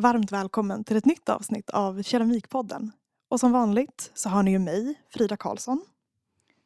[0.00, 2.92] varmt välkommen till ett nytt avsnitt av Keramikpodden.
[3.28, 5.84] Och som vanligt så har ni ju mig, Frida Karlsson.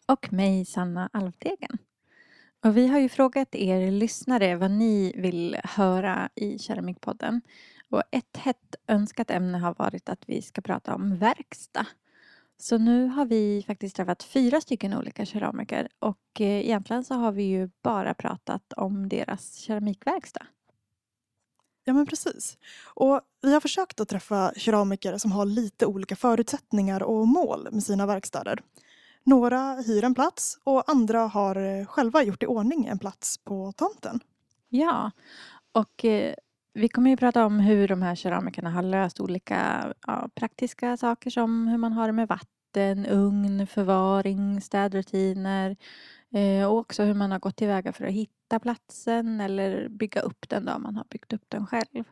[0.07, 1.79] Och mig, Sanna Alvdegen.
[2.65, 7.41] Och vi har ju frågat er lyssnare vad ni vill höra i Keramikpodden.
[7.91, 11.87] Och ett hett önskat ämne har varit att vi ska prata om verkstad.
[12.59, 17.33] Så nu har vi faktiskt träffat fyra stycken olika keramiker och eh, egentligen så har
[17.33, 20.47] vi ju bara pratat om deras keramikverkstad.
[21.85, 22.59] Ja men precis.
[22.85, 27.83] Och vi har försökt att träffa keramiker som har lite olika förutsättningar och mål med
[27.83, 28.63] sina verkstäder.
[29.25, 33.73] Några hyr en plats och andra har eh, själva gjort i ordning en plats på
[33.73, 34.21] tomten.
[34.69, 35.11] Ja,
[35.73, 36.35] och eh,
[36.75, 41.31] vi kommer ju prata om hur de här keramikerna har löst olika ja, praktiska saker
[41.31, 45.77] som hur man har det med vatten, ugn, förvaring, städrutiner eh,
[46.35, 50.49] Eh, och också hur man har gått tillväga för att hitta platsen eller bygga upp
[50.49, 52.05] den då man har byggt upp den själv.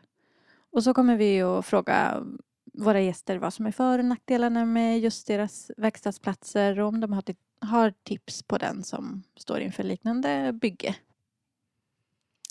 [0.72, 2.24] Och så kommer vi att fråga
[2.72, 7.12] våra gäster vad som är för och nackdelarna med just deras verkstadsplatser och om de
[7.12, 7.24] har,
[7.60, 10.96] har tips på den som står inför liknande bygge.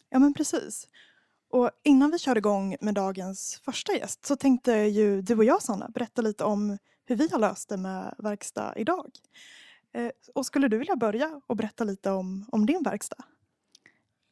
[0.09, 0.87] Ja men precis.
[1.49, 5.61] Och innan vi kör igång med dagens första gäst så tänkte ju du och jag
[5.61, 9.11] Sanna berätta lite om hur vi har löst det med verkstad idag.
[9.93, 13.23] Eh, och skulle du vilja börja och berätta lite om, om din verkstad?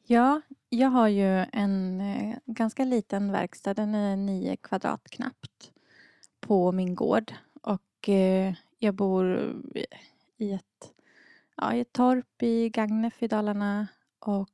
[0.06, 5.72] Ja, jag har ju en eh, ganska liten verkstad, den är nio kvadrat knappt
[6.40, 9.54] på min gård och eh, jag bor
[10.36, 10.92] i ett,
[11.56, 13.88] ja, i ett torp i Gagnef i Dalarna
[14.18, 14.48] och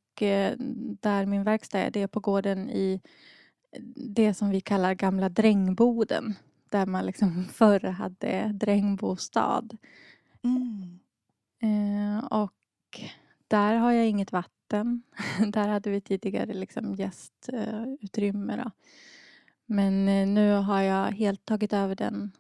[1.01, 3.01] där min verkstad är, det är på gården i
[3.97, 6.35] det som vi kallar gamla drängboden
[6.71, 9.77] där man liksom förr hade drängbostad.
[10.43, 10.99] Mm.
[11.63, 13.01] Eh, och
[13.49, 15.03] där har jag inget vatten.
[15.53, 18.57] där hade vi tidigare liksom gästutrymme.
[18.57, 18.71] Då.
[19.67, 22.33] Men eh, nu har jag helt tagit över den,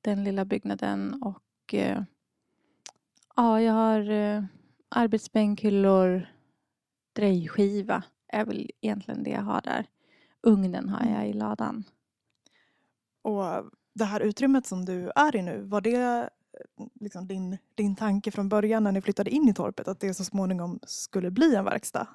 [0.00, 2.02] den lilla byggnaden och eh,
[3.36, 4.44] ja, jag har eh,
[4.88, 6.28] arbetsbänk, hyllor,
[7.12, 9.86] drejskiva är väl egentligen det jag har där.
[10.42, 11.84] Ugnen har jag i ladan.
[13.22, 16.30] Och det här utrymmet som du är i nu, var det
[17.00, 20.24] liksom din, din tanke från början när ni flyttade in i torpet att det så
[20.24, 22.06] småningom skulle bli en verkstad?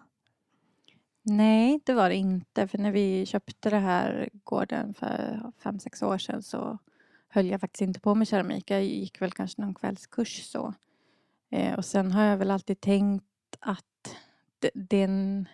[1.21, 2.67] Nej, det var det inte.
[2.67, 6.77] För när vi köpte den här gården för fem sex år sedan så
[7.27, 8.71] höll jag faktiskt inte på med keramik.
[8.71, 10.73] Jag gick väl kanske någon kvällskurs så.
[11.49, 13.25] Eh, och sen har jag väl alltid tänkt
[13.59, 14.15] att
[14.73, 15.47] den,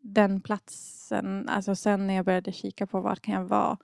[0.00, 3.78] den platsen, alltså sen när jag började kika på var kan jag vara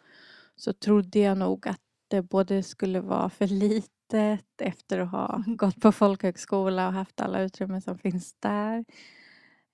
[0.57, 5.45] så trodde jag nog att det både skulle vara för lite litet efter att ha
[5.57, 8.85] gått på folkhögskola och haft alla utrymmen som finns där.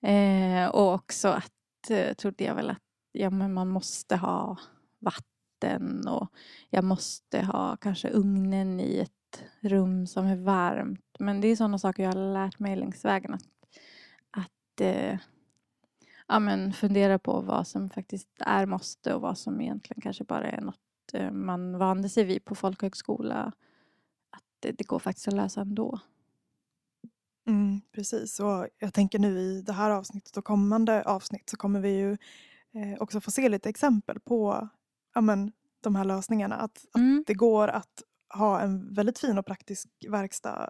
[0.01, 4.57] Eh, och också att eh, trodde jag väl att ja, men man måste ha
[4.99, 6.27] vatten och
[6.69, 11.15] jag måste ha kanske ugnen i ett rum som är varmt.
[11.19, 13.33] Men det är sådana saker jag har lärt mig längs vägen.
[13.33, 13.43] Att,
[14.31, 15.19] att eh,
[16.27, 20.49] ja, men fundera på vad som faktiskt är måste och vad som egentligen kanske bara
[20.49, 23.53] är något eh, man vande sig vid på folkhögskola.
[24.59, 25.99] Det, det går faktiskt att lösa ändå.
[27.47, 31.79] Mm, precis, och jag tänker nu i det här avsnittet och kommande avsnitt så kommer
[31.79, 32.11] vi ju
[32.73, 34.69] eh, också få se lite exempel på
[35.13, 36.55] ja, men, de här lösningarna.
[36.55, 37.19] Att, mm.
[37.19, 38.03] att det går att
[38.33, 40.69] ha en väldigt fin och praktisk verkstad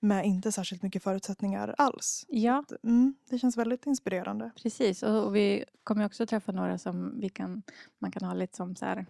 [0.00, 2.24] med inte särskilt mycket förutsättningar alls.
[2.28, 2.64] Ja.
[2.82, 4.50] Mm, det känns väldigt inspirerande.
[4.62, 7.62] Precis, och, och vi kommer också träffa några som vi kan,
[7.98, 9.06] man kan ha lite som så här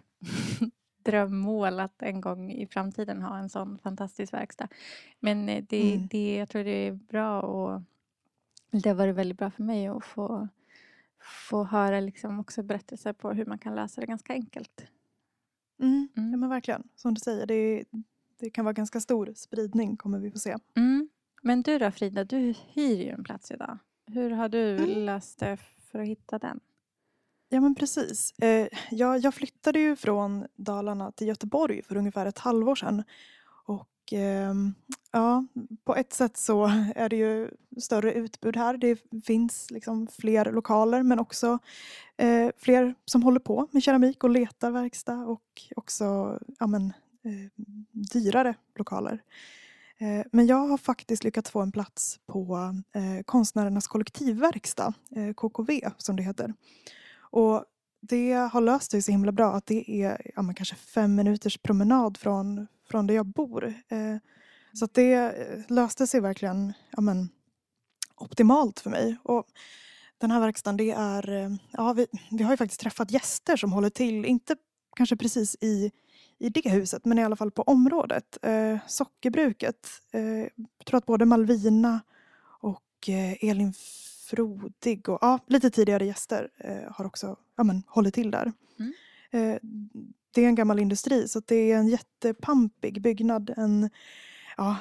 [1.11, 4.67] drömmål att en gång i framtiden ha en sån fantastisk verkstad.
[5.19, 6.07] Men eh, det, mm.
[6.07, 7.81] det, jag tror det är bra och
[8.71, 10.47] det har varit väldigt bra för mig att få,
[11.49, 14.85] få höra liksom också berättelser på hur man kan lösa det ganska enkelt.
[15.79, 16.09] Mm.
[16.17, 16.31] Mm.
[16.31, 17.83] Ja men verkligen, som du säger, det,
[18.39, 20.55] det kan vara ganska stor spridning kommer vi få se.
[20.75, 21.09] Mm.
[21.41, 23.77] Men du då Frida, du hyr ju en plats idag.
[24.07, 25.05] Hur har du mm.
[25.05, 25.57] löst det
[25.91, 26.59] för att hitta den?
[27.49, 28.33] Ja men precis.
[28.39, 33.03] Eh, jag, jag flyttade ju från Dalarna till Göteborg för ungefär ett halvår sedan.
[33.65, 34.73] Och ehm,
[35.11, 35.45] ja,
[35.83, 36.65] på ett sätt så
[36.95, 37.49] är det ju
[37.81, 38.77] större utbud här.
[38.77, 41.59] Det finns liksom fler lokaler men också
[42.17, 45.43] eh, fler som håller på med keramik och letar verkstad och
[45.75, 49.21] också ja, men, eh, dyrare lokaler.
[50.31, 52.73] Men jag har faktiskt lyckats få en plats på
[53.25, 54.93] Konstnärernas kollektivverkstad,
[55.35, 56.53] KKV som det heter.
[57.31, 57.65] Och
[58.01, 62.17] det har löst sig så himla bra att det är ja, kanske fem minuters promenad
[62.17, 63.65] från, från där jag bor.
[63.65, 64.17] Eh,
[64.73, 67.29] så att det eh, löste sig verkligen ja, men,
[68.15, 69.17] optimalt för mig.
[69.23, 69.45] Och
[70.17, 73.73] den här verkstaden det är, eh, ja vi, vi har ju faktiskt träffat gäster som
[73.73, 74.55] håller till, inte
[74.95, 75.91] kanske precis i,
[76.39, 78.37] i det huset men i alla fall på området.
[78.41, 80.21] Eh, sockerbruket, eh,
[80.55, 82.01] jag tror att både Malvina
[82.61, 83.73] och eh, Elin
[84.27, 88.53] Frodig och ja, lite tidigare gäster eh, har också ja, men, hållit till där.
[88.79, 88.93] Mm.
[89.31, 89.59] Eh,
[90.31, 93.53] det är en gammal industri så det är en jättepampig byggnad.
[93.57, 93.89] En,
[94.57, 94.75] ja,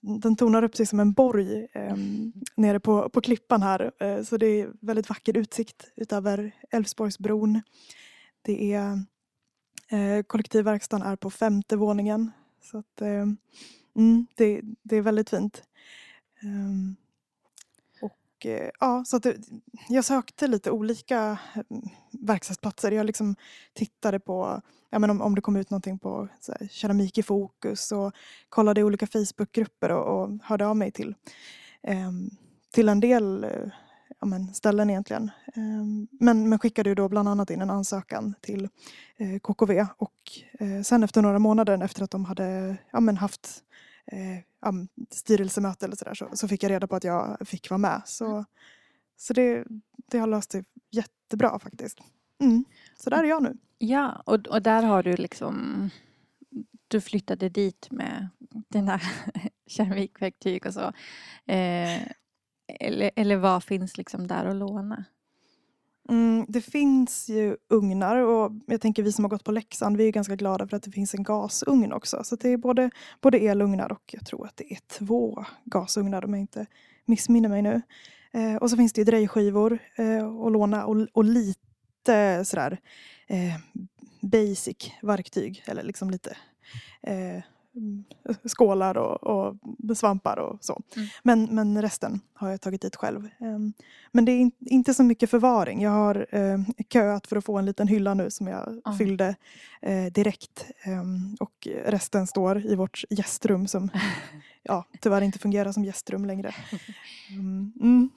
[0.00, 1.96] den tonar upp sig som en borg eh,
[2.56, 3.92] nere på, på klippan här.
[3.98, 7.60] Eh, så det är väldigt vacker utsikt utöver Älvsborgsbron.
[8.42, 8.98] Det är
[9.88, 12.30] eh, kollektivverkstaden är på femte våningen.
[12.62, 13.26] Så att, eh,
[13.96, 15.62] mm, det, det är väldigt fint.
[16.42, 16.96] Um,
[18.44, 19.36] och ja, så att det,
[19.88, 22.90] jag sökte lite olika mm, verkstadsplatser.
[22.90, 23.36] Jag liksom
[23.72, 27.92] tittade på ja, men om, om det kom ut någonting på här, keramik i fokus
[27.92, 28.12] och
[28.48, 31.14] kollade i olika Facebookgrupper och, och hörde av mig till,
[31.82, 32.12] eh,
[32.72, 33.50] till en del eh,
[34.20, 35.30] ja, men ställen egentligen.
[35.46, 38.68] Eh, men, men skickade ju då bland annat in en ansökan till
[39.16, 40.12] eh, KKV och
[40.60, 43.62] eh, sen efter några månader efter att de hade ja, men haft
[44.12, 44.72] eh,
[45.10, 48.02] styrelsemöte eller sådär så, så fick jag reda på att jag fick vara med.
[48.06, 48.44] Så, mm.
[49.16, 49.64] så det,
[50.10, 51.98] det har löst sig jättebra faktiskt.
[52.40, 52.64] Mm.
[52.96, 53.56] Så där är jag nu.
[53.78, 55.90] Ja, och, och där har du liksom
[56.88, 58.28] du flyttade dit med
[58.68, 59.00] dina
[59.66, 60.92] keramikverktyg och så.
[61.46, 62.02] Eh,
[62.80, 65.04] eller, eller vad finns liksom där att låna?
[66.08, 70.08] Mm, det finns ju ugnar och jag tänker vi som har gått på Leksand vi
[70.08, 72.24] är ganska glada för att det finns en gasugn också.
[72.24, 72.90] Så det är både,
[73.20, 76.66] både elugnar och jag tror att det är två gasugnar om jag inte
[77.04, 77.82] missminner mig nu.
[78.32, 82.80] Eh, och så finns det ju drejskivor eh, att låna och, och lite sådär
[83.26, 83.56] eh,
[84.20, 86.36] basic verktyg eller liksom lite
[87.02, 87.42] eh,
[88.44, 89.56] skålar och, och
[89.96, 90.82] svampar och så.
[90.96, 91.08] Mm.
[91.22, 93.28] Men, men resten har jag tagit dit själv.
[93.40, 93.72] Ehm,
[94.12, 95.82] men det är inte så mycket förvaring.
[95.82, 98.98] Jag har eh, köat för att få en liten hylla nu som jag mm.
[98.98, 99.36] fyllde
[99.82, 100.70] eh, direkt.
[100.82, 103.88] Ehm, och resten står i vårt gästrum som
[104.62, 106.54] ja, tyvärr inte fungerar som gästrum längre.
[107.30, 108.10] Mm.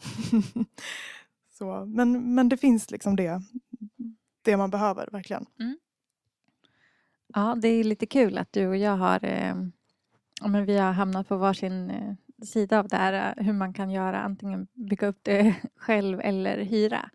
[1.58, 3.42] så, men, men det finns liksom det,
[4.42, 5.46] det man behöver verkligen.
[5.60, 5.78] Mm.
[7.34, 9.56] Ja, det är lite kul att du och jag har, eh,
[10.46, 12.14] men vi har hamnat på varsin eh,
[12.46, 16.58] sida av det här eh, hur man kan göra antingen bygga upp det själv eller
[16.58, 17.10] hyra.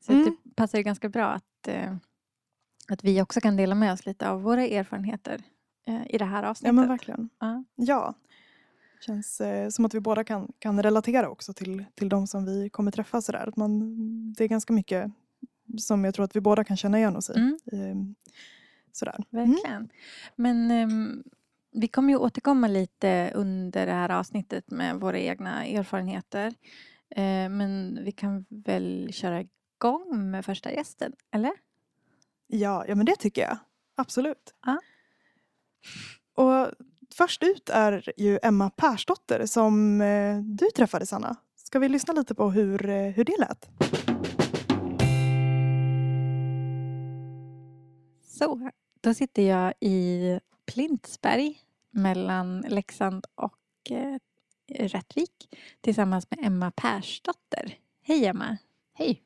[0.00, 0.24] Så mm.
[0.24, 1.96] det passar ju ganska bra att, eh,
[2.88, 5.42] att vi också kan dela med oss lite av våra erfarenheter
[5.86, 6.68] eh, i det här avsnittet.
[6.68, 7.28] Ja men verkligen.
[7.38, 7.64] Ja.
[7.76, 8.14] ja.
[8.98, 12.44] Det känns eh, som att vi båda kan, kan relatera också till, till de som
[12.44, 13.48] vi kommer träffa sådär.
[13.48, 15.12] Att man, det är ganska mycket
[15.78, 17.38] som jag tror att vi båda kan känna igen oss i.
[17.72, 18.14] Mm.
[18.92, 19.24] Sådär.
[19.32, 19.50] Mm.
[19.50, 19.76] Verkligen.
[19.76, 19.88] Mm.
[20.36, 21.24] Men um,
[21.72, 26.48] vi kommer ju återkomma lite under det här avsnittet med våra egna erfarenheter.
[27.16, 31.52] Uh, men vi kan väl köra igång med första gästen, eller?
[32.46, 33.58] Ja, ja men det tycker jag.
[33.96, 34.54] Absolut.
[34.66, 34.76] Uh.
[36.34, 36.70] Och
[37.14, 41.36] först ut är ju Emma Persdotter som eh, du träffade Sanna.
[41.56, 43.68] Ska vi lyssna lite på hur, eh, hur det lät?
[48.38, 51.58] Så, då sitter jag i Plintsberg
[51.90, 54.18] mellan Leksand och eh,
[54.68, 57.78] Rättvik tillsammans med Emma Persdotter.
[58.02, 58.56] Hej Emma!
[58.94, 59.22] Hej!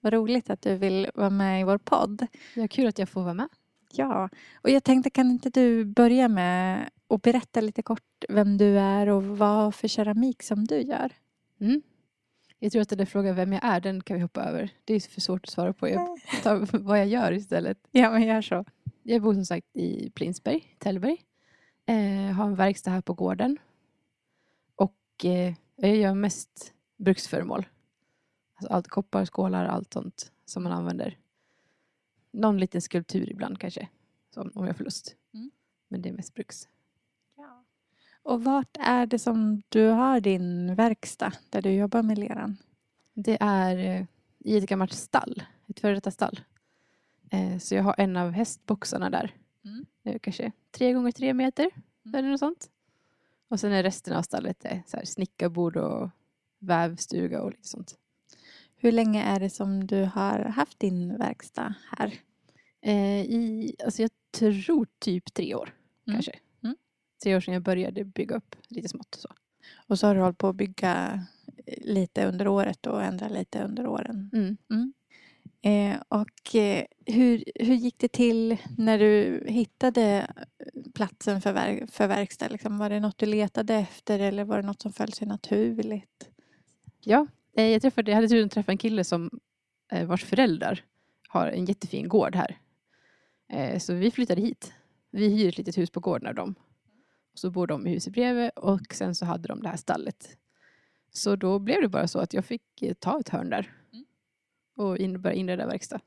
[0.00, 2.26] Vad roligt att du vill vara med i vår podd.
[2.54, 3.48] Ja, kul att jag får vara med.
[3.92, 4.28] Ja,
[4.62, 9.08] och jag tänkte kan inte du börja med att berätta lite kort vem du är
[9.08, 11.12] och vad för keramik som du gör?
[11.60, 11.82] Mm.
[12.58, 14.70] Jag tror att den där frågan vem jag är, den kan vi hoppa över.
[14.84, 15.88] Det är för svårt att svara på.
[15.88, 17.78] Jag tar vad jag gör istället.
[17.90, 18.64] Ja, men gör så.
[19.02, 21.24] Jag bor som sagt i Plinsberg, Tällberg.
[21.86, 23.58] Eh, har en verkstad här på gården.
[24.74, 27.66] Och eh, jag gör mest bruksföremål.
[28.54, 31.18] Alltså allt koppar, skålar, allt sånt som man använder.
[32.30, 33.88] Någon liten skulptur ibland kanske.
[34.36, 35.16] Om jag får lust.
[35.34, 35.50] Mm.
[35.88, 36.68] Men det är mest bruks.
[38.22, 42.56] Och vart är det som du har din verkstad där du jobbar med leran?
[43.14, 44.06] Det är eh,
[44.38, 45.42] i ett gammalt stall.
[45.66, 46.40] Ett före detta stall.
[47.30, 49.34] Eh, så jag har en av hästboxarna där.
[49.64, 50.18] Mm.
[50.20, 51.70] Kanske tre gånger tre meter
[52.04, 52.14] mm.
[52.14, 52.70] eller något sånt.
[53.48, 56.10] Och sen är resten av stallet eh, så här snickarbord och
[56.58, 57.98] vävstuga och lite sånt.
[58.76, 62.14] Hur länge är det som du har haft din verkstad här?
[62.80, 65.74] Eh, i, alltså jag tror typ tre år
[66.06, 66.16] mm.
[66.16, 66.32] kanske.
[67.22, 69.14] Tre år sedan jag började bygga upp lite smått.
[69.14, 69.28] Så.
[69.86, 71.26] Och så har du hållit på att bygga
[71.66, 74.30] lite under året och ändra lite under åren.
[74.32, 74.56] Mm.
[74.70, 74.92] mm.
[75.62, 80.26] Eh, och eh, hur, hur gick det till när du hittade
[80.94, 82.48] platsen för, ver för verkstad?
[82.48, 86.30] Liksom, var det något du letade efter eller var det något som föll sig naturligt?
[87.00, 87.26] Ja,
[87.58, 89.30] Eh, Jag, träffade, jag hade turen att träffa en kille som
[89.92, 90.84] eh, vars föräldrar
[91.28, 92.58] har en jättefin gård här.
[93.52, 94.72] Eh, så vi flyttade hit.
[95.10, 96.54] Vi hyr ett litet hus på gården av dem.
[97.38, 100.36] Så bor de i huset bredvid och sen så hade de det här stallet.
[101.12, 103.72] Så då blev det bara så att jag fick eh, ta ett hörn där.
[104.76, 106.00] Och in, börja inreda verkstad.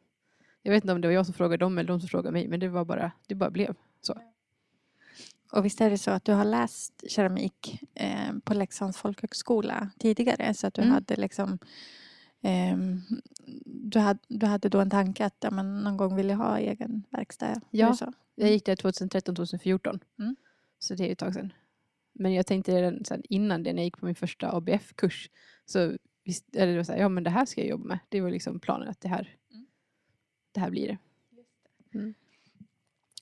[0.61, 2.47] Jag vet inte om det var jag som frågade dem eller de som frågade mig
[2.47, 4.21] men det var bara, det bara blev så.
[5.51, 10.53] Och visst är det så att du har läst keramik eh, på Leksands folkhögskola tidigare
[10.53, 10.93] så att du Mm.
[10.93, 11.59] hade liksom
[12.41, 13.01] ehm,
[13.65, 16.59] du, hade, du hade då en tanke att ja, men någon gång vill jag ha
[16.59, 17.61] egen verkstad?
[17.71, 17.97] Ja.
[18.35, 19.99] Jag gick där 2013-2014.
[20.19, 20.35] Mm.
[20.83, 21.53] Så det är ju ett tag sedan.
[22.13, 25.29] Men jag tänkte redan sen innan det, när jag gick på min första ABF-kurs,
[25.65, 27.99] så visst, eller det var så här, ja men det här ska jag jobba med.
[28.09, 29.65] Det var liksom planen att det här, Mm.
[30.51, 30.97] det här blir det.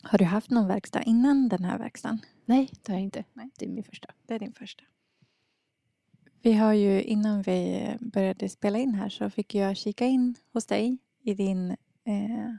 [0.03, 2.19] Har du haft någon verkstad innan den här verkstaden?
[2.45, 3.23] Nej, det har jag inte.
[3.33, 3.49] Nej.
[3.59, 4.13] Det är min första.
[4.27, 4.83] Det är din första.
[6.41, 10.65] Vi har ju innan vi började spela in här så fick jag kika in hos
[10.65, 11.69] dig i din
[12.03, 12.55] eh,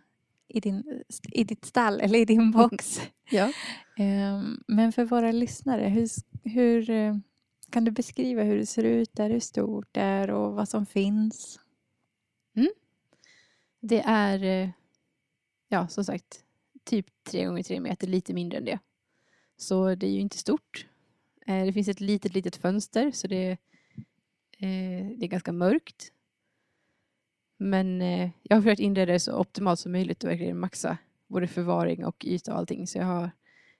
[0.50, 1.02] i, din,
[1.32, 3.00] i ditt stall eller i din box.
[3.32, 3.52] Ja.
[3.98, 6.08] Ehm, Men för våra lyssnare, hur,
[6.50, 7.16] hur eh,
[7.70, 10.86] kan du beskriva hur det ser ut där, hur stort det är och vad som
[10.86, 11.60] finns?
[13.80, 14.70] Det är, eh,
[15.68, 16.44] ja som sagt,
[16.84, 18.78] typ tre gånger tre meter, lite mindre än det.
[19.56, 20.86] Så det är ju inte stort.
[21.46, 23.56] Eh, Det finns ett litet, litet fönster så det,
[24.58, 26.12] det är ganska mörkt.
[27.62, 31.46] Men eh, jag har försökt inreda det så optimalt som möjligt och verkligen maxa både
[31.46, 32.86] förvaring och yta och allting.
[32.86, 33.30] Så jag har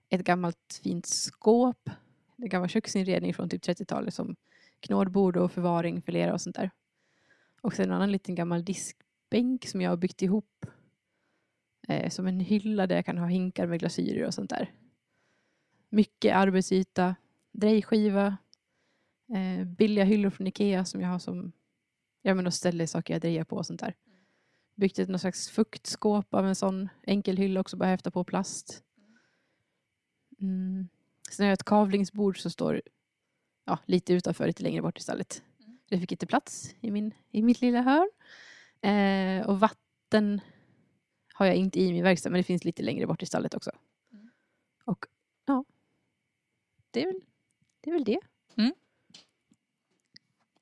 [0.08, 1.90] ett gammalt fint skåp,
[2.36, 4.36] en gammal köksinredning från typ 30-talet som
[4.80, 6.70] knådbord och förvaring för lera och sånt där.
[7.60, 10.66] Och sen en annan liten gammal diskbänk som jag har byggt ihop
[11.88, 14.72] eh, som en hylla där jag kan ha hinkar med glasyrer och sånt där.
[15.88, 17.14] Mycket arbetsyta,
[17.52, 18.36] drejskiva,
[19.34, 21.52] eh, billiga hyllor från Ikea som jag har som
[22.22, 23.94] ja, men då ställer saker jag drejar på och sånt där.
[24.74, 28.82] Byggt ett någon slags fuktskåp av en sån enkel hylla också, bara häfta på plast.
[30.40, 30.88] Mm.
[31.30, 32.82] Sen har jag ett kavlingsbord som står
[33.64, 35.42] ja, lite utanför, lite längre bort i stallet.
[35.88, 38.10] Det fick inte plats i, min, i mitt lilla hörn.
[38.80, 40.40] Eh, och vatten
[41.34, 43.70] har jag inte i min verkstad, men det finns lite längre bort i stallet också.
[44.84, 45.06] Och
[45.46, 45.64] ja,
[46.90, 47.20] det är väl
[47.80, 47.90] det.
[47.90, 48.20] Är väl det.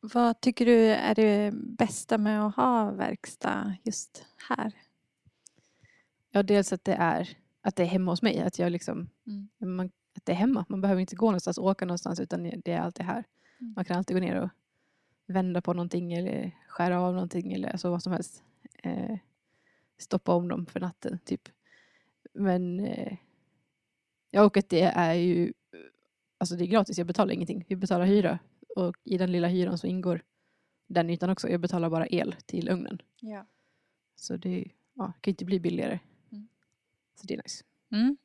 [0.00, 4.72] Vad tycker du är det bästa med att ha verkstad just här?
[6.30, 8.40] Ja, dels att det är att det är hemma hos mig.
[8.40, 9.76] Att jag liksom, Mm.
[9.76, 9.86] man,
[10.16, 10.64] att det är hemma.
[10.68, 13.24] Man behöver inte gå någonstans, åka någonstans utan det är alltid här.
[13.60, 13.72] Mm.
[13.76, 14.50] Man kan alltid gå ner och
[15.26, 18.42] vända på någonting eller skära av någonting eller så vad som helst.
[18.82, 19.18] Eh,
[19.98, 21.48] stoppa om dem för natten typ.
[22.34, 23.16] Men eh,
[24.30, 25.52] ja, och att det är ju
[26.38, 26.98] alltså det är gratis.
[26.98, 27.64] Jag betalar ingenting.
[27.68, 28.38] Vi betalar hyra
[28.78, 30.22] och i den lilla hyran så ingår
[30.86, 31.48] den ytan också.
[31.48, 33.02] Jag betalar bara el till ugnen.
[33.20, 33.46] Ja.
[34.16, 36.00] Så det ja, kan inte bli billigare.
[36.32, 36.48] Mm.
[37.14, 37.64] Så det är nice.
[37.92, 38.16] Mm.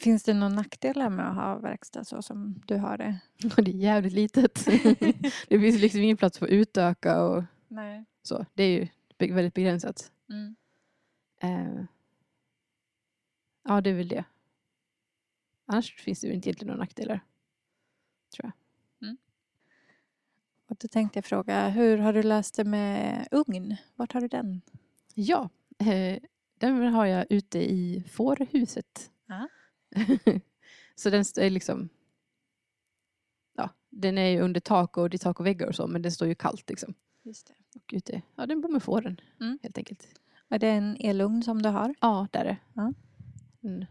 [0.00, 3.18] Finns det några nackdelar med att ha verkstad så som du har det?
[3.56, 4.64] Det är jävligt litet.
[5.48, 8.04] det finns liksom ingen plats för att utöka och Nej.
[8.22, 8.46] så.
[8.54, 8.88] Det är ju
[9.34, 10.12] väldigt begränsat.
[10.28, 10.56] Mm.
[11.40, 11.84] Eh,
[13.64, 14.24] ja, det är väl det.
[15.66, 17.20] Annars finns det ju inte egentligen några nackdelar.
[20.72, 23.76] Och då tänkte jag fråga, hur har du löst det med ugn?
[23.96, 24.60] Vart har du den?
[25.14, 25.48] Ja,
[25.78, 26.18] eh,
[26.58, 29.10] den har jag ute i fårhuset.
[29.26, 29.48] Ja.
[30.94, 31.88] så den är liksom
[33.56, 36.02] ja, den är ju under tak och det är tak och väggar och så men
[36.02, 36.94] den står ju kallt liksom.
[37.22, 37.54] Just det.
[37.74, 39.58] Och ute, ja den bor med fåren Mm.
[39.62, 40.08] helt enkelt.
[40.48, 41.94] Är det en elugn som du har?
[42.00, 42.56] Ja, där är det.
[42.72, 42.92] Ja.
[43.60, 43.86] En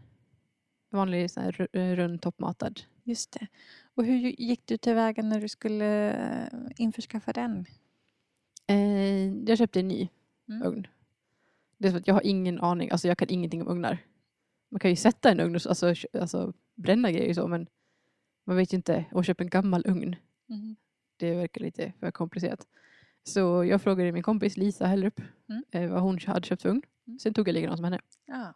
[0.90, 2.80] vanlig sån här rund toppmatad.
[3.04, 3.46] Just det.
[3.94, 7.66] Och hur gick du tillväga när du skulle eh, införskaffa den?
[8.66, 10.08] Eh, jag köpte en ny
[10.48, 10.62] Mm.
[10.66, 10.86] ugn.
[11.78, 13.98] Det är så att jag har ingen aning, alltså jag kan ingenting om ugnar.
[14.70, 17.66] Man kan ju sätta en ugn och så- alltså, alltså bränna grejer och så men
[18.44, 19.04] man vet ju inte.
[19.12, 20.16] Och köpa en gammal ugn,
[20.48, 20.76] Mm.
[21.16, 22.66] det verkar lite för komplicerat.
[23.24, 25.64] Så jag frågade min kompis Lisa Hellrup Mm.
[25.70, 26.82] eh, vad hon hade köpt för ugn.
[27.06, 27.18] Mm.
[27.18, 27.98] Sen tog jag likadant som henne.
[28.26, 28.54] Ja.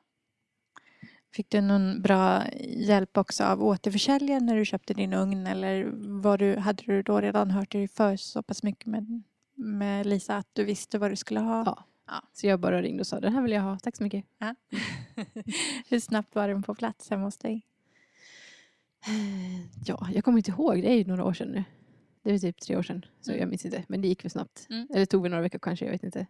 [1.36, 5.84] Fick du någon bra hjälp också av återförsäljaren när du köpte din ugn eller
[6.22, 9.22] var du, hade du då redan hört dig för så pass mycket med,
[9.54, 11.62] med Lisa att du visste vad du skulle ha?
[11.66, 11.84] Ja.
[12.06, 12.22] Ja.
[12.32, 14.24] Så jag bara ringde och sa den här vill jag ha, tack så mycket.
[15.88, 17.66] Hur snabbt var den på plats hemma hos dig?
[19.06, 21.64] Eh, Ja, jag kommer inte ihåg, det är ju några år sedan nu.
[22.22, 23.40] Det är typ tre år sedan, så Mm.
[23.40, 23.84] jag minns inte.
[23.88, 24.66] Men det gick för snabbt.
[24.70, 24.88] Mm.
[24.94, 26.26] Eller tog väl några veckor kanske, jag vet inte.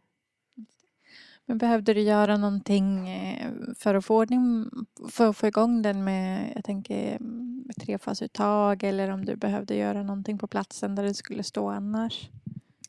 [1.47, 4.71] Men behövde du göra någonting eh, för att få ordning,
[5.11, 9.77] för att få igång den med, jag tänker mm, med trefasuttag eller om du behövde
[9.77, 12.31] göra någonting på platsen där det skulle stå annars?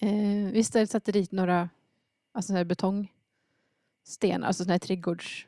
[0.01, 1.69] Eh, vi satte dit några
[2.31, 5.45] alltså här betongstenar, alltså såna här trädgårds...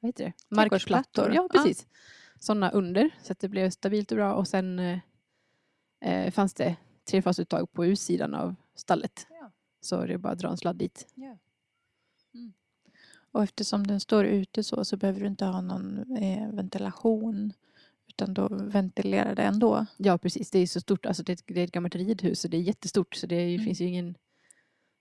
[0.00, 0.56] Vad heter det?
[0.56, 1.34] Trädgårdsplattor.
[1.34, 1.86] Ja, precis.
[2.38, 4.34] Sådana under så att det blev stabilt och bra.
[4.34, 4.98] Och sen eh,
[6.00, 6.76] eh, fanns det
[7.10, 9.26] trefasuttag på utsidan av stallet.
[9.30, 9.50] Ja.
[9.80, 11.06] Så det är bara att dra en sladd dit.
[13.32, 17.52] Och eftersom den står ute så, så behöver du inte ha någon eh, ventilation.
[18.08, 19.86] Utan då ventilerar det ändå.
[19.96, 20.50] Ja, precis.
[20.50, 21.06] Det är så stort.
[21.06, 23.14] Alltså det, är ett, det är ett gammalt ridhus och det är jättestort.
[23.14, 23.64] Så det är, Mm.
[23.64, 24.14] finns ju ingen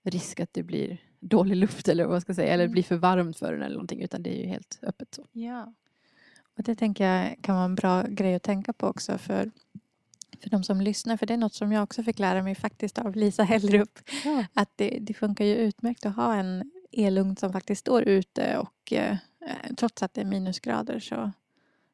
[0.04, 2.54] risk att det blir dålig luft eller vad man ska säga.
[2.54, 2.72] Eller Mm.
[2.72, 4.02] blir för varmt för den eller någonting.
[4.02, 5.28] Utan det är ju helt öppet så.
[5.32, 5.74] Ja.
[6.58, 9.52] Och det tänker jag kan vara en bra grej att tänka på också för,
[10.42, 11.18] för de som lyssnar.
[11.18, 14.00] För det är något som jag också fick lära mig faktiskt av Lisa Hellrup.
[14.26, 14.46] Ja.
[14.54, 18.94] Att det, det funkar ju utmärkt att ha en elugn som faktiskt står ute och
[18.94, 19.18] eh,
[19.78, 21.32] trots att det är minusgrader så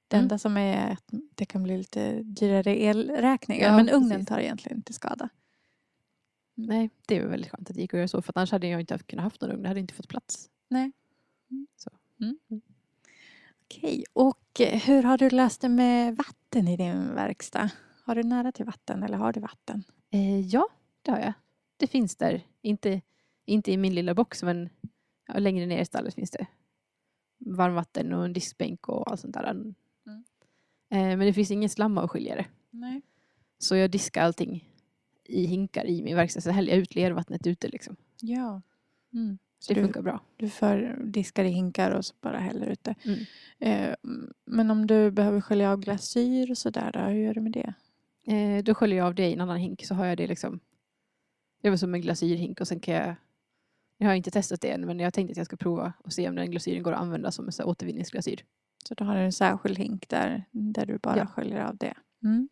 [0.07, 0.23] det Mm.
[0.23, 1.03] enda som är att
[1.35, 3.67] det kan bli lite dyrare elräkningar.
[3.67, 4.27] Ja, men ugnen precis.
[4.27, 5.29] tar egentligen inte skada.
[6.55, 8.21] Nej, det var väldigt skönt att det gick att göra så.
[8.21, 9.61] För annars hade jag inte kunnat haft någon ugn.
[9.61, 10.49] Det hade inte fått plats.
[13.63, 17.69] Okej, och eh, hur har du löst det med vatten i din verkstad?
[18.05, 19.83] Har du nära till vatten eller har du vatten?
[20.11, 20.67] Eh, ja,
[21.01, 21.33] det har jag.
[21.77, 22.41] Det finns där.
[22.61, 23.01] Inte,
[23.49, 24.69] inte i min lilla box men
[25.35, 26.47] längre ner i stallet finns det
[27.37, 29.51] varmvatten och en diskbänk och allt sånt där.
[29.51, 29.75] Mm.
[30.91, 32.45] Eh, men det finns ingen slamavskiljare.
[32.69, 33.01] Nej.
[33.57, 34.65] Så jag diskar allting
[35.23, 36.41] i hinkar i min verkstad.
[36.41, 37.95] Så häller jag ut lervattnet ute liksom.
[38.21, 38.61] Ja.
[39.13, 39.37] Mm.
[39.59, 40.21] Så det du- funkar bra.
[40.37, 42.95] Du för diskar i hinkar och så bara häller ut det.
[43.05, 43.19] Mm.
[43.59, 43.95] Eh,
[44.45, 47.73] men om du behöver skölja av glasyr och sådär, då, hur gör du med det?
[48.33, 50.59] Eh, då sköljer jag av det i en annan hink så har jag det liksom.
[51.61, 53.15] Det väl som en glasyrhink och sen kan jag
[54.01, 56.29] jag har inte testat det än men jag tänkte att jag ska prova och se
[56.29, 58.45] om den glasyren går att använda som en så återvinningsglasyr.
[58.85, 61.25] Så då har du en särskild hink där, där du bara Ja.
[61.25, 61.93] sköljer av det.
[62.23, 62.49] Mm.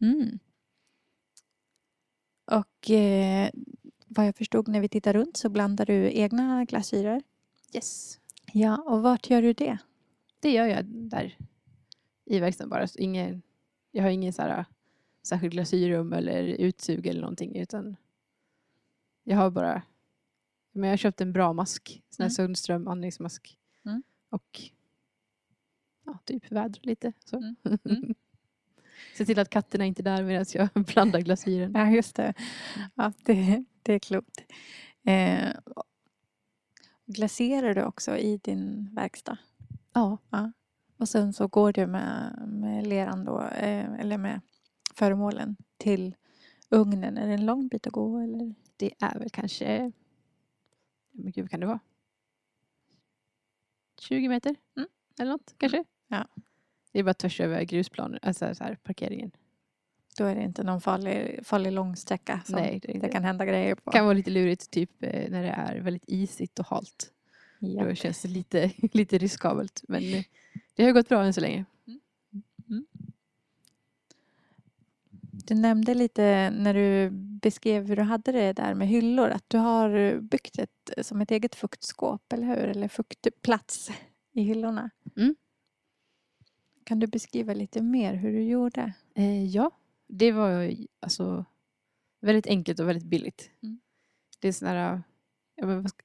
[0.00, 0.38] Mm.
[2.44, 3.50] Och eh,
[4.06, 7.22] vad jag förstod när vi tittar runt så blandar du egna glasyrer.
[7.74, 8.18] Yes.
[8.52, 9.78] Ja, och vart gör du det?
[10.40, 11.36] Det gör jag där
[12.24, 12.86] i verkstaden bara.
[12.86, 13.42] Så Ingen,
[13.90, 14.64] jag har ingen så här,
[15.22, 17.96] särskild glasyrrum eller utsug eller någonting utan
[19.24, 19.82] jag har bara
[20.72, 22.02] men jag har köpt en bra mask.
[22.10, 22.34] Sån här Mm.
[22.34, 23.58] Sundström andningsmask.
[23.86, 24.02] Mm.
[24.30, 24.60] Och
[26.06, 27.12] ja, typ vädra lite.
[27.24, 27.36] Så.
[27.36, 27.56] Mm.
[27.84, 28.14] Mm.
[29.16, 31.72] Se till att katterna inte är där medan jag blandar glasyren.
[31.74, 32.34] Ja, just det.
[32.94, 34.44] Ja, det, det är klokt.
[35.04, 35.52] Eh,
[37.06, 39.38] glaserar du också i din verkstad?
[39.92, 40.18] Ja.
[40.96, 44.40] Och sen så går du med, med leran då, eh, eller med
[44.94, 46.14] föremålen till
[46.68, 47.18] ugnen.
[47.18, 48.54] Är det en lång bit att gå eller?
[48.76, 49.92] Det är väl kanske,
[51.10, 51.80] men gud vad kan det vara?
[54.00, 54.56] 20 meter?
[54.76, 54.88] Mm.
[55.18, 55.84] Eller något kanske?
[56.08, 56.28] Ja.
[56.92, 59.30] Det är bara tvärs över grusplanen, alltså så här, parkeringen.
[60.16, 63.74] Då är det inte någon farlig, farlig långsträcka som Nej, det, det kan hända grejer
[63.74, 63.90] på.
[63.90, 67.12] kan vara lite lurigt typ eh, när det är väldigt isigt och halt.
[67.58, 67.84] Ja.
[67.84, 69.82] Då känns det lite, lite riskabelt.
[69.88, 70.24] Men eh,
[70.74, 71.64] det har gått bra än så länge.
[75.50, 79.58] Du nämnde lite när du beskrev hur du hade det där med hyllor att du
[79.58, 82.68] har byggt ett som ett eget fuktskåp, eller hur?
[82.68, 83.90] Eller fuktplats
[84.32, 84.90] i hyllorna.
[85.16, 85.36] Mm.
[86.84, 88.92] Kan du beskriva lite mer hur du gjorde?
[89.14, 89.70] Eh, ja,
[90.06, 91.44] det var alltså
[92.20, 93.50] väldigt enkelt och väldigt billigt.
[93.62, 93.80] Mm.
[94.38, 95.02] Det är sån här,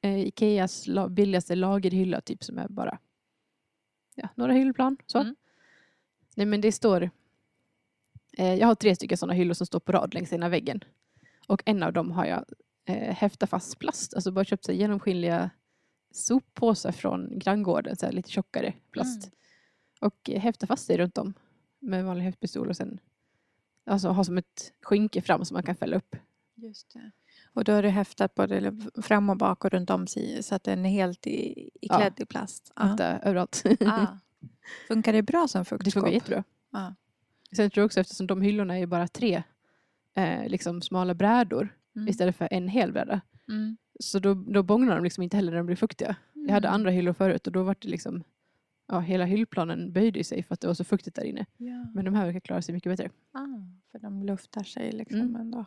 [0.01, 2.99] eh, Ikeas billigaste lagerhylla typ som är bara
[4.15, 4.97] ja, några hyllplan.
[5.05, 5.19] Så.
[5.19, 5.35] Mm.
[6.35, 7.09] Nej men det står,
[8.37, 10.83] jag har tre stycken sådana hyllor som står på rad längs ena väggen.
[11.47, 12.45] Och en av dem har jag
[12.85, 15.49] eh, häftat fast plast, alltså bara köpt så genomskinliga
[16.11, 19.23] soppåsar från granngården, så lite tjockare plast.
[19.25, 19.31] Mm.
[20.01, 21.33] Och eh, häfta fast det runt om
[21.79, 22.99] med vanlig häftpistol och sen
[23.85, 26.15] alltså, ha som ett skynke fram som man kan fälla upp.
[26.55, 27.11] Just det.
[27.53, 30.63] Och då har du häftat både fram och bak och runt om sig så att
[30.63, 32.11] den är helt i, i Ja.
[32.17, 32.71] i plast.
[32.75, 32.99] Ja.
[32.99, 33.63] Överallt.
[33.85, 34.07] Ah.
[34.87, 35.93] Funkar det bra som det fuktskåp?
[35.93, 36.43] funkar jättebra.
[36.71, 36.95] Ja.
[37.51, 39.43] Sen tror jag också eftersom de hyllorna är bara tre
[40.13, 42.07] eh, liksom smala brädor Mm.
[42.07, 43.21] istället för en hel bräda.
[43.47, 43.77] Mm.
[43.99, 46.15] Så då, då bångnar de liksom inte heller när de blir fuktiga.
[46.33, 46.75] Jag hade Mm.
[46.75, 48.23] andra hyllor förut och då var det liksom
[48.87, 51.45] ja, hela hyllplanen böjde sig för att det var så fuktigt där inne.
[51.57, 51.85] Ja.
[51.93, 53.09] Men de här verkar klara sig mycket bättre.
[53.31, 53.47] Ah,
[53.91, 55.35] för de luftar sig liksom Mm.
[55.35, 55.65] ändå.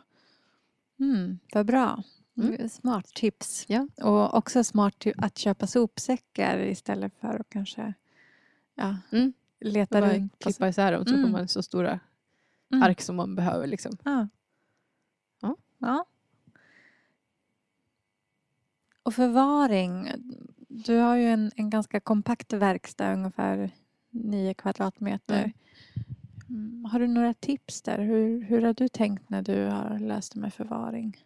[0.99, 2.03] Mm, vad bra.
[2.37, 2.69] Mm.
[2.69, 3.65] Smart tips.
[3.67, 3.87] Ja.
[4.01, 7.93] Och också smart att köpa sopsäckar istället för att kanske
[8.75, 9.33] ja, Mm.
[9.61, 10.39] Leta runt.
[10.39, 11.25] på- klippa isär dem så Mm.
[11.25, 11.99] får man så stora
[12.73, 12.83] Mm.
[12.83, 13.67] ark som man behöver.
[13.67, 13.97] Liksom.
[14.03, 14.27] Ja.
[15.41, 15.55] Ja.
[15.77, 16.05] ja.
[19.03, 20.11] Och förvaring.
[20.67, 23.71] Du har ju en, en ganska kompakt verkstad, ungefär
[24.09, 25.39] 9 kvadratmeter.
[25.39, 25.53] Mm.
[26.49, 26.85] Mm.
[26.85, 27.99] Har du några tips där?
[27.99, 31.17] Hur, hur har du tänkt när du har löst det med förvaring?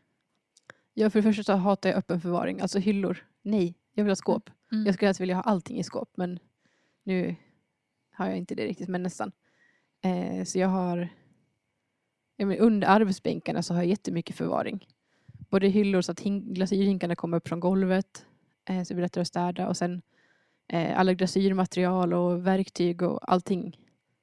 [0.94, 2.62] Ja, för det första så hatar jag öppen förvaring.
[2.62, 3.26] Alltså hyllor.
[3.42, 4.50] Nej, jag vill ha skåp.
[4.72, 4.86] Mm.
[4.86, 6.40] Jag skulle helst vilja ha allting i skåp men
[7.04, 7.36] nu
[8.14, 9.32] har jag inte det riktigt men nästan.
[10.02, 11.10] Eh, så jag har
[12.38, 14.88] jag menar, under arbetsbänkarna så har jag jättemycket förvaring.
[15.50, 18.26] Både hyllor så att hin- glasyrhinkarna kommer upp från golvet
[18.70, 20.02] eh, så det blir lättare att städa och sen
[20.68, 23.78] eh, alla glasyrmaterial och verktyg och allting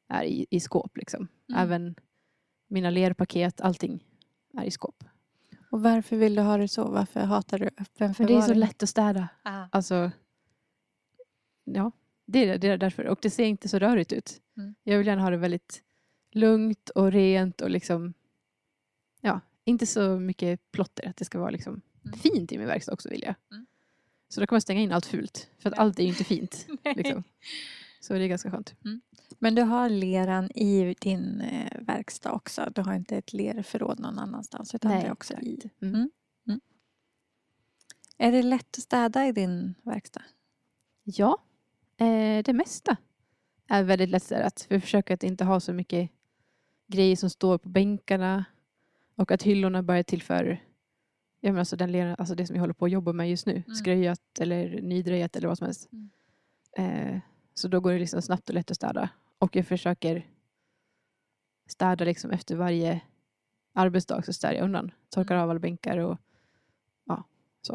[0.09, 1.29] är i, i skåp liksom.
[1.49, 1.61] Mm.
[1.63, 1.95] Även
[2.69, 4.05] mina lerpaket, allting
[4.59, 5.05] är i skåp.
[5.71, 6.91] Och varför vill du ha det så?
[6.91, 8.39] Varför hatar du öppen För förvaring?
[8.39, 9.29] det är så lätt att städa.
[9.43, 9.65] Ah.
[9.73, 10.11] Alltså,
[11.65, 11.93] ja,
[12.33, 13.05] det är, det är därför.
[13.07, 14.41] Och det ser inte så rörigt ut.
[14.57, 14.75] Mm.
[14.83, 15.83] Jag vill gärna ha det väldigt
[16.33, 18.15] lugnt och rent och liksom,
[19.21, 21.09] ja, inte så mycket plotter.
[21.09, 22.19] Att det ska vara liksom Mm.
[22.19, 23.35] fint i min verkstad också vill jag.
[23.53, 23.67] Mm.
[24.29, 25.49] Så då kan man stänga in allt fult.
[25.59, 26.67] För att allt är ju inte fint.
[26.97, 27.25] Liksom.
[28.01, 28.75] Så det är ganska skönt.
[29.39, 32.73] Men du har leran i din eh, verkstad också?
[32.75, 34.75] Du har inte ett lerförråd någon annanstans?
[34.75, 35.55] Utan Nej, det är också i.
[35.55, 35.83] exakt.
[35.83, 35.95] Mm.
[35.95, 36.11] Mm.
[36.49, 36.61] Mm.
[38.19, 40.23] Är det lätt att städa i din verkstad?
[41.05, 41.39] Ja,
[42.01, 42.97] eh, det mesta
[43.69, 44.67] är väldigt lättstädat.
[44.69, 46.11] Vi försöker att inte ha så mycket
[46.87, 48.45] grejer som står på bänkarna
[49.17, 50.61] och att hyllorna bara är till för
[51.41, 53.63] jag menar alltså den alltså det som jag håller på att jobba med just nu.
[53.67, 53.75] Mm.
[53.75, 55.89] Skröjat eller nydrejat eller vad som helst.
[55.93, 56.11] Mm.
[56.77, 57.21] Eh,
[57.55, 59.11] så då går det liksom snabbt och lätt att städa.
[59.39, 60.27] Och jag försöker
[61.67, 63.01] städa liksom efter varje
[63.75, 64.91] arbetsdag så städar jag undan.
[65.09, 65.45] Torkar Mm.
[65.45, 66.19] av alla bänkar och
[67.05, 67.25] ja,
[67.63, 67.75] så.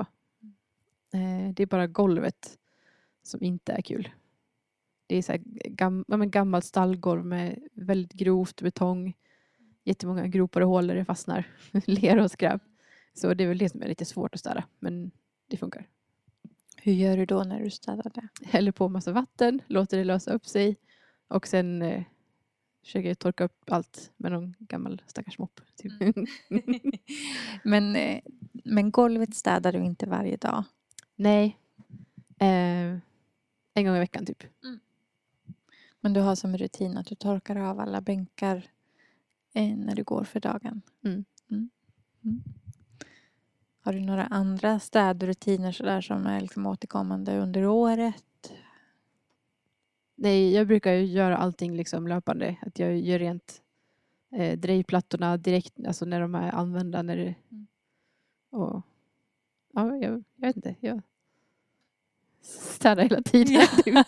[1.13, 2.57] Eh, det är bara golvet
[3.27, 4.09] som inte är kul.
[5.07, 9.13] Det är så här gam, ja, gammalt stallgolv med väldigt grovt betong.
[9.83, 11.47] Jättemånga gropar och hål där det fastnar
[11.85, 12.61] lera och skräp.
[13.13, 14.63] Så det är väl det som är lite svårt att städa.
[14.79, 15.11] Men
[15.47, 15.87] det funkar.
[16.77, 18.27] Hur gör du då när du städar det?
[18.45, 20.77] Häller på massa vatten, låter det lösa upp sig.
[21.27, 22.03] Och sen eh,
[22.83, 25.61] försöker jag torka upp allt med någon gammal stackars mopp.
[25.75, 25.91] Typ.
[27.63, 28.21] men, eh,
[28.63, 30.63] men golvet städar du inte varje dag?
[31.15, 31.57] Nej.
[32.39, 32.97] Eh,
[33.75, 34.43] en gång i veckan typ.
[36.01, 38.67] Men du har som rutin att du torkar av alla bänkar
[39.53, 40.81] eh, när du går för dagen?
[41.03, 41.25] Mm.
[41.51, 41.69] Mm.
[42.23, 42.43] Mm.
[43.81, 48.53] Har du några andra städrutiner sådär som är liksom återkommande under året?
[50.15, 52.57] Nej, jag brukar ju göra allting liksom löpande.
[52.61, 53.61] Att jag gör rent
[54.35, 57.01] eh, drejplattorna direkt, alltså när de är använda.
[57.01, 57.67] När det, Mm.
[58.51, 58.81] och,
[59.73, 60.75] ja, jag, jag vet inte.
[60.79, 61.01] Jag
[62.45, 63.67] städar hela tiden.
[63.83, 63.95] typ.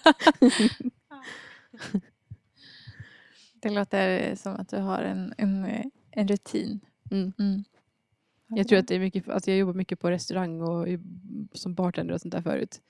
[3.62, 5.65] Det låter som att du har en, en,
[6.12, 6.80] en rutin.
[7.12, 7.34] Mm.
[7.39, 7.63] Mm.
[8.47, 10.88] Jag tror att det är mycket, alltså jag jobbar mycket på restaurang och
[11.54, 12.82] som bartender och sånt där förut.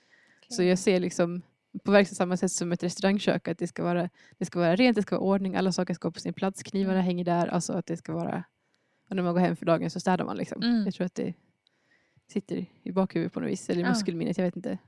[0.48, 1.42] Så jag ser liksom
[1.84, 4.08] på verksamhet samma sätt som ett restaurangkök att det ska vara,
[4.38, 6.62] det ska vara rent, det ska vara ordning, alla saker ska vara på sin plats,
[6.62, 7.04] knivarna Mm.
[7.04, 8.44] hänger där, alltså att det ska vara
[9.10, 10.62] och när man går hem för dagen så städar man liksom.
[10.62, 10.84] Mm.
[10.84, 11.34] Jag tror att det
[12.32, 13.88] sitter i bakhuvudet på något vis, eller i Ja.
[13.88, 14.78] muskelminnet, jag vet inte.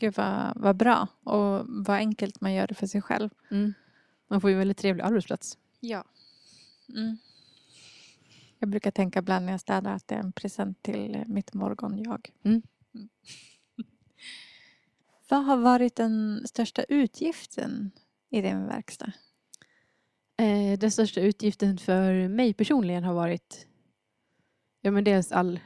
[0.00, 3.30] Gud vad, vad bra och vad enkelt man gör det för sig själv.
[3.50, 3.74] Mm.
[4.28, 5.58] Man får ju en väldigt trevlig arbetsplats.
[5.80, 6.04] Ja.
[6.88, 7.16] Mm.
[8.58, 12.30] Jag brukar tänka ibland när jag städar att det är en present till mitt morgonjag.
[12.42, 12.62] Mm.
[15.28, 17.90] Vad har varit den största utgiften
[18.30, 19.12] i din verkstad?
[20.36, 23.66] Eh, den största utgiften för mig personligen har varit
[24.80, 25.60] ja, men dels all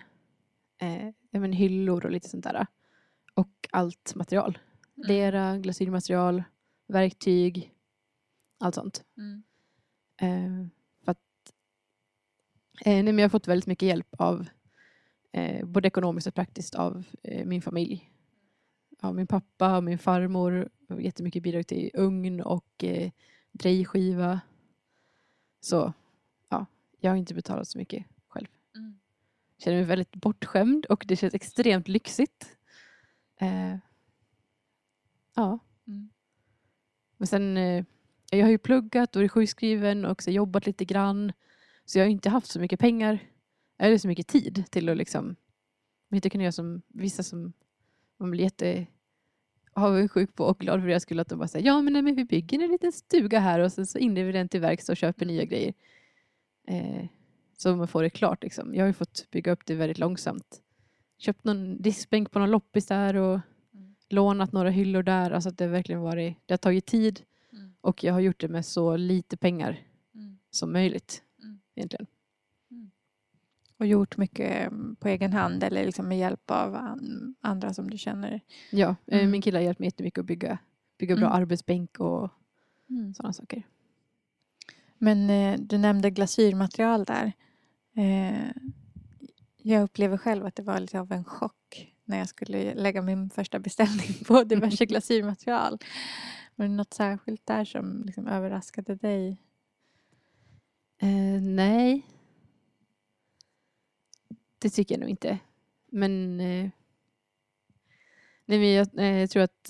[0.81, 2.67] eh, ja, men hyllor och lite sånt där.
[3.35, 4.59] Och allt material.
[4.95, 6.43] Lera, glasyrmaterial,
[6.87, 7.75] verktyg,
[8.59, 9.05] allt sånt.
[9.17, 9.43] Mm.
[10.21, 10.69] Eh,
[11.05, 11.19] för att,
[12.85, 14.49] eh, nej, men jag har fått väldigt mycket hjälp av
[15.33, 18.11] eh, både ekonomiskt och praktiskt av eh, min familj.
[19.01, 20.69] Av min pappa och min farmor.
[20.99, 23.11] Jättemycket bidrag till ugn och eh,
[23.53, 24.41] drejskiva.
[25.61, 25.93] Så
[26.49, 26.67] ja,
[27.01, 28.47] jag har inte betalat så mycket själv.
[28.77, 28.99] Mm.
[29.59, 32.57] känner mig väldigt bortskämd och det känns extremt lyxigt.
[33.37, 33.77] Eh,
[35.35, 35.59] ja.
[35.87, 36.11] Mm.
[37.17, 37.85] Men sen, eh,
[38.31, 41.33] jag har ju pluggat och är sjukskriven och också jobbat lite grann.
[41.85, 43.19] Så jag har inte haft så mycket pengar
[43.79, 45.37] eller så mycket tid till att liksom,
[46.13, 47.53] inte kunna göra som vissa som
[48.17, 48.87] man blir jätte
[49.73, 52.15] avundsjuk på och glad för deras skull att de bara säger ja men, nej, men
[52.15, 54.97] vi bygger en liten stuga här och sen så inreder vi den till verkstad och
[54.97, 55.75] köper nya grejer.
[56.69, 57.07] Eh,
[57.57, 58.75] så man får det klart liksom.
[58.75, 60.61] Jag har ju fått bygga upp det väldigt långsamt.
[61.19, 63.41] Köpt någon diskbänk på någon loppis där och
[63.75, 63.95] Mm.
[64.09, 65.31] lånat några hyllor där.
[65.31, 67.23] Alltså att det har verkligen varit, det har tagit tid
[67.53, 67.75] Mm.
[67.81, 69.79] och jag har gjort det med så lite pengar
[70.15, 70.39] Mm.
[70.51, 71.23] som möjligt.
[71.43, 71.61] Mm.
[71.75, 72.07] Egentligen.
[73.79, 77.91] Och gjort mycket mm, på egen hand eller liksom med hjälp av an- andra som
[77.91, 78.41] du känner?
[78.71, 79.31] Ja, eh, Mm.
[79.31, 80.59] min kille har hjälpt mig jättemycket att bygga,
[80.99, 81.37] bygga bra Mm.
[81.43, 82.31] arbetsbänk och
[83.17, 83.63] sådana saker.
[84.99, 87.33] Men eh, du nämnde glasyrmaterial där.
[87.97, 88.51] Eh,
[89.67, 93.31] jag upplever själv att det var lite av en chock när jag skulle lägga min
[93.31, 95.79] första beställning på diverse glasyrmaterial.
[96.55, 99.43] Var det något särskilt där som liksom överraskade dig?
[100.99, 102.07] Eh, nej.
[104.59, 105.39] Det tycker jag nog inte.
[105.87, 106.71] Men, eh,
[108.45, 109.65] nej, men jag, eh, jag tror att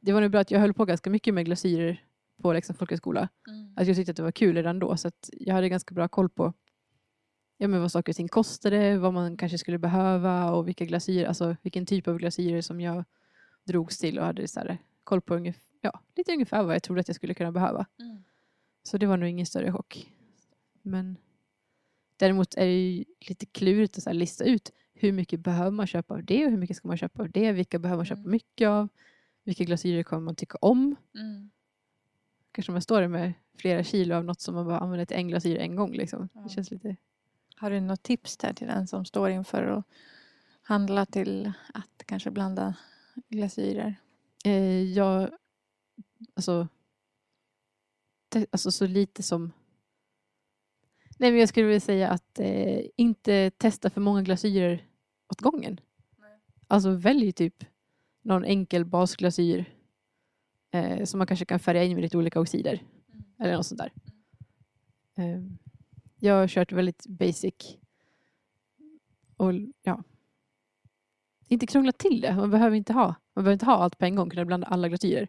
[0.00, 2.04] det var nog bra att jag höll på ganska mycket med glasyrer
[2.42, 3.28] på Leksands folkhögskola.
[3.76, 6.08] Att jag tyckte att det var kul redan då så att jag hade ganska bra
[6.08, 6.52] koll på
[7.56, 11.26] ja, men vad saker och ting kostade, vad man kanske skulle behöva och vilka glasyrer,
[11.28, 13.04] alltså vilken typ av glasyrer som jag
[13.64, 17.00] drogs till och hade så här, koll på ungefär, ja, lite ungefär vad jag trodde
[17.00, 17.86] att jag skulle kunna behöva.
[18.82, 20.10] Så det var nog ingen större chock.
[20.82, 21.16] Men
[22.16, 26.14] däremot är det ju lite klurigt att så lista ut hur mycket behöver man köpa
[26.14, 28.30] av det och hur mycket ska man köpa av det, vilka behöver man köpa Mm.
[28.30, 28.88] mycket av,
[29.44, 30.96] vilka glasyrer kommer man tycka om.
[31.14, 31.50] Mm.
[32.52, 35.28] Kanske man står där med flera kilo av något som man bara använder till en
[35.28, 35.92] glasyr en gång.
[35.92, 36.28] Liksom.
[36.34, 36.40] Ja.
[36.40, 36.96] Det känns lite...
[37.56, 39.84] Har du något tips där till den som står inför att
[40.62, 42.74] handla till att kanske blanda
[43.28, 43.96] glasyrer?
[44.44, 45.30] Eh, jag,
[46.34, 46.68] alltså,
[48.28, 49.52] te, alltså så lite som...
[51.18, 54.86] Nej men jag skulle vilja säga att eh, inte testa för många glasyrer
[55.28, 55.80] åt gången.
[56.68, 57.64] Alltså välj typ
[58.22, 59.64] någon enkel basglasyr
[60.70, 62.82] eh, som man kanske kan färga in med lite olika oxider.
[63.38, 63.92] Eller något sånt där.
[65.16, 65.42] Eh,
[66.24, 67.76] jag har kört väldigt basic.
[69.36, 70.02] Och ja.
[71.48, 72.36] Inte krångla till det.
[72.36, 74.30] Man behöver inte ha, man behöver inte ha allt på en gång.
[74.30, 75.28] Kunna blanda alla glasyrer.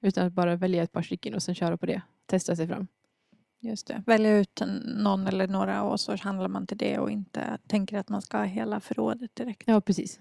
[0.00, 2.02] Utan att bara välja ett par stycken och sen köra på det.
[2.26, 2.86] Testa sig fram.
[3.60, 4.02] Just det.
[4.06, 8.08] Välja ut någon eller några och så handlar man till det och inte tänker att
[8.08, 9.62] man ska ha hela förrådet direkt.
[9.66, 10.20] Ja, precis.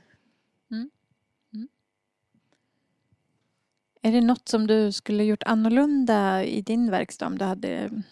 [4.01, 8.03] Är det något som du skulle gjort annorlunda i din verkstad om du hade,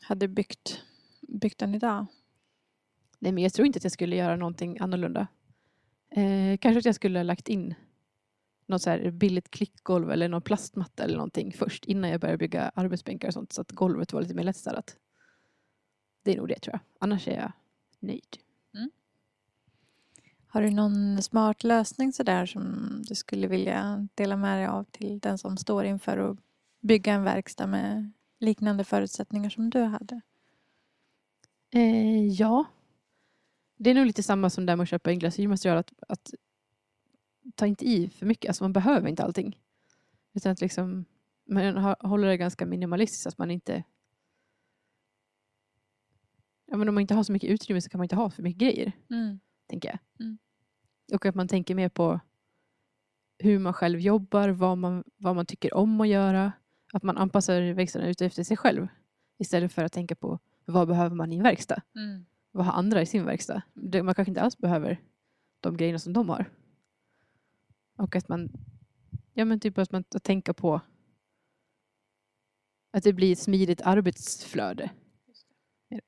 [0.00, 0.82] hade byggt,
[1.28, 2.06] byggt den idag?
[3.18, 5.26] Nej, men jag tror inte att jag skulle göra någonting annorlunda.
[6.10, 7.74] Eh, kanske att jag skulle ha lagt in
[8.66, 12.70] något så här billigt klickgolv eller någon plastmatta eller någonting först innan jag började bygga
[12.74, 14.96] arbetsbänkar och sånt så att golvet var lite mer lättstädat.
[16.22, 16.80] Det är nog det tror jag.
[16.98, 17.52] Annars är jag
[18.00, 18.38] nöjd.
[20.50, 25.18] Har du någon smart lösning sådär som du skulle vilja dela med dig av till
[25.18, 26.38] den som står inför att
[26.80, 30.20] bygga en verkstad med liknande förutsättningar som du hade?
[31.70, 32.64] Eh, ja.
[33.76, 35.78] Det är nog lite samma som det med att köpa in glasyrmaterial.
[35.78, 36.34] Att, att
[37.54, 38.48] ta inte i för mycket.
[38.48, 39.58] Alltså man behöver inte allting.
[40.34, 41.04] Utan att liksom,
[41.48, 43.26] man håller det ganska minimalistiskt.
[43.26, 43.84] Att man inte...
[46.66, 48.42] Ja, men om man inte har så mycket utrymme så kan man inte ha för
[48.42, 48.92] mycket grejer.
[49.66, 49.98] Tänker jag.
[50.20, 50.38] Mm.
[51.12, 52.20] Och att man tänker mer på
[53.38, 54.48] hur man själv jobbar.
[54.48, 56.52] Vad man, vad man tycker om att göra.
[56.92, 58.88] Att man anpassar verkstaden ut efter sig själv.
[59.38, 60.38] Istället för att tänka på
[60.72, 61.82] vad behöver man i en verkstad
[62.58, 63.62] vad har andra i sin verkstad?
[63.74, 65.02] Man kanske inte alls behöver
[65.60, 66.50] de grejerna som de har.
[67.96, 68.50] Och att man,
[69.32, 70.80] ja men typ att man att tänka på
[72.90, 74.90] att det blir ett smidigt arbetsflöde.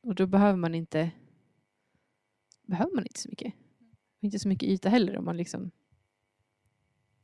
[0.00, 1.10] Och då behöver man inte
[2.62, 3.54] behöver man inte så mycket.
[4.18, 5.70] Och inte så mycket yta heller om man liksom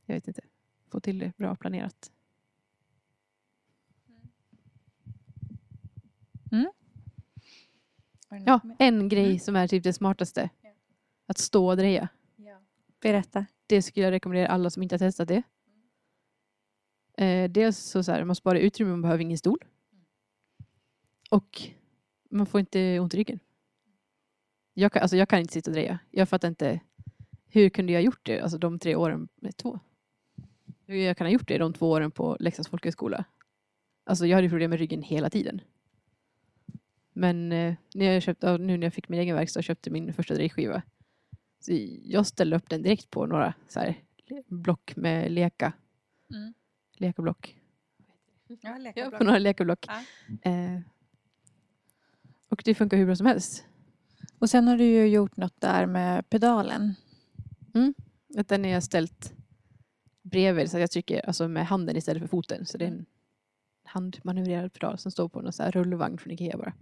[0.05, 0.41] jag vet inte,
[0.89, 2.11] får till det bra planerat.
[8.29, 9.39] Ja, en grej Mm.
[9.39, 10.49] som är typ det smartaste.
[10.61, 10.69] Ja.
[11.27, 12.09] Att stå och dreja.
[13.01, 13.45] Berätta.
[13.67, 15.43] Det skulle jag rekommendera alla som inte har testat det.
[17.17, 19.65] Eh, dels så, så här, man sparar utrymme, man behöver ingen stol.
[21.29, 21.61] Och
[22.29, 23.39] man får inte ont i ryggen.
[24.73, 25.99] Jag kan, alltså jag kan inte sitta och dreja.
[26.11, 26.79] Jag fattar inte.
[27.49, 28.41] Hur kunde jag gjort det?
[28.41, 29.79] Alltså de tre åren, nej, två.
[30.85, 33.25] Hur jag kan ha gjort det de två åren på Leksands folkhögskola.
[34.05, 35.61] Alltså jag hade problem med ryggen hela tiden.
[37.17, 40.13] Men eh, när jag köpte, nu när jag fick min egen verkstad och köpte min
[40.13, 40.81] första drejskiva.
[41.59, 41.71] Så
[42.03, 43.95] jag ställde upp den direkt på några så här,
[44.47, 45.73] block med leka.
[46.33, 46.53] Mm.
[46.97, 47.57] Lekablock.
[48.47, 49.85] Ja, Ja, på några lekablock.
[49.87, 50.51] Ja.
[50.51, 50.79] Eh,
[52.49, 53.65] och det funkar hur bra som helst.
[54.39, 56.95] Och sen har du ju gjort något där med pedalen.
[58.37, 59.33] Att den är jag ställt
[60.21, 62.65] bredvid så att jag trycker alltså med handen istället för foten.
[62.65, 63.05] Så det är en
[63.83, 66.73] handmanövrerad pedal som står på någon så här rullvagn från Ikea bara.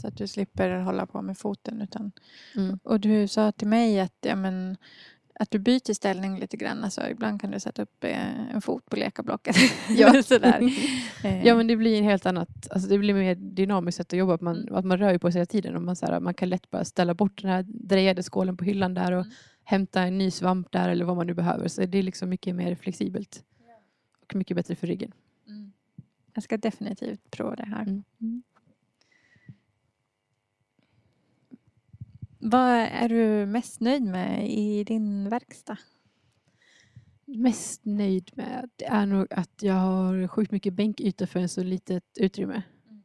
[0.00, 1.80] Så att du slipper hålla på med foten.
[1.82, 2.12] Utan,
[2.56, 2.78] Mm.
[2.82, 4.76] och du sa till mig att, ja, men,
[5.40, 6.84] att du byter ställning lite grann.
[6.84, 9.56] Alltså, ibland kan du sätta upp eh, en fot på lekablocket.
[9.88, 10.22] Ja.
[10.22, 10.60] Sådär.
[11.24, 14.18] Eh, Ja men det blir en helt annat, alltså det blir mer dynamiskt sätt att
[14.18, 14.34] jobba.
[14.34, 14.74] Att man, Mm.
[14.74, 15.76] att man rör ju på sig hela tiden.
[15.76, 18.64] Och man, så här, man kan lätt bara ställa bort den här drejade skålen på
[18.64, 19.32] hyllan där och Mm.
[19.64, 21.68] hämta en ny svamp där eller vad man nu behöver.
[21.68, 23.42] Så det är liksom mycket mer flexibelt.
[24.22, 25.12] Och mycket bättre för ryggen.
[25.48, 25.72] Mm.
[26.34, 27.82] Jag ska definitivt prova det här.
[27.82, 28.42] Mm.
[32.48, 35.78] Vad är du mest nöjd med i din verkstad?
[37.24, 41.62] Mest nöjd med det är nog att jag har sjukt mycket bänkyta för en så
[41.62, 42.62] litet utrymme.
[42.88, 43.02] Mm.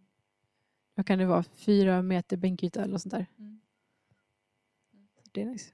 [0.95, 1.43] Vad kan det vara?
[1.43, 3.25] Fyra meter bänkyta eller något sånt där.
[3.39, 3.61] Mm.
[5.31, 5.71] Det är nice.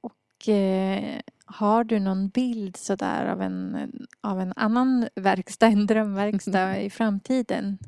[0.00, 3.90] Och, eh, har du någon bild sådär av en,
[4.20, 7.78] av en annan verkstad, en drömverkstad i framtiden?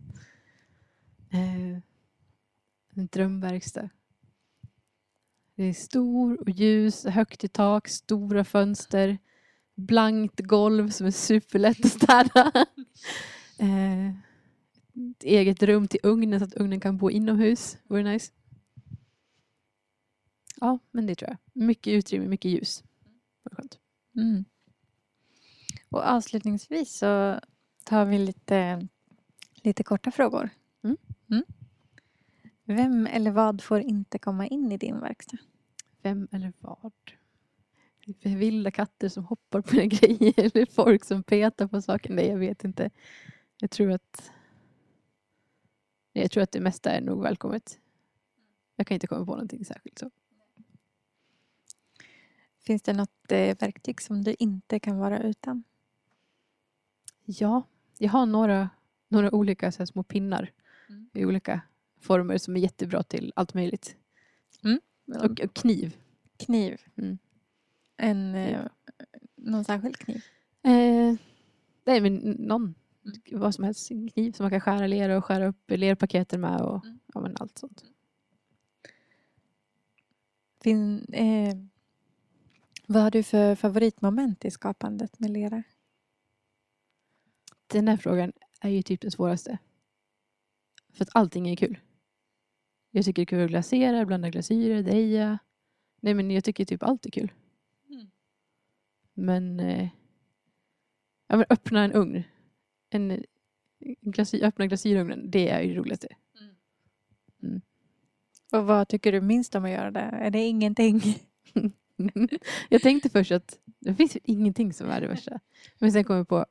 [1.31, 1.83] Eh,
[2.96, 3.88] en drömverkstad.
[5.54, 9.18] Det är stor och ljus, högt i tak, stora fönster,
[9.74, 12.52] blankt golv som är superlätt att städa.
[13.59, 14.09] eh,
[15.11, 17.78] ett eget rum till ugnen så att ugnen kan bo inomhus.
[17.85, 18.32] Vore nice.
[20.61, 21.64] Ja, men det tror jag.
[21.64, 22.85] Mycket utrymme, mycket ljus.
[23.44, 23.78] Vore skönt.
[24.16, 24.44] Mm.
[25.88, 27.40] Och avslutningsvis så
[27.85, 28.88] tar vi lite,
[29.54, 30.50] lite korta frågor.
[30.85, 31.44] Mm.
[32.68, 35.37] Vem eller vad får inte komma in i din verkstad?
[36.02, 36.92] Vem eller vad?
[38.22, 42.14] Vilda katter som hoppar på grejer eller folk som petar på saker.
[42.14, 42.90] Nej, jag vet inte.
[43.61, 44.33] Jag tror att
[46.12, 47.81] jag tror att det mesta är nog välkommet.
[48.76, 50.11] Jag kan inte komma på någonting särskilt så.
[52.61, 55.64] Finns det något eh, verktyg som du inte kan vara utan?
[57.24, 57.62] Ja,
[57.98, 58.70] jag har några,
[59.09, 60.52] några olika så små pinnar
[60.88, 61.11] Mm.
[61.14, 61.61] i olika
[62.00, 63.96] former som är jättebra till allt möjligt.
[65.14, 65.96] Och, och kniv.
[66.37, 66.80] Kniv.
[66.96, 67.18] Mm.
[67.96, 68.66] En, eh,
[69.37, 70.24] någon särskild kniv?
[70.62, 71.14] Eh,
[71.85, 72.74] nej, men någon.
[73.32, 73.90] Vad som helst.
[73.90, 76.98] En kniv som man kan skära lera och skära upp lerpaketen med och Mm.
[77.14, 77.85] ja, men allt sånt.
[80.62, 81.54] Fin, eh,
[82.87, 85.62] vad har du för favoritmoment i skapandet med lera?
[87.66, 89.59] Den här frågan är ju typ den svåraste.
[90.92, 91.78] För att allting är kul.
[92.96, 95.38] Jag tycker det är kul att glasera, blanda glasyrer, deja.
[96.00, 97.32] Nej men jag tycker typ allt är kul.
[97.90, 98.06] Mm.
[99.14, 99.88] Men, eh,
[101.28, 102.22] ja, men öppna en ugn.
[102.90, 103.24] En, en
[104.00, 106.09] glasyr, öppna glasyrugnen, det är ju det roligaste.
[108.52, 110.00] Och vad tycker du minst om att göra det?
[110.00, 111.00] Är det ingenting?
[112.68, 115.40] jag tänkte först att det finns ingenting som är det värsta.
[115.78, 116.46] Men sen kom jag på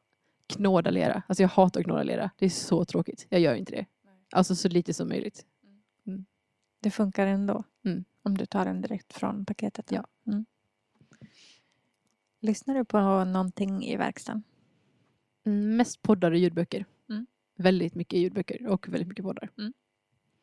[0.47, 1.23] knåda lera.
[1.27, 2.31] Alltså jag hatar att knåda lera.
[2.37, 3.25] Det är så tråkigt.
[3.29, 3.85] Jag gör inte det.
[4.31, 5.45] Alltså så lite som möjligt.
[6.85, 7.63] Det funkar ändå.
[7.85, 8.05] Mm.
[8.23, 9.91] Om du tar den direkt från paketet.
[9.91, 10.07] Ja.
[10.27, 10.45] Mm.
[12.39, 14.43] Lyssnar du på någonting i verkstaden?
[15.43, 16.85] Mm, mest poddar och ljudböcker.
[17.09, 17.25] Mm.
[17.55, 19.49] Väldigt mycket ljudböcker och väldigt mycket poddar.
[19.57, 19.73] Mm.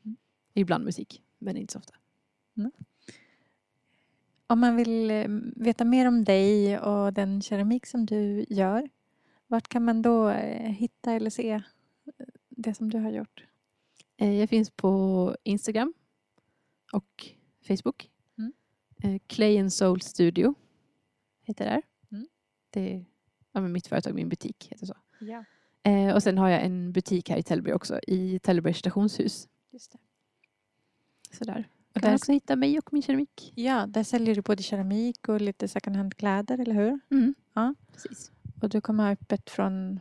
[0.05, 0.17] Mm.
[0.55, 1.95] Ibland musik, men inte så ofta.
[4.47, 5.27] Om man vill eh,
[5.57, 8.89] veta mer om dig och den keramik som du gör,
[9.47, 11.61] vart kan man då eh, hitta eller se eh,
[12.49, 13.45] det som du har gjort?
[14.17, 15.95] Jag finns på Instagram
[16.93, 17.29] och
[17.69, 18.11] Facebook.
[18.39, 18.53] Mm.
[19.03, 20.55] Eh, Clay and Soul Studio
[21.43, 21.71] heter det.
[21.71, 21.83] där.
[22.13, 22.29] Mm.
[22.71, 23.05] Det är
[23.53, 24.95] ja, mitt företag, min butik heter så.
[25.21, 25.45] Ja,
[25.85, 29.49] Eh, och sen har jag en butik här i Tällberg också, i Tällbergs stationshus.
[29.71, 29.99] just det.
[31.37, 33.53] Så där Och kan där, också hitta mig och min keramik.
[33.57, 37.01] ja, där säljer du både keramik och lite second hand-kläder, eller hur?
[37.11, 37.35] Mm.
[37.53, 37.75] Ja.
[37.93, 38.33] Precis.
[38.63, 40.01] Och du kommer ha öppet från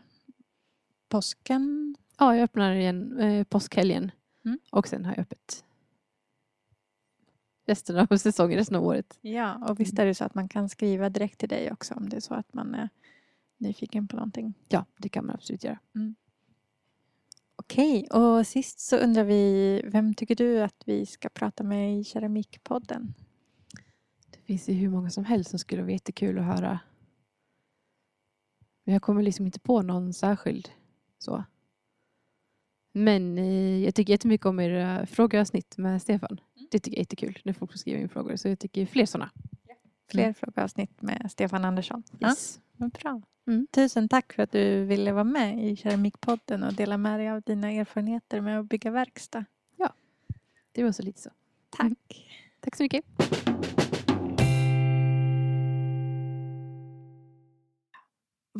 [1.09, 1.95] påsken.
[2.17, 4.11] Ja, jag öppnar igen eh, påskhelgen.
[4.45, 4.59] Mm.
[4.71, 5.65] Och sen har jag öppet
[7.71, 9.17] resten av säsongen, resten av året.
[9.21, 12.09] Ja, och visst är det så att man kan skriva direkt till dig också om
[12.09, 12.89] det är så att man är
[13.57, 14.53] nyfiken på någonting.
[14.69, 15.79] Ja, det kan man absolut göra.
[17.55, 22.03] Okej, och sist så undrar vi, vem tycker du att vi ska prata med i
[22.03, 23.13] Keramikpodden?
[24.31, 26.79] Det finns ju hur många som helst som skulle vara jättekul att höra.
[28.83, 30.69] Men jag kommer liksom inte på någon särskild
[31.19, 31.43] så.
[32.91, 36.39] Men eh, jag tycker jättemycket om era frågeavsnitt med Stefan.
[36.71, 38.35] Det tycker jag är jättekul när folk får skriva in frågor.
[38.35, 39.29] Så jag tycker fler sådana.
[40.11, 40.33] Fler Mm.
[40.33, 42.03] frågeavsnitt med Stefan Andersson.
[42.21, 42.59] Yes.
[42.77, 43.21] Ja, bra.
[43.47, 43.67] Mm.
[43.71, 47.41] Tusen tack för att du ville vara med i Keramikpodden och dela med dig av
[47.41, 49.45] dina erfarenheter med att bygga verkstad.
[50.73, 51.29] Det var så lite så.
[51.69, 52.29] Tack.
[52.59, 53.05] Tack så mycket.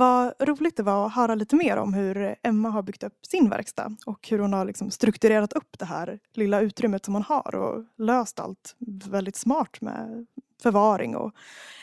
[0.02, 3.50] Vad roligt det var att höra lite mer om hur Emma har byggt upp sin
[3.50, 7.56] verkstad och hur hon har liksom strukturerat upp det här lilla utrymmet som hon har
[7.56, 8.76] och löst allt
[9.10, 10.26] väldigt smart med
[10.62, 11.32] förvaring och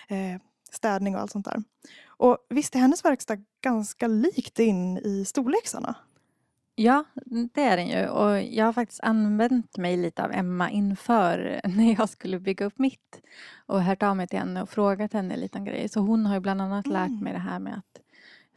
[0.08, 0.40] eh,
[0.70, 1.62] städning och allt sånt där.
[2.06, 5.94] Och visst är hennes verkstad ganska likt din i storleksarna?
[6.74, 7.04] Ja,
[7.54, 8.08] det är den ju.
[8.08, 12.78] Och jag har faktiskt använt mig lite av Emma inför när jag skulle bygga upp
[12.78, 13.20] mitt.
[13.66, 15.88] Och hört av mig till henne och frågat henne lite om grejer.
[15.88, 17.24] Så hon har ju bland annat lärt Mm.
[17.24, 18.02] mig det här med att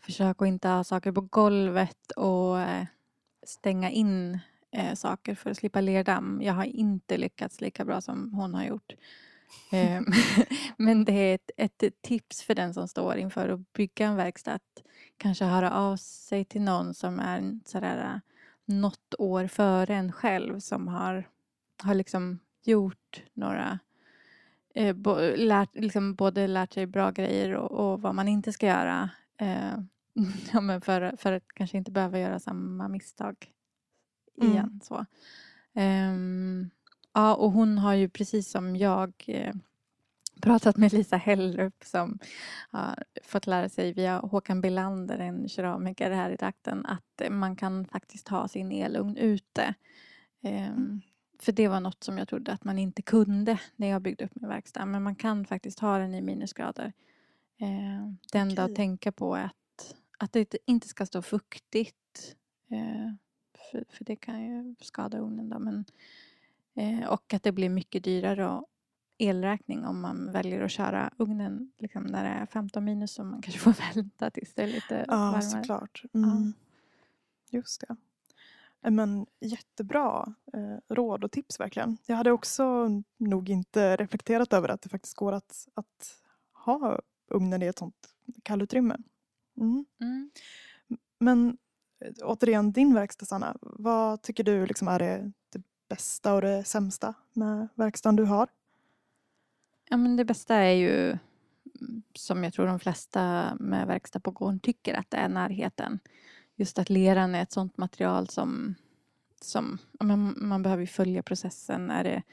[0.02, 2.86] försök att inte ha saker på golvet och eh,
[3.44, 4.40] stänga in
[4.72, 6.42] eh, saker för att slippa lerdamm.
[6.42, 8.94] Jag har inte lyckats lika bra som hon har gjort.
[9.72, 10.02] Eh,
[10.78, 14.54] Men det är ett, ett tips för den som står inför att bygga en verkstad
[14.54, 14.84] att
[15.18, 18.20] kanske höra av sig till någon som är sådär, eh,
[18.66, 21.28] något år före en själv som har,
[21.84, 23.80] har liksom gjort några
[24.76, 28.68] eh, bo, lärt, liksom både lärt sig bra grejer och, och vad man inte ska
[28.68, 29.10] göra
[29.42, 29.74] eh,
[30.54, 33.36] ja, men för, för att kanske inte behöva göra samma misstag
[34.42, 34.54] Mm.
[34.54, 34.80] igen.
[34.84, 35.06] Så.
[35.74, 36.70] Ehm,
[37.14, 39.54] ja, och hon har ju precis som jag eh,
[40.42, 42.20] pratat med Lisa Hellrup som
[42.70, 47.86] har fått lära sig via Håkan Bilander, en keramiker här i trakten, att man kan
[47.86, 49.74] faktiskt ha sin elugn ute.
[50.42, 51.02] Ehm,
[51.40, 54.36] för det var något som jag trodde att man inte kunde när jag byggde upp
[54.36, 54.86] min verkstad.
[54.86, 56.94] Men man kan faktiskt ha den i minusgrader.
[57.62, 58.72] Ehm, det enda Okej.
[58.72, 62.36] att tänka på är att, att det inte ska stå fuktigt.
[62.70, 63.14] Eh,
[63.72, 65.60] för, för det kan ju skada ugnen då.
[65.60, 65.86] Men,
[66.74, 68.68] eh, och att det blir mycket dyrare och
[69.18, 73.42] elräkning om man väljer att köra ugnen liksom när det är 15 minus så man
[73.42, 75.42] kanske får vänta tills det är lite Ja, varmare.
[75.42, 76.04] såklart.
[76.14, 76.54] Mm.
[77.50, 77.96] Just det.
[78.82, 81.98] Eh, Men jättebra eh, råd och tips verkligen.
[82.06, 82.88] Jag hade också
[83.18, 86.18] nog inte reflekterat över att det faktiskt går att, att
[86.66, 87.00] ha
[87.32, 88.10] ugnen i ett sånt
[88.44, 88.98] kallutrymme.
[89.58, 89.86] Mm.
[90.02, 90.32] Mm.
[91.20, 91.58] Men
[92.06, 93.58] eh, återigen, din verkstad Sanna.
[93.62, 98.48] Vad tycker du liksom är det, det bästa och det sämsta med verkstaden du har?
[99.90, 101.10] Ja, men det bästa är ju
[101.82, 106.00] mm, som jag tror de flesta med verkstad på gården tycker att det är närheten.
[106.56, 108.76] Just att leran är ett sånt material som,
[109.42, 111.92] som man, man behöver följa processen.
[111.92, 112.24] Är det,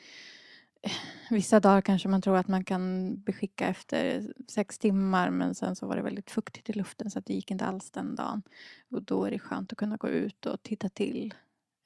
[1.31, 5.87] vissa dagar kanske man tror att man kan beskicka efter sex timmar men sen så
[5.87, 8.43] var det väldigt fuktigt i luften så att det gick inte alls den dagen.
[8.91, 11.35] Och då är det skönt att kunna gå ut och titta till.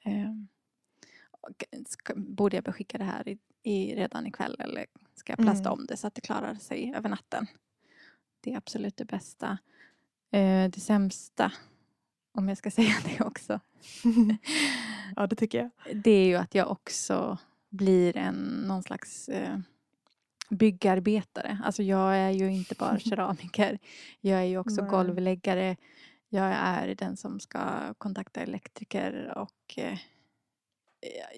[0.04, 0.32] Eh,
[1.86, 5.72] ska, borde jag beskicka det här i, i, redan ikväll eller ska jag plasta Mm.
[5.80, 7.46] om det så att det klarar sig över natten?
[8.40, 9.58] Det är absolut det bästa.
[10.30, 11.52] Eh, det sämsta,
[12.32, 13.60] om jag ska säga det också,
[15.16, 15.96] ja, det tycker jag.
[16.04, 17.38] det är ju att jag också
[17.72, 19.58] blir en någon slags eh,
[20.50, 21.58] byggarbetare.
[21.64, 23.78] Alltså jag är ju inte bara keramiker.
[24.20, 24.90] Jag är ju också Nej.
[24.90, 25.76] golvläggare.
[26.28, 29.98] Jag är den som ska kontakta elektriker och eh,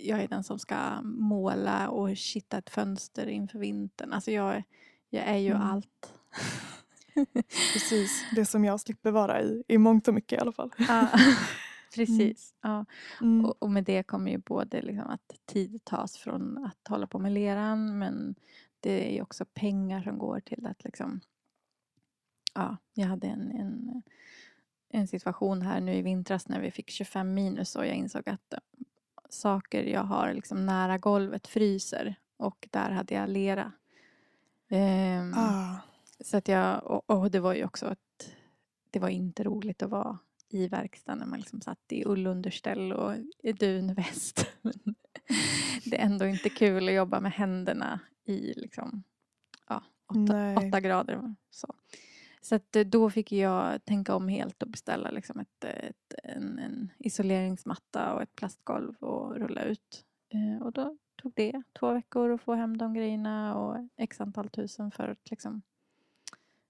[0.03, 4.13] jag är den som ska måla och kitta ett fönster inför vintern.
[4.13, 4.63] Alltså jag,
[5.11, 5.63] jag är ju Mm.
[5.63, 6.15] allt.
[7.73, 10.71] Precis, det som jag slipper vara i, i mångt och mycket i alla fall.
[11.95, 12.55] Precis.
[12.63, 12.85] Ja.
[13.21, 13.45] Mm.
[13.45, 17.19] Och, och med det kommer ju både liksom att tid tas från att hålla på
[17.19, 18.35] med leran men
[18.81, 21.21] det är ju också pengar som går till att liksom
[22.55, 24.03] Ja, jag hade en, en,
[24.89, 28.55] en situation här nu i vintras när vi fick 25 minus och jag insåg att
[29.29, 33.73] saker jag har liksom nära golvet fryser och där hade jag lera.
[34.69, 35.77] Ehm, Ah,
[36.21, 38.31] så att jag, och, och det var ju också att
[38.91, 40.19] det var inte roligt att vara
[40.55, 44.47] i verkstaden när man liksom satt i ullunderställ och i dunväst.
[45.85, 49.03] Det är ändå inte kul att jobba med händerna i liksom,
[49.69, 51.35] ja, åtta, åtta grader.
[51.51, 51.75] Så,
[52.41, 56.59] så att eh, då fick jag tänka om helt och beställa liksom ett, ett, en,
[56.59, 60.05] en isoleringsmatta och ett plastgolv och rulla ut.
[60.29, 64.49] Eh, och då tog det två veckor att få hem de grejerna och x antal
[64.49, 65.63] tusen för att liksom,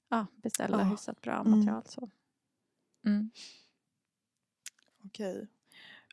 [0.09, 0.85] ja, beställa Ja.
[0.85, 1.59] hyfsat bra Mm.
[1.59, 1.83] material.
[1.87, 2.11] Så.
[3.07, 3.31] Mm.
[5.15, 5.47] Okej.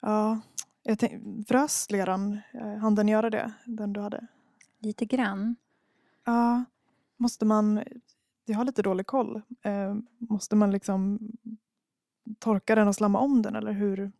[0.01, 0.39] Ja,
[0.83, 2.39] jag tänk, frös leran?
[2.53, 3.51] Eh, hann den göra det?
[3.65, 4.27] Den du hade?
[4.79, 5.55] Lite grann.
[6.25, 6.63] Ja,
[7.17, 7.83] måste man...
[8.45, 9.41] Jag har lite dålig koll.
[9.61, 11.19] Eh, måste man liksom
[12.39, 14.11] torka den och slamma om den eller hur?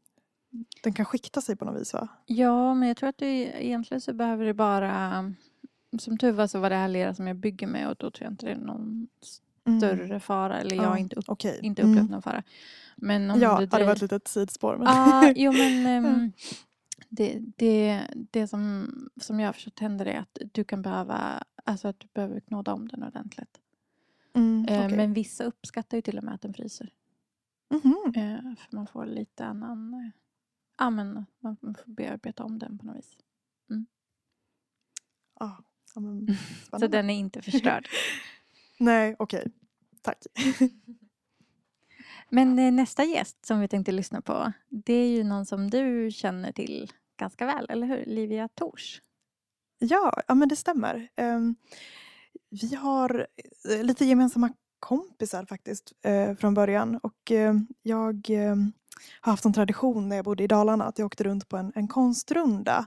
[0.83, 2.07] Den kan skikta sig på något vis va?
[2.25, 5.33] Ja, men jag tror att det egentligen så behöver det bara...
[5.99, 8.25] Som tur var så var det här lera som jag bygger med och då tror
[8.25, 9.07] jag inte det är någon
[9.79, 10.59] större fara.
[10.59, 11.59] Eller jag har inte, upp, Okej.
[11.61, 12.11] inte upplevt Mm.
[12.11, 12.43] någon fara.
[13.01, 14.77] Men om Ja, du ja, det var ett litet sidspår.
[14.77, 14.87] Men...
[14.87, 16.31] Ja, jo men ehm,
[17.09, 18.89] det, det, det som,
[19.21, 22.73] som jag har förstått händer är att du kan behöva, alltså att du behöver knåda
[22.73, 23.59] om den ordentligt.
[24.35, 24.97] mm, Eh, okej.
[24.97, 26.89] Men vissa uppskattar ju till och med att den fryser.
[27.69, 27.95] Mhm.
[28.15, 30.09] Eh, för man får lite annan, eh,
[30.77, 33.17] ja men man får bearbeta om den på något vis.
[35.39, 35.63] Ja,
[35.95, 36.27] ja, men,
[36.79, 37.87] Så den är inte förstörd.
[38.79, 39.51] Nej, okej.
[40.01, 40.17] Tack.
[42.31, 46.11] Men eh, nästa gäst som vi tänkte lyssna på, det är ju någon som du
[46.11, 48.05] känner till ganska väl, eller hur?
[48.05, 49.01] Livia Tors.
[49.79, 51.09] Ja, ja men det stämmer.
[51.15, 51.55] Ehm,
[52.61, 53.27] vi har
[53.69, 56.99] eh, lite gemensamma kompisar faktiskt eh, från början.
[57.03, 57.31] Och
[57.81, 58.29] jag
[59.21, 61.71] har haft en tradition när jag bodde i Dalarna att jag åkte runt på en,
[61.75, 62.85] en konstrunda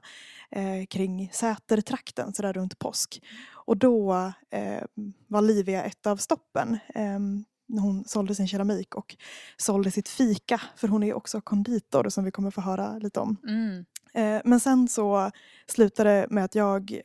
[0.50, 3.22] eh, kring Sätertrakten sådär runt påsk.
[3.52, 4.14] Och då
[4.50, 4.84] eh,
[5.26, 6.78] var Livia ett av stoppen.
[6.94, 7.18] Eh,
[7.66, 9.16] när hon sålde sin keramik och
[9.56, 10.60] sålde sitt fika.
[10.76, 13.36] För hon är också konditor som vi kommer få höra lite om.
[13.48, 13.84] Mm.
[14.14, 15.30] Eh, men sen så
[15.66, 17.00] slutade det med att jag,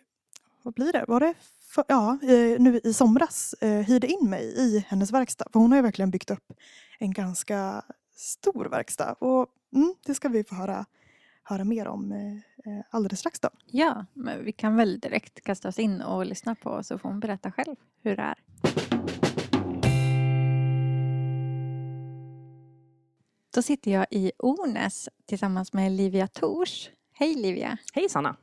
[0.63, 1.33] vad blir det, var det
[1.69, 5.45] för, ja, eh, nu i somras eh, hyrde in mig i hennes verkstad.
[5.53, 6.53] För hon har ju verkligen byggt upp
[6.99, 7.81] en ganska
[8.15, 9.13] stor verkstad.
[9.13, 10.85] Och mm, det ska vi få höra,
[11.43, 12.33] höra mer om eh,
[12.73, 13.49] eh, alldeles strax då.
[13.65, 17.19] Ja, men vi kan väl direkt kasta oss in och lyssna på så får hon
[17.19, 19.18] berätta själv hur det är.
[23.53, 26.89] Då sitter jag i Ornäs tillsammans med Livia Tors.
[27.13, 27.77] Hej Livia!
[27.93, 28.35] Hej Sanna!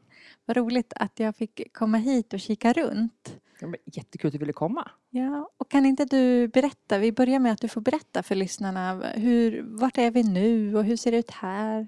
[0.44, 3.36] Vad roligt att jag fick komma hit och kika runt.
[3.60, 4.90] Ja, Jättekul att du ville komma.
[5.10, 9.02] Ja, och kan inte du berätta, vi börjar med att du får berätta för lyssnarna,
[9.14, 11.86] hur, vart är vi nu och hur ser det ut här?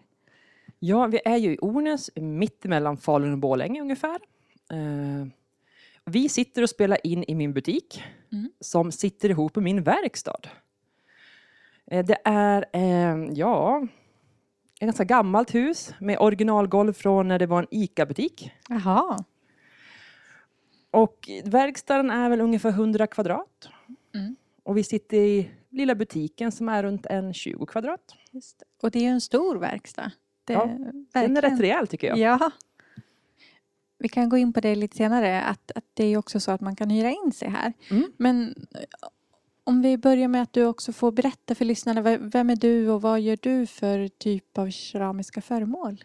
[0.79, 4.19] Ja, vi är ju i Ornäs, mitt emellan Falun och Borlänge ungefär.
[4.73, 5.27] Eh,
[6.05, 8.03] vi sitter och spelar in i min butik
[8.33, 8.51] Mm.
[8.61, 10.41] som sitter ihop med min verkstad.
[11.91, 13.83] Eh, det är, eh, ja,
[14.75, 18.53] ett ganska gammalt hus med originalgolv från när det var en ICA-butik.
[18.69, 19.19] Jaha.
[20.91, 23.69] Och verkstaden är väl ungefär 100 kvadrat.
[24.15, 24.37] Mm.
[24.63, 28.15] Och vi sitter i lilla butiken som är runt en 20 kvadrat.
[28.31, 28.65] Just det.
[28.83, 30.11] Och det är ju en stor verkstad.
[30.45, 31.59] Det, Ja, Den är rätt verkligen.
[31.59, 32.19] rejäl tycker jag.
[32.19, 32.51] Ja.
[33.99, 36.61] Vi kan gå in på det lite senare, att, att det är också så att
[36.61, 37.73] man kan hyra in sig här.
[37.91, 38.13] Mm.
[38.17, 38.55] Men
[39.69, 43.03] om vi börjar med att du också får berätta för lyssnarna, vem är du och
[43.03, 46.05] vad gör du för typ av keramiska föremål?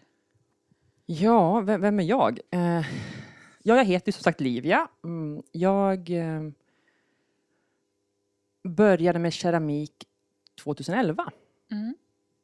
[1.06, 2.40] Ja, vem, vem är jag?
[2.50, 2.84] Eh,
[3.62, 4.88] ja, jag heter som sagt Livia.
[5.04, 6.50] Mm, jag eh,
[8.62, 10.08] började med keramik
[10.64, 11.32] 2011.
[11.70, 11.94] Mm.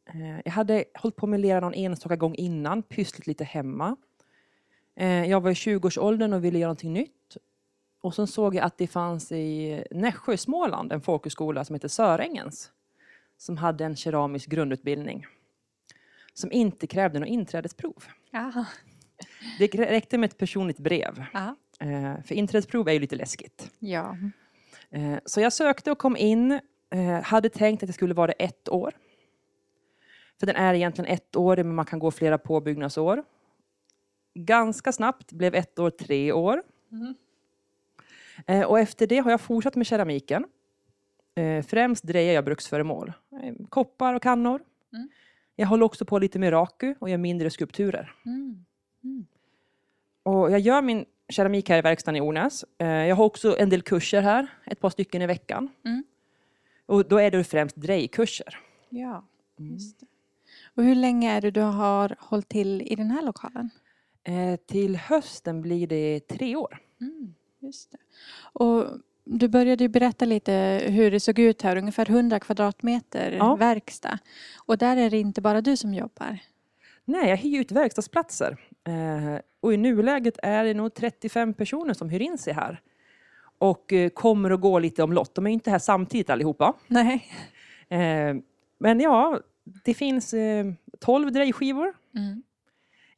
[0.06, 3.96] Eh, jag hade hållit på med lera någon enstaka gång innan, pysslat lite hemma.
[4.96, 7.36] Eh, jag var i 20-årsåldern och ville göra någonting nytt.
[8.00, 12.72] Och sen såg jag att det fanns i Nässjö, Småland, en folkhögskola som heter Sörängens.
[13.36, 15.26] Som hade en keramisk grundutbildning.
[16.34, 18.04] Som inte krävde något inträdesprov.
[18.30, 18.64] Ja.
[19.58, 21.24] Det räckte med ett personligt brev.
[21.32, 21.56] Ja.
[21.80, 23.70] Eh, för inträdesprov är ju lite läskigt.
[23.78, 24.16] ja.
[24.90, 26.60] Eh, så jag sökte och kom in.
[26.90, 28.92] Eh, hade tänkt att det skulle vara ett år.
[30.40, 33.24] För den är egentligen ett år, men man kan gå flera påbyggnadsår.
[34.34, 36.62] Ganska snabbt blev ett år tre år.
[36.92, 37.14] Mm.
[38.46, 40.44] Eh, och efter det har jag fortsatt med keramiken.
[41.34, 43.12] Eh, främst drejar jag bruksföremål.
[43.42, 44.62] Eh, koppar och kannor.
[44.92, 45.08] Mm.
[45.56, 48.14] Jag håller också på lite med raku och gör mindre skulpturer.
[48.26, 48.64] Mm.
[50.22, 52.64] Och jag gör min keramik här i verkstaden i Ornäs.
[52.78, 55.68] Jag har också en del kurser här, ett par stycken i veckan.
[55.84, 56.04] Mm.
[56.86, 58.58] Och då är det främst drejkurser.
[58.88, 59.24] ja.
[59.58, 59.72] Mm.
[59.72, 60.06] Just det.
[60.74, 63.70] Och hur länge är det du har hållit till i den här lokalen?
[64.24, 66.78] Eh, till hösten blir det tre år.
[67.00, 67.98] Mm, just det.
[68.52, 68.86] Och
[69.24, 73.54] du började ju berätta lite hur det såg ut här, ungefär 100 kvadratmeter Ja.
[73.56, 74.18] verkstad.
[74.66, 76.38] Och där är det inte bara du som jobbar.
[77.04, 78.56] Nej, jag hyr ut verkstadsplatser.
[78.86, 82.80] Eh, och i nuläget är det nog 35 personer som hyr in sig här.
[83.58, 85.34] Och eh, kommer och går lite omlott.
[85.34, 86.74] De är inte här samtidigt allihopa.
[86.88, 87.26] Nej.
[87.88, 88.36] Eh,
[88.78, 89.40] men ja,
[89.84, 90.66] det finns eh,
[91.00, 91.92] 12 drejskivor.
[92.16, 92.42] Mm.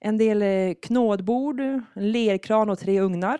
[0.01, 3.39] En del knådbord, en lerkran och tre ugnar.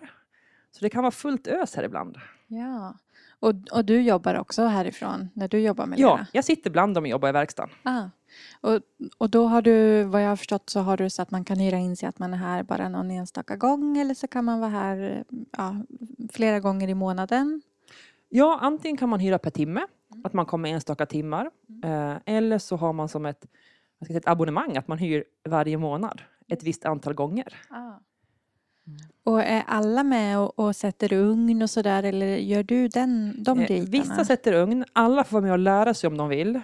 [0.77, 2.17] Så det kan vara fullt ös här ibland.
[2.47, 2.97] Ja.
[3.39, 7.03] Och, och du jobbar också härifrån när du jobbar med Ja, jag sitter bland dem
[7.03, 7.75] och jobbar i verkstaden.
[7.83, 8.03] Ah.
[8.61, 8.81] Och,
[9.17, 11.59] och då har du, vad jag har förstått så har du så att man kan
[11.59, 14.59] hyra in sig att man är här bara någon enstaka gång eller så kan man
[14.59, 15.23] vara här
[15.57, 15.75] ja,
[16.31, 17.61] flera gånger i månaden.
[18.29, 19.81] Ja, antingen kan man hyra per timme,
[20.23, 21.51] att man kommer enstaka timmar.
[21.83, 23.45] Eh, eller så har man som ett,
[24.09, 27.53] ett abonnemang, att man hyr varje månad ett visst antal gånger.
[29.23, 33.59] Och är alla med och, och sätter ugn och sådär eller gör du den, de
[33.59, 33.89] Eh, bitarna?
[33.91, 36.55] vissa sätter ugn, alla får vara med och lära sig om de vill.
[36.55, 36.61] Eh,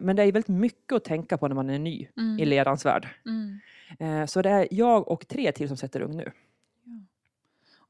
[0.00, 2.38] men det är väldigt mycket att tänka på när man är ny Mm.
[2.38, 3.08] i lerans värld.
[3.26, 3.60] Mm.
[3.98, 6.30] Eh, så det är jag och tre till som sätter ugn nu.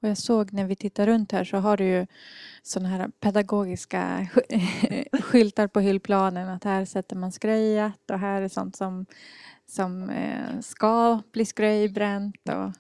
[0.03, 2.07] Och jag såg när vi tittar runt här så har du ju
[2.63, 8.49] sådana här pedagogiska sk- skyltar på hyllplanen att här sätter man skröjat och här är
[8.49, 9.07] sånt som,
[9.67, 10.11] som
[10.61, 12.37] ska bli skröjbränt.
[12.49, 12.73] Och,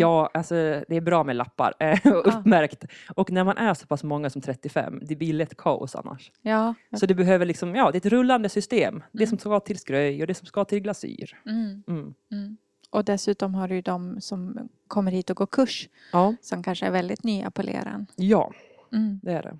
[0.00, 0.54] Ja, alltså
[0.88, 2.84] det är bra med lappar eh, och uppmärkt.
[3.16, 6.32] Och när man är så pass många som 35, det blir lätt kaos annars.
[6.42, 6.74] ja.
[7.00, 9.02] Så det behöver liksom, ja, det är ett rullande system.
[9.12, 11.38] Det som ska till skröj och det som ska till glasyr.
[11.46, 12.14] Mm, Mm.
[12.32, 12.56] mm.
[12.90, 16.86] Och dessutom har du ju de som kommer hit och går kurs Ja, som kanske
[16.86, 18.06] är väldigt nya på leran.
[18.16, 18.52] ja,
[18.92, 19.20] Mm.
[19.22, 19.58] det är det.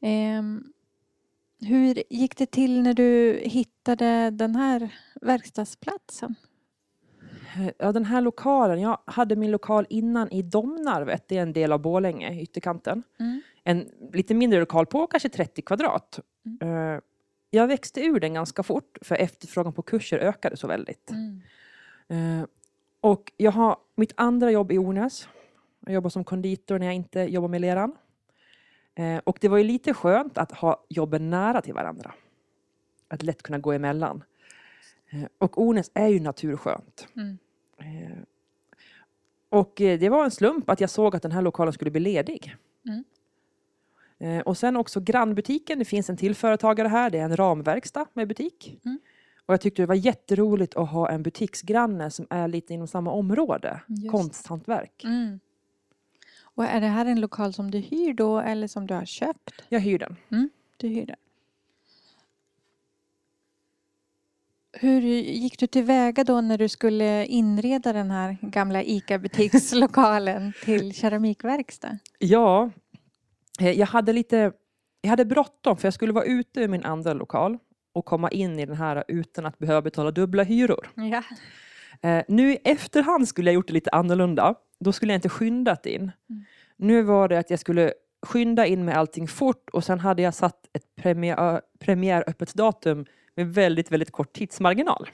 [0.00, 0.72] Ehm,
[1.60, 6.34] hur gick det till när du hittade den här verkstadsplatsen?
[7.78, 11.72] Ja, den här lokalen, jag hade min lokal innan i Domnarvet, det är en del
[11.72, 13.02] av Borlänge, ytterkanten.
[13.20, 13.40] Mm.
[13.64, 16.20] En lite mindre lokal på kanske 30 kvadrat.
[16.46, 16.94] Mm.
[16.94, 17.00] Eh,
[17.50, 21.10] Jag växte ur den ganska fort för efterfrågan på kurser ökade så väldigt.
[21.10, 21.40] Mm.
[22.40, 22.46] Eh,
[23.00, 25.28] Och jag har mitt andra jobb i Ornäs.
[25.86, 27.96] Jag jobbar som konditor när jag inte jobbar med leran.
[28.94, 32.14] Eh, Och det var ju lite skönt att ha jobben nära till varandra.
[33.08, 34.24] Att lätt kunna gå emellan.
[35.10, 37.08] Eh, Och Ornäs är ju naturskönt.
[37.16, 37.38] Mm.
[37.78, 38.18] Eh,
[39.48, 42.00] Och eh, det var en slump att jag såg att den här lokalen skulle bli
[42.00, 42.56] ledig.
[42.86, 43.04] Mm.
[44.44, 45.78] Och sen också grannbutiken.
[45.78, 47.10] Det finns en till företagare här.
[47.10, 48.78] Det är en ramverkstad med butik.
[48.84, 48.98] Mm.
[49.46, 53.10] Och jag tyckte det var jätteroligt att ha en butiksgranne som är lite inom samma
[53.12, 53.80] område.
[53.86, 54.10] Just.
[54.10, 55.04] Konsthantverk.
[55.04, 55.40] Mm.
[56.42, 59.64] Och är det här en lokal som du hyr då eller som du har köpt?
[59.68, 60.16] Jag hyr den.
[60.76, 61.16] Du hyr den.
[64.72, 71.98] Hur gick du tillväga då när du skulle inreda den här gamla ICA-butikslokalen till keramikverkstad?
[72.18, 72.70] Ja,
[73.60, 74.52] eh, jag hade lite
[75.02, 77.58] jag hade bråttom för jag skulle vara ute ur min andra lokal
[77.92, 80.90] och komma in i den här utan att behöva betala dubbla hyror.
[80.94, 81.22] Ja.
[82.08, 84.54] Eh, nu i efterhand skulle jag gjort det lite annorlunda.
[84.80, 86.00] Då skulle jag inte skyndat in.
[86.00, 86.44] Mm.
[86.76, 87.92] Nu var det att jag skulle
[88.22, 93.06] skynda in med allting fort och sen hade jag satt ett premiär, premiäröppet datum
[93.44, 95.10] med väldigt, väldigt kort tidsmarginal.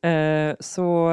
[0.00, 1.12] Eh, så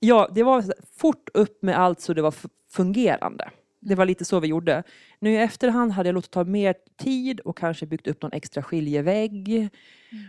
[0.00, 0.64] ja, det var
[0.96, 2.34] fort upp med allt så det var
[2.70, 3.50] fungerande.
[3.80, 4.82] Det var lite så vi gjorde.
[5.18, 8.62] Nu i efterhand hade jag låtit ta mer tid och kanske byggt upp någon extra
[8.62, 9.68] skiljevägg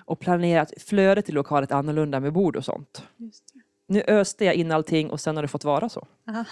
[0.06, 3.04] och planerat flödet i lokalet annorlunda med bord och sånt.
[3.18, 3.71] Just det.
[3.92, 6.08] Nu öste jag in allting och sen har det fått vara så.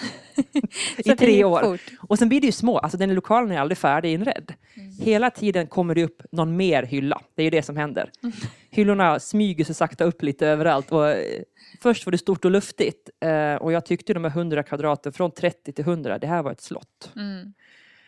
[0.97, 1.59] I tre år.
[1.61, 1.91] fort.
[2.09, 4.53] Och sen blir det ju små, alltså den lokalen är aldrig färdiginredd.
[4.73, 4.91] Mm.
[4.91, 7.21] Hela tiden kommer det upp någon mer hylla.
[7.35, 8.11] Det är ju det som händer.
[8.23, 8.35] Mm.
[8.69, 10.91] Hyllorna smyger sig sakta upp lite överallt.
[10.91, 11.41] Och, eh,
[11.81, 15.31] först var det stort och luftigt eh, och jag tyckte de här 100 kvadraten, från
[15.31, 17.11] 30 till 100, det här var ett slott.
[17.15, 17.53] Mm.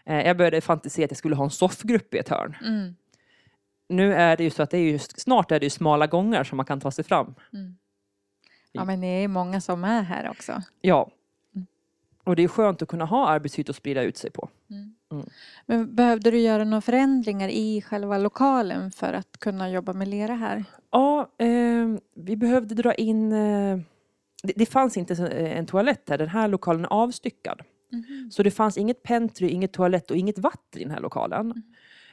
[0.06, 2.58] Eh, jag började fantisera att jag skulle ha en soffgrupp i ett hörn.
[2.66, 2.96] Mm.
[3.90, 6.44] Nu är det ju så att det är ju, snart är det ju smala gångar
[6.44, 7.36] som man kan ta sig fram.
[7.54, 7.76] Mm.
[8.72, 10.62] Ja men det är många som är här också.
[10.82, 11.12] Ja.
[11.56, 11.68] Mm.
[12.24, 14.50] Och det är skönt att kunna ha arbetsytor att sprida ut sig på.
[14.70, 14.96] Mm.
[15.66, 20.36] Men behövde du göra några förändringar i själva lokalen för att kunna jobba med lera
[20.36, 20.64] här?
[20.92, 23.32] Ja, eh, vi behövde dra in...
[23.32, 23.80] Eh,
[24.44, 26.18] det, det fanns inte eh, en toalett här.
[26.18, 27.62] Den här lokalen är avstyckad.
[28.32, 31.64] Så det fanns inget pentry, inget toalett och inget vatten i den här lokalen.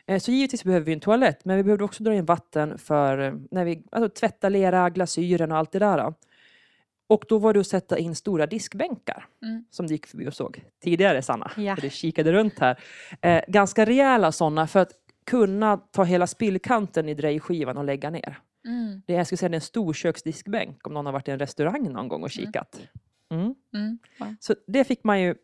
[0.07, 3.19] Eh, så givetvis behöver vi en toalett, men vi behövde också dra in vatten för
[3.19, 6.15] eh, när vi alltså, tvättar lera, glasyren och allt det där.
[7.11, 9.65] Och då var det att sätta in stora diskbänkar Mm.
[9.71, 11.51] som du gick förbi och såg tidigare, Sanna.
[11.57, 11.77] Ja.
[11.81, 12.79] Du kikade runt här.
[13.23, 14.93] Eh, ganska rejäla sådana för att
[15.27, 18.39] kunna ta hela spillkanten i drejskivan och lägga ner.
[18.67, 19.03] Mm.
[19.07, 21.31] Det är, jag skulle säga, det är en stor köksdiskbänk om någon har varit i
[21.31, 22.81] en restaurang någon gång och kikat.
[23.31, 23.55] Mm.
[23.75, 23.99] Mm.
[24.19, 24.35] Wow.
[24.41, 25.35] Så det fick man ju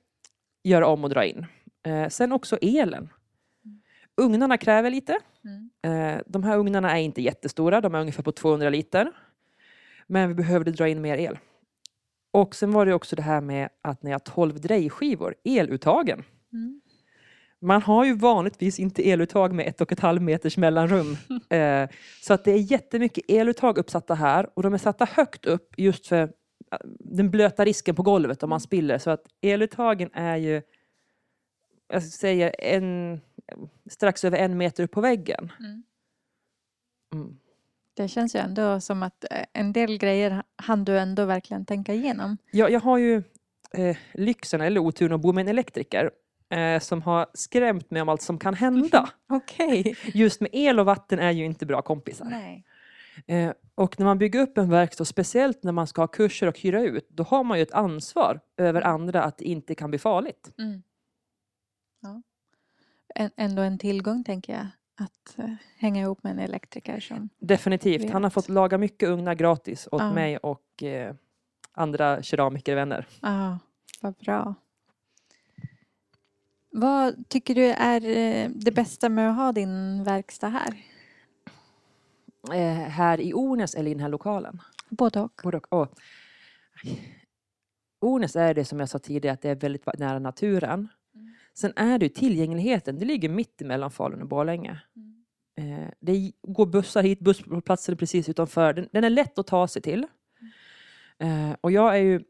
[0.65, 1.47] göra om och dra in.
[1.87, 3.09] Eh, sen också elen.
[4.17, 5.19] Ugnarna kräver lite.
[5.45, 5.71] Mm.
[6.17, 9.13] Eh, de här ugnarna är inte jättestora, de är ungefär på 200 liter.
[10.07, 11.39] Men vi behövde dra in mer el.
[12.35, 16.25] Och sen var det också det här med att jag har 12 drejskivor, eluttagen.
[16.53, 16.81] Mm.
[17.61, 21.17] Man har ju vanligtvis inte eluttag med ett och ett halvt meters mellanrum.
[21.51, 21.89] Eh,
[22.23, 26.07] så att det är jättemycket eluttag uppsatta här och de är satta högt upp just
[26.07, 28.99] för eh, den blöta risken på golvet om man spiller.
[28.99, 30.63] Så att eluttagen är ju,
[31.89, 33.21] jag säger en,
[33.91, 35.53] strax över en meter upp på väggen.
[35.61, 35.83] Mm.
[37.15, 37.37] Mm.
[37.95, 41.95] Det känns ju ändå som att eh, en del grejer hann du ändå verkligen tänka
[41.95, 42.37] igenom.
[42.51, 43.23] Jag, jag har ju
[43.71, 46.11] eh, lyxen eller oturen att bo med en elektriker
[46.51, 49.11] eh, som har skrämt mig om allt som kan hända.
[49.29, 49.97] Okej.
[50.15, 52.25] Just med el och vatten är ju inte bra kompisar.
[52.25, 52.65] Nej.
[53.27, 56.59] Eh, och när man bygger upp en verkstad, speciellt när man ska ha kurser och
[56.59, 59.99] hyra ut, då har man ju ett ansvar över andra att det inte kan bli
[59.99, 60.51] farligt.
[60.59, 60.83] Mm.
[62.01, 62.23] Ja.
[63.37, 64.67] Ändå en tillgång tänker jag.
[64.97, 67.29] Att eh, hänga ihop med en elektriker som...
[67.39, 68.11] Definitivt.
[68.11, 68.35] Han har Vet.
[68.35, 70.13] fått laga mycket ugnar gratis åt Ja.
[70.13, 71.15] mig och eh,
[71.73, 73.07] andra keramikervänner.
[73.23, 73.59] Ja,
[74.01, 74.55] vad bra.
[76.71, 80.75] Vad tycker du är eh, det bästa med att ha din verkstad här?
[82.53, 84.61] Eh, här i Ornäs eller i den här lokalen?
[84.89, 85.41] Både och.
[85.43, 85.67] Både och.
[85.71, 85.87] Åh.
[88.01, 90.89] Ornäs är det som jag sa tidigare, att det är väldigt nära naturen.
[91.55, 94.81] Sen är det ju tillgängligheten, det ligger mitt emellan Falun och Borlänge.
[95.57, 98.73] Eh, det går bussar hit, bussplatser precis utanför.
[98.73, 100.07] Den, den är lätt att ta sig till.
[101.19, 102.21] Eh, och jag är ju,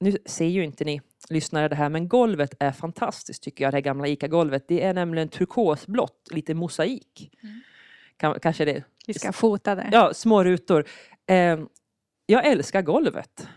[0.00, 1.00] nu ser ju inte ni,
[1.30, 4.68] lyssnare det här, men golvet är fantastiskt tycker jag, det här gamla ICA-golvet.
[4.68, 7.38] Det är nämligen turkosblått, lite mosaik.
[7.42, 7.60] Mm.
[8.16, 8.84] Kan, kanske det.
[9.06, 9.88] Vi ska fota det.
[9.92, 10.84] Ja, små rutor.
[11.26, 11.60] Eh,
[12.26, 13.48] jag älskar golvet.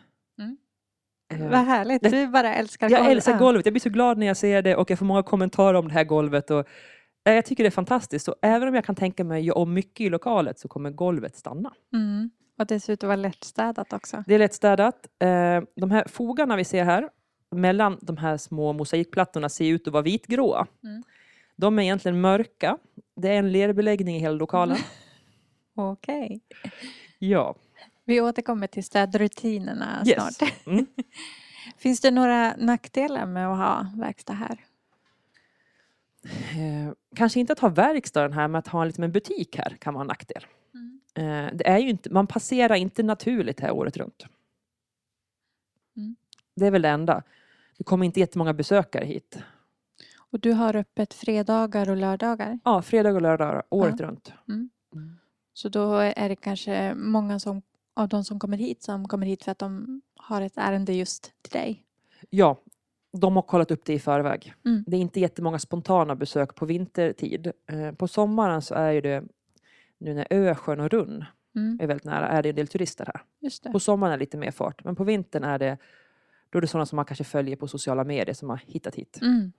[1.41, 3.11] Eh, Vad härligt, det- du bara älskar jag golv.
[3.11, 3.65] älskar golvet.
[3.65, 5.93] Jag blir så glad när jag ser det och jag får många kommentarer om det
[5.93, 6.51] här golvet.
[6.51, 6.59] Och,
[7.25, 8.27] eh, jag tycker det är fantastiskt.
[8.27, 11.35] Och även om jag kan tänka mig göra om mycket i lokalet så kommer golvet
[11.35, 11.73] stanna.
[11.93, 12.31] Mm.
[12.59, 14.23] Och dessutom var lättstädat också.
[14.27, 15.07] Det är lättstädat.
[15.19, 17.09] Eh, de här fogarna vi ser här
[17.51, 20.67] mellan de här små mosaikplattorna ser ut att vara vitgråa.
[20.83, 21.03] Mm.
[21.55, 22.77] De är egentligen mörka.
[23.15, 24.77] Det är en lerbeläggning i hela lokalen.
[25.75, 26.41] Okej.
[27.19, 27.55] Ja.
[28.05, 30.35] Vi återkommer till städrutinerna Yes.
[30.35, 30.67] snart.
[30.67, 30.85] Mm.
[31.77, 34.57] Finns det några nackdelar med att ha verkstad här?
[36.51, 39.93] Eh, kanske inte att ha verkstaden här, men att ha en liten butik här kan
[39.93, 40.45] vara en nackdel.
[41.15, 44.25] Eh, det är ju inte, man passerar inte naturligt här året runt.
[45.97, 46.15] Mm.
[46.55, 47.23] Det är väl det enda.
[47.77, 49.37] Det kommer inte jättemånga besökare hit.
[50.17, 52.59] Och du har öppet fredagar och lördagar.
[52.63, 54.33] Ja, fredag och lördag året runt.
[54.47, 54.69] Mm.
[55.53, 57.61] Så då är det kanske många som,
[57.93, 61.33] av de som kommer hit som kommer hit för att de har ett ärende just
[61.41, 61.83] till dig.
[62.29, 62.61] Ja,
[63.17, 64.53] de har kollat upp det i förväg.
[64.65, 64.83] Mm.
[64.87, 67.51] Det är inte jättemånga spontana besök på vintertid.
[67.69, 69.23] Eh, på sommaren så är det,
[69.97, 71.25] nu när Ösjön och Runn
[71.55, 71.77] Mm.
[71.81, 73.21] är väldigt nära, är det en del turister här.
[73.71, 75.77] På sommaren är det lite mer fart, men på vintern är det
[76.49, 79.19] då är det sådana som man kanske följer på sociala medier som har hittat hit.
[79.21, 79.51] Mm.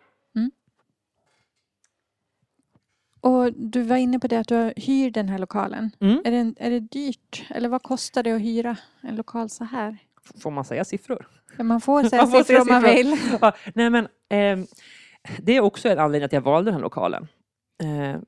[3.25, 5.91] Och du var inne på det att du hyr den här lokalen.
[6.01, 6.23] Mm.
[6.25, 7.45] Är, det, är det dyrt?
[7.51, 9.99] Eller vad kostar det att hyra en lokal så här?
[10.43, 11.29] Får man säga siffror?
[11.57, 13.17] Ja, man får säga Man får siffror om man vill.
[13.41, 14.67] Ja, nej men, ehm,
[15.39, 17.29] det är också en anledning att jag valde den här lokalen.
[17.83, 18.21] Eh,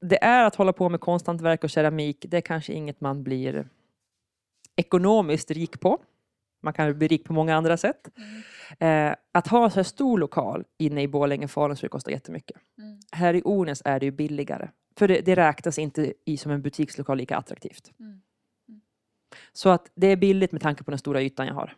[0.00, 3.68] det är att hålla på med konsthantverk och keramik, det är kanske inget man blir
[4.76, 5.98] ekonomiskt rik på.
[6.62, 8.08] Man kan bli rik på många andra sätt.
[8.78, 12.12] Eh, att ha en så här stor lokal inne i Borlänge Falun så det kostar
[12.12, 12.56] jättemycket.
[12.78, 13.00] Mm.
[13.12, 14.68] Här i Ornäs är det ju billigare.
[14.98, 17.92] För det, det räknas inte i som en butikslokal lika attraktivt.
[18.00, 18.20] Mm.
[19.52, 21.76] Så att det är billigt med tanke på den stora ytan jag har.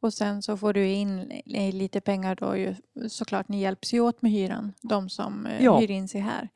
[0.00, 2.74] Och sen så får du in li- lite pengar då ju,
[3.08, 3.48] såklart.
[3.48, 5.78] Ni hjälps ju åt med hyran, de som eh, Ja.
[5.78, 6.48] hyr in sig här.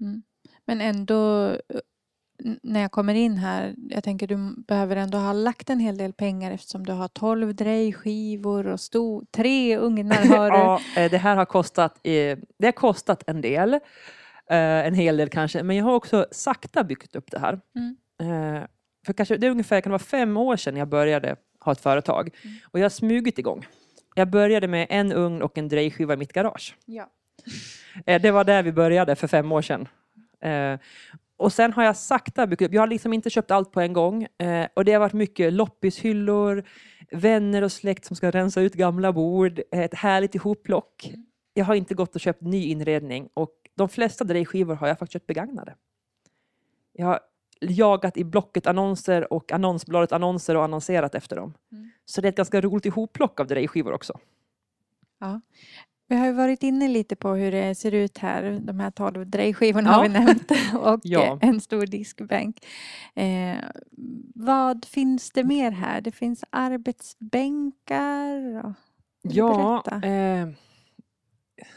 [0.00, 0.22] Mm.
[0.64, 1.58] Men ändå, eh,
[2.62, 6.12] när jag kommer in här, jag tänker du behöver ändå ha lagt en hel del
[6.12, 10.56] pengar eftersom du har 12 drejskivor och sto, tre ugnar har du.
[10.56, 13.74] Ja, eh, det här har kostat, eh, det har kostat en del.
[13.74, 15.62] Eh, En hel del kanske.
[15.62, 17.60] Men jag har också sakta byggt upp det här.
[17.76, 17.96] Mm.
[19.06, 22.30] För kanske, det är ungefär kan vara fem år sedan jag började ha ett företag.
[22.44, 22.56] Mm.
[22.64, 23.66] Och jag har smugit igång.
[24.14, 26.76] Jag började med en ugn och en drejskiva i mitt garage.
[26.84, 27.08] Ja.
[28.04, 29.88] Det var där vi började för fem år sedan.
[31.40, 32.72] Och sen har jag sakta byggt upp.
[32.72, 34.26] Jag har liksom inte köpt allt på en gång.
[34.38, 36.64] Eh, Och det har varit mycket loppishyllor,
[37.10, 41.12] vänner och släkt som ska rensa ut gamla bord, ett härligt ihopplock.
[41.54, 45.12] Jag har inte gått och köpt ny inredning och de flesta drejskivor har jag faktiskt
[45.12, 45.74] köpt begagnade.
[46.92, 47.20] Jag har
[47.60, 51.54] jagat i Blocket annonser och annonsbladet annonser och annonserat efter dem.
[51.72, 51.90] Mm.
[52.04, 54.18] Så det är ett ganska roligt ihopplock av drejskivor också.
[56.10, 58.58] Vi har ju varit inne lite på hur det ser ut här.
[58.62, 59.94] De här 12 drejskivorna Ja.
[59.94, 60.50] har vi nämnt.
[60.80, 61.38] Och Ja.
[61.42, 62.66] en stor diskbänk.
[63.14, 63.56] Eh,
[64.34, 66.00] vad finns det mer här?
[66.00, 68.64] Det finns arbetsbänkar.
[68.66, 68.72] Och...
[69.22, 70.48] Ja, eh,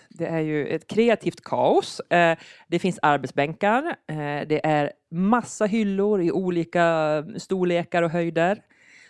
[0.10, 2.00] det är ju ett kreativt kaos.
[2.00, 3.84] Eh, det finns arbetsbänkar.
[4.08, 8.62] Eh, det är massa hyllor i olika storlekar och höjder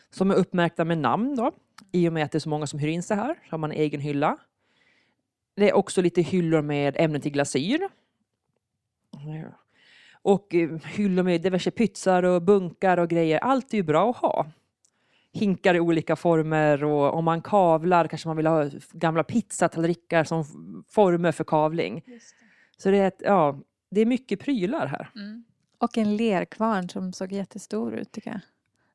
[0.10, 1.36] som är uppmärkta med namn.
[1.36, 1.52] Då.
[1.92, 3.58] I och med att det är så många som hyr in sig här så har
[3.58, 4.38] man en egen hylla.
[5.56, 7.90] Det är också lite hyllor med ämnen till glasyr.
[10.22, 13.40] Och eh, hyllor med diverse pytsar och bunkar och grejer.
[13.40, 14.46] Allt är ju bra att ha
[15.34, 20.44] hinkar i olika former och om man kavlar kanske man vill ha gamla pizzatallrikar som
[20.90, 22.04] former för kavling.
[22.78, 25.10] Så det är, ett, ja, det är mycket prylar här.
[25.16, 25.44] Mm.
[25.78, 28.40] Och en lerkvarn som såg jättestor ut tycker jag.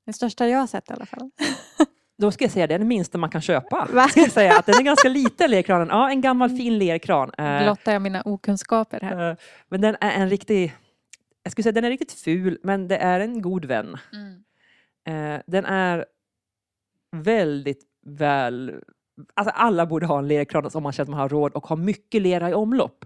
[0.05, 1.31] Den största jag har sett i alla fall.
[2.19, 3.89] Då ska jag säga det är den minsta man kan köpa.
[3.93, 4.09] Va?
[4.09, 5.89] Ska jag säga att den är ganska liten lerkranen.
[5.91, 7.31] Ja, en gammal fin lerkran.
[7.39, 9.31] Eh, Blottar jag mina okunskaper här.
[9.31, 9.37] eh,
[9.69, 10.75] men den är en riktig,
[11.43, 13.97] jag skulle säga den är riktigt ful, men det är en god vän.
[15.09, 16.05] Eh, den är
[17.17, 18.75] väldigt väl...
[19.35, 21.77] Alltså alla borde ha en lerkran om man känner att man har råd och har
[21.77, 23.05] mycket lera i omlopp.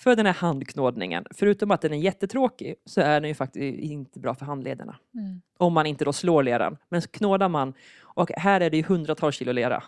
[0.00, 4.20] För den här handknådningen, förutom att den är jättetråkig, så är den ju faktiskt inte
[4.20, 4.96] bra för handlederna.
[5.14, 5.40] Mm.
[5.58, 6.76] Om man inte då slår leran.
[6.88, 9.82] Men knådar man, och här är det ju hundratals kilo lera,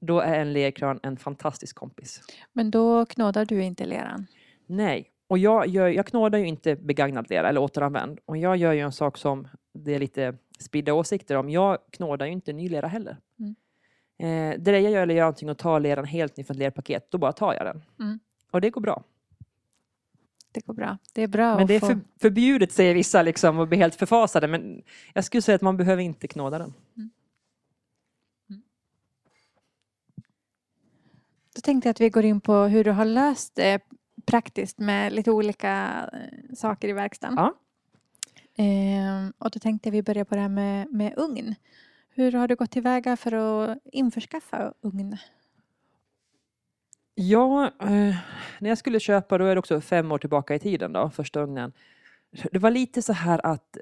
[0.00, 2.20] då är en lerkran en fantastisk kompis.
[2.52, 4.26] Men då knådar du inte leran.
[4.66, 8.20] Nej, och jag, gör, jag knådar ju inte begagnad lera eller återanvänd.
[8.24, 11.50] Och jag gör ju en sak som det är lite spridda åsikter om.
[11.50, 13.16] Jag knådar ju inte ny lera heller.
[13.38, 13.54] Mm.
[14.18, 17.18] Eh, drejar jag eller gör någonting och tar leran helt ner från ett lerpaket, då
[17.18, 17.82] bara tar jag den.
[18.00, 18.18] Mm.
[18.50, 19.04] Och det går bra.
[20.54, 20.98] Det går bra.
[21.12, 21.86] Det är bra Men att det är få...
[21.86, 24.48] för, förbjudet säger vissa liksom och blir helt förfasade.
[24.48, 24.82] Men
[25.14, 26.74] jag skulle säga att man behöver inte knåda den.
[31.54, 33.80] Då tänkte jag att vi går in på hur du har löst det
[34.26, 37.36] praktiskt med lite olika eh, saker i verkstaden.
[37.38, 37.54] Ja.
[38.56, 41.54] Ehm, och då tänkte jag vi börjar på det här med, med ugn.
[42.08, 45.16] Hur har du gått tillväga för att införskaffa ugn?
[47.14, 48.16] Ja, eh,
[48.58, 51.40] när jag skulle köpa, då är det också fem år tillbaka i tiden då, första
[51.40, 51.72] ugnen.
[52.52, 53.78] Det var lite så här att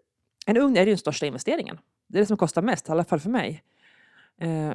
[0.47, 1.78] en ugn är ju den största investeringen.
[2.07, 3.62] Det är det som kostar mest, i alla fall för mig.
[4.39, 4.72] Eh,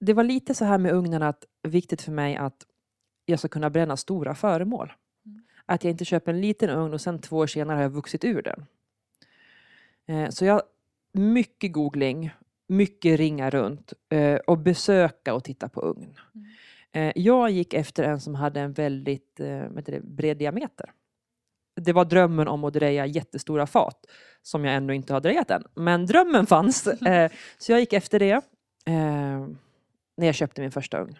[0.00, 2.66] det var lite så här med ugnen att viktigt för mig att
[3.26, 4.92] jag ska kunna bränna stora föremål.
[5.26, 5.42] Mm.
[5.66, 8.24] Att jag inte köper en liten ugn och sen två år senare har jag vuxit
[8.24, 8.66] ur den.
[10.06, 10.62] Eh, så jag,
[11.12, 12.30] mycket googling,
[12.66, 16.18] mycket ringa runt eh, och besöka och titta på ugn.
[16.34, 16.46] Mm.
[16.94, 20.92] Eh, jag gick efter en som hade en väldigt eh, det, bred diameter.
[21.80, 24.06] Det var drömmen om att dreja jättestora fat
[24.42, 25.64] som jag ännu inte har drejat än.
[25.74, 26.86] Men drömmen fanns.
[27.06, 28.40] Eh, så jag gick efter det
[30.16, 31.16] när jag köpte min första ugn.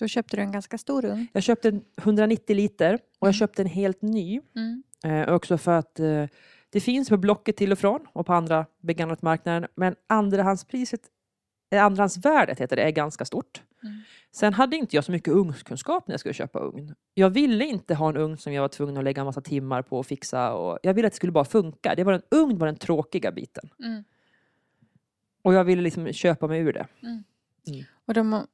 [0.00, 1.26] Då köpte du en ganska stor ugn.
[1.32, 3.32] Jag köpte en 190 liter och jag Mm.
[3.32, 4.40] köpte en helt ny.
[4.56, 4.82] Mm.
[5.04, 6.26] Eh, också för att eh,
[6.70, 9.68] det finns på Blocket till och från och på andra begagnatmarknader.
[9.74, 11.00] Men andrahandspriset,
[11.70, 13.62] eh, andrahandsvärdet heter det, är ganska stort.
[13.82, 14.00] Mm.
[14.32, 16.94] Sen hade inte jag så mycket ugnskunskap när jag skulle köpa ugn.
[17.14, 19.82] Jag ville inte ha en ugn som jag var tvungen att lägga en massa timmar
[19.82, 20.52] på och fixa.
[20.54, 21.94] Och jag ville att det skulle bara funka.
[21.94, 23.70] Det var en ugn var den tråkiga biten.
[23.78, 24.04] Mm.
[25.42, 26.86] Och jag ville liksom köpa mig ur det.
[28.06, 28.46] Och de,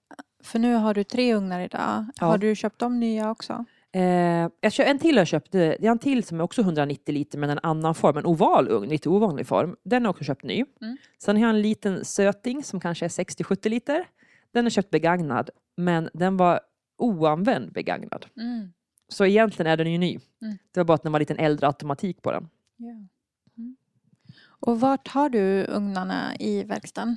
[0.43, 2.07] för nu har du tre ugnar idag.
[2.21, 2.27] Ja.
[2.27, 3.65] Har du köpt de nya också?
[3.93, 7.39] Eh, jag en till jag köpte, det är en till som är också 190 liter
[7.39, 9.77] men en annan form, en oval ugn, lite ovanlig form.
[9.83, 10.65] Den har jag också köpt ny.
[10.81, 10.97] Mm.
[11.19, 14.05] Sen har jag en liten söting som kanske är 60-70 liter.
[14.57, 16.61] Den jag köpt begagnad, men den var
[16.99, 18.27] oanvänd begagnad.
[18.37, 18.73] Mm.
[19.09, 20.19] Så egentligen är den ju ny.
[20.43, 20.59] Mm.
[20.73, 22.49] Det var bara att den var lite äldre automatik på den.
[22.77, 22.91] Ja.
[23.59, 23.77] Mm.
[24.41, 27.17] Och vart har du ugnarna i verkstaden?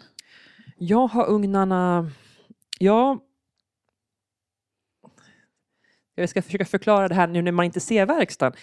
[0.77, 2.11] Jag har ugnarna,
[2.79, 3.19] ja,
[6.15, 8.59] jag ska försöka förklara det här nu när man inte ser verkstaden.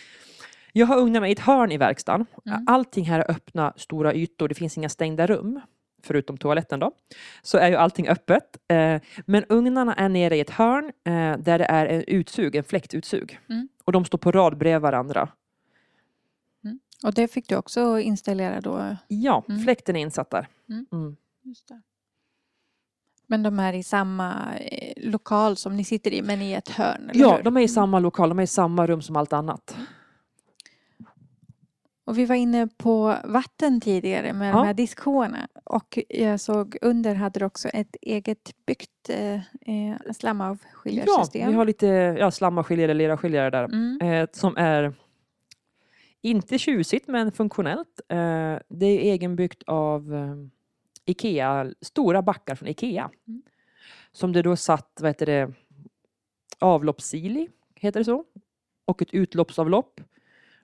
[0.73, 2.27] Jag har ugnarna i ett hörn i verkstaden.
[2.47, 2.65] Mm.
[2.69, 4.49] Allting här är öppna, stora ytor.
[4.49, 5.61] Det finns inga stängda rum,
[6.07, 6.93] förutom toaletten då.
[7.43, 8.59] Så är ju allting öppet.
[8.69, 12.65] Eh, men ugnarna är nere i ett hörn eh, där det är en utsug, en
[12.65, 13.41] fläktutsug.
[13.49, 13.69] Mm.
[13.85, 15.29] Och de står på rad bredvid varandra.
[17.05, 18.97] Och det fick du också installera då?
[19.09, 19.61] Ja, Mm.
[19.63, 20.49] fläkten är insatt där.
[20.69, 20.87] Mm.
[20.93, 21.17] Mm.
[23.27, 27.11] Men de är i samma eh, lokal som ni sitter i, men i ett hörn?
[27.15, 27.43] Ja, hur?
[27.43, 28.29] de är i samma lokal.
[28.29, 29.77] De är i samma rum som allt annat.
[32.07, 34.57] Och vi var inne på vatten tidigare med Ja.
[34.57, 35.49] de här diskshoarna.
[35.65, 39.41] Och jag såg under hade du också ett eget byggt eh, eh,
[40.07, 41.49] Ja, slamavskiljarsystem.
[41.49, 41.87] vi har lite
[42.19, 43.65] ja, slamavskiljare, leraskiljare där.
[43.65, 43.99] mm.
[44.01, 44.95] Eh, som är
[46.23, 48.01] inte tjusigt men funktionellt.
[48.09, 50.37] Eh, det är egenbyggt av eh,
[51.05, 53.11] Ikea, stora backar från Ikea.
[53.29, 53.43] Mm.
[54.13, 55.53] Som det då satt, vad heter det,
[56.59, 58.25] avloppssili, heter det så?
[58.85, 60.01] Och ett utloppsavlopp.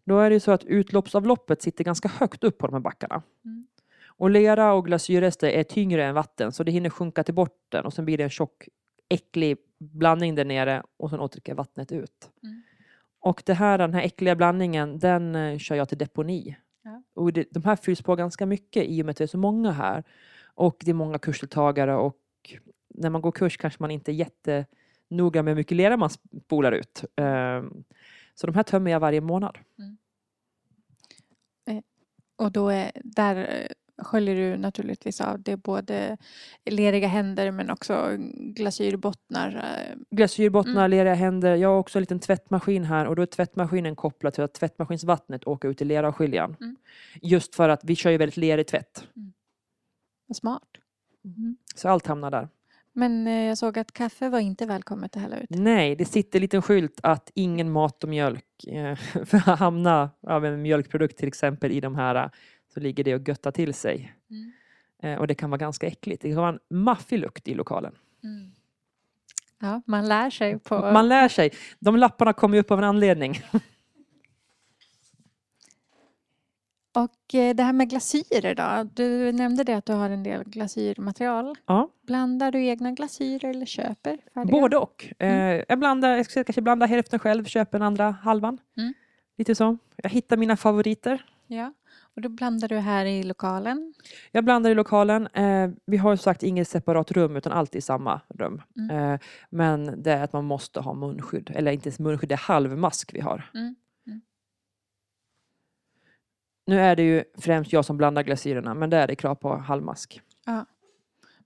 [0.04, 3.22] Då är det så att utloppsavloppet sitter ganska högt upp på de här backarna.
[3.44, 3.66] Mm.
[4.06, 7.92] Och lera och glasyrrester är tyngre än vatten så det hinner sjunka till botten och
[7.92, 8.68] sen blir det en tjock
[9.08, 12.30] äcklig blandning där nere och sen återgår vattnet ut.
[12.42, 12.62] Mm.
[13.20, 16.56] Och det här, den här äckliga blandningen den eh, kör jag till deponi.
[16.82, 17.02] Ja.
[17.14, 19.38] Och det, de här fylls på ganska mycket i och med att det är så
[19.38, 20.04] många här.
[20.54, 22.16] Och det är många kursdeltagare och
[22.88, 26.10] när man går kurs kanske man inte är jättenoga med hur mycket lera man
[26.44, 27.04] spolar ut.
[27.16, 27.84] Ehm,
[28.34, 29.58] så de här tömmer jag varje månad.
[32.36, 36.16] Och då är, där eh, sköljer du naturligtvis av det både
[36.64, 39.56] leriga händer men också glasyrbottnar.
[39.56, 40.90] eh, Glasyrbottnar, Mm.
[40.90, 41.54] leriga händer.
[41.56, 45.46] Jag har också en liten tvättmaskin här och då är tvättmaskinen kopplad till att tvättmaskinsvattnet
[45.46, 46.56] åker ut i leravskiljaren.
[46.60, 46.76] Mm.
[47.22, 49.06] Just för att vi kör ju väldigt lerig tvätt.
[50.26, 50.68] Vad smart.
[51.24, 51.56] Mm.
[51.74, 52.48] Så allt hamnar där.
[52.92, 55.50] Men eh, jag såg att kaffe var inte välkommet att hälla ut.
[55.50, 58.44] Nej, det sitter en liten skylt att ingen mat och mjölk.
[58.66, 62.30] eh, För att hamna av en mjölkprodukt till exempel i de här
[62.74, 64.14] så ligger det och göttar till sig.
[64.30, 64.52] Mm.
[65.02, 66.22] Eh, Och det kan vara ganska äckligt.
[66.22, 67.92] Det kan vara en maffig lukt i lokalen.
[68.24, 68.52] Mm.
[69.60, 70.74] Ja, man lär sig på...
[70.78, 71.50] Man lär sig.
[71.78, 73.40] De lapparna kommer upp av en anledning.
[76.94, 78.90] Och eh, det här med glasyrer då?
[78.94, 81.56] Du nämnde det att du har en del glasyrmaterial.
[81.66, 81.88] Ja.
[82.06, 84.60] Blandar du egna glasyrer eller köper färdiga?
[84.60, 85.12] Både och.
[85.18, 88.58] Eh, jag, blandar, jag ska kanske blanda hälften själv, köper den andra halvan.
[88.76, 88.94] Mm.
[89.38, 89.78] Lite så.
[89.96, 91.24] Jag hittar mina favoriter.
[91.46, 91.72] Ja.
[92.16, 93.94] Och då blandar du här i lokalen.
[94.32, 95.26] Jag blandar i lokalen.
[95.26, 98.62] Eh, vi har ju sagt inget separat rum utan allt i samma rum.
[98.76, 99.12] Mm.
[99.12, 99.20] Eh,
[99.50, 101.50] men det är att man måste ha munskydd.
[101.54, 103.50] Eller inte ens munskydd, det är halvmask vi har.
[103.54, 103.74] Mm.
[106.66, 106.76] Mm.
[106.78, 109.56] Nu är det ju främst jag som blandar glasyrerna men det är det krav på
[109.56, 110.20] halvmask.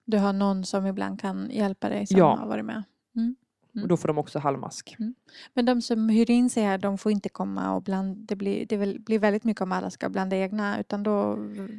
[0.05, 2.37] Du har någon som ibland kan hjälpa dig som Ja.
[2.37, 2.83] har varit med.
[3.17, 3.37] Mm.
[3.83, 4.97] Och då får de också halvmask.
[5.55, 8.21] Men de som hyr in sig här, de får inte komma och blanda.
[8.29, 11.37] Det blir, det blir väldigt mycket om alla ska blanda egna, utan då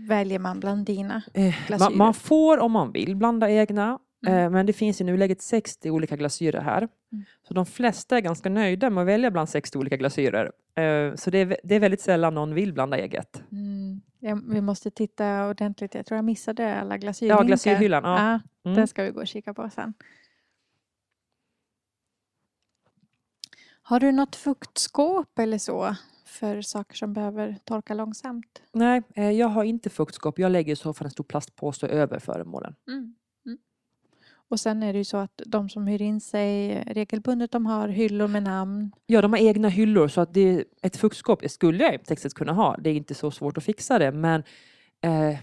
[0.08, 1.22] väljer man bland dina.
[1.34, 1.90] Eh, Glasyrer.
[1.90, 4.00] man, man får om man vill blanda egna.
[4.28, 4.40] Mm.
[4.44, 6.78] Eh, men det finns i nuläget 60 olika glasyrer här.
[7.12, 7.26] Mm.
[7.48, 10.52] Så de flesta är ganska nöjda med att välja bland 60 olika glasyrer.
[10.76, 13.44] Eh, så det är, vä- det är väldigt sällan någon vill blanda eget.
[13.52, 14.02] Mm.
[14.20, 15.96] Ja, vi måste titta ordentligt.
[15.96, 17.44] Jag tror jag missade alla glasyrhinkar.
[17.44, 18.04] Ja, glasyrhyllan.
[18.04, 18.32] Ja.
[18.32, 18.82] Ja, Mm.
[18.82, 19.94] Det ska vi gå och kika på sen.
[23.82, 28.62] Har du något fuktskåp eller så för saker som behöver torka långsamt?
[28.72, 30.40] Nej, eh, jag har inte fuktskåp.
[30.40, 32.76] Jag lägger i så fall en stor plastpåse över föremålen.
[32.88, 33.16] Mm.
[34.50, 37.88] Och sen är det ju så att de som hyr in sig regelbundet, de har
[37.88, 38.92] hyllor med namn.
[39.06, 42.78] Ja, de har egna hyllor så att det, ett fuktskåp skulle jag textet kunna ha.
[42.78, 44.44] Det är inte så svårt att fixa det men
[45.02, 45.40] eh,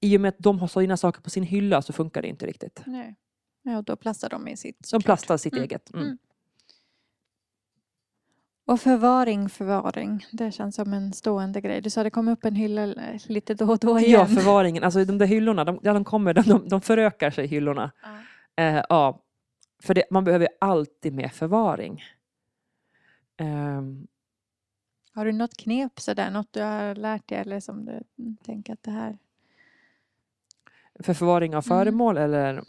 [0.00, 2.46] i och med att de har sina saker på sin hylla så funkar det inte
[2.46, 2.82] riktigt.
[2.86, 3.14] Nej.
[3.62, 4.88] Ja, då plastar de i sitt.
[4.92, 5.94] De plastar sitt Mm, eget.
[5.94, 6.04] Mm.
[6.06, 6.18] mm.
[8.66, 10.26] Och förvaring, förvaring.
[10.32, 11.80] Det känns som en stående grej.
[11.80, 12.94] Du sa det kom upp en hylla
[13.26, 14.10] lite då och då igen.
[14.10, 14.84] Ja, förvaringen.
[14.84, 17.90] Alltså de där hyllorna, de, ja, de kommer, de, de, de förökar sig hyllorna.
[18.02, 18.08] Ja.
[18.56, 19.22] Eh, ja,
[19.82, 22.02] för det, man behöver alltid med förvaring.
[23.36, 24.06] Ehm,
[25.14, 28.72] Har du något knep sådär, något du har lärt dig eller som du mm, tänker
[28.72, 29.18] att det här,
[31.00, 31.78] för förvaring av Mm.
[31.78, 32.64] föremål eller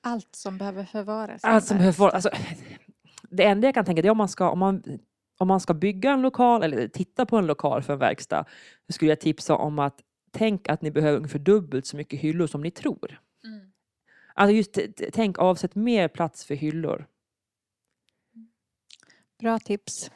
[0.00, 1.44] allt som behöver förvaras?
[1.44, 2.26] allt som behöver förvaras.
[2.26, 2.42] Alltså,
[3.30, 4.82] det enda jag kan tänka det är om man ska, om man,
[5.38, 8.44] om man ska bygga en lokal eller titta på en lokal för en verkstad.
[8.86, 10.00] Så skulle jag tipsa om att
[10.30, 13.20] tänk att ni behöver ungefär dubbelt så mycket hyllor som ni tror.
[14.36, 14.44] Mm.
[14.44, 14.78] Alltså just
[15.12, 17.06] tänk avsätt mer plats för hyllor.
[19.38, 20.10] Bra tips.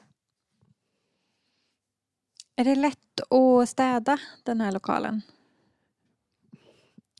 [2.56, 5.22] Är det lätt att städa den här lokalen?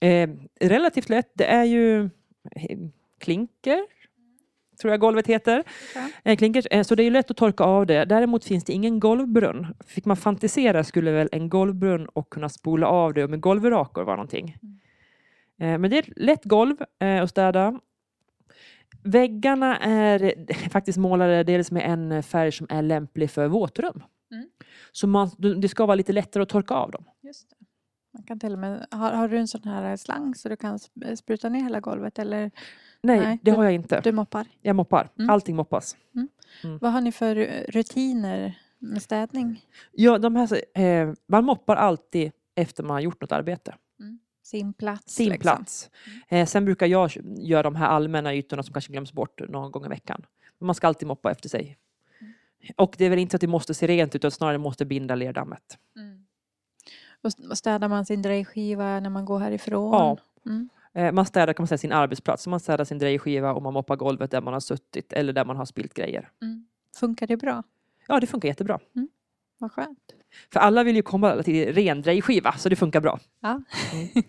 [0.00, 0.30] Eh,
[0.60, 1.32] relativt lätt.
[1.34, 2.04] Det är ju
[2.56, 2.78] eh,
[3.18, 3.86] klinker,
[4.80, 5.64] tror jag golvet heter.
[5.94, 6.08] Ja.
[6.24, 8.04] Eh, klinker, eh, så det är ju lätt att torka av det.
[8.04, 9.66] Däremot finns det ingen golvbrunn.
[9.86, 14.16] Fick man fantisera skulle väl en golvbrunn och kunna spola av det med golvrakor vara
[14.16, 14.48] någonting.
[14.48, 14.68] Eh,
[15.78, 17.80] men det är ett lätt golv eh, att städa.
[19.02, 20.34] Väggarna är
[20.70, 24.02] faktiskt målade dels med en färg som är lämplig för våtrum.
[24.32, 24.48] Mm.
[24.92, 25.30] Så man,
[25.60, 27.04] det ska vara lite lättare att torka av dem.
[27.20, 27.56] Just det.
[28.14, 31.14] Man kan till med, har, har du en sån här slang så du kan sp-
[31.16, 32.50] spruta ner hela golvet eller
[33.02, 34.00] Nej, Nej, det du- har jag inte.
[34.00, 34.46] du moppar?
[34.62, 35.08] Jag moppar.
[35.18, 35.30] Mm.
[35.30, 35.96] Allting moppas.
[36.80, 37.34] Vad har ni för
[37.68, 39.64] rutiner med städning?
[39.92, 43.74] Ja, de här, eh, man moppar alltid efter man har gjort något arbete.
[44.50, 45.14] Sin plats?
[45.14, 45.56] Sin liksom.
[45.56, 45.90] plats.
[46.28, 49.86] Eh, sen brukar jag göra de här allmänna ytorna som kanske glöms bort någon gång
[49.86, 50.26] i veckan.
[50.58, 51.78] Men man ska alltid moppa efter sig.
[52.76, 55.14] Och det är väl inte att det måste se rent ut utan snarare måste binda
[55.14, 55.78] lerdammet.
[55.96, 56.26] Mm.
[57.22, 59.92] Och städar man sin drejskiva när man går härifrån?
[59.92, 60.18] Ja.
[60.46, 60.68] Mm.
[60.94, 62.42] Eh, man städar kan man säga sin arbetsplats.
[62.42, 65.44] Så man städar sin drejskiva och man moppar golvet där man har suttit eller där
[65.44, 66.30] man har spilt grejer.
[66.42, 66.66] Mm.
[66.96, 67.62] Funkar det bra?
[68.08, 68.78] Ja, det funkar jättebra.
[69.60, 70.14] Vad skönt.
[70.52, 73.20] För alla vill ju komma till ren drejskiva så det funkar bra.
[73.40, 73.48] Ja.
[73.92, 74.08] Mm.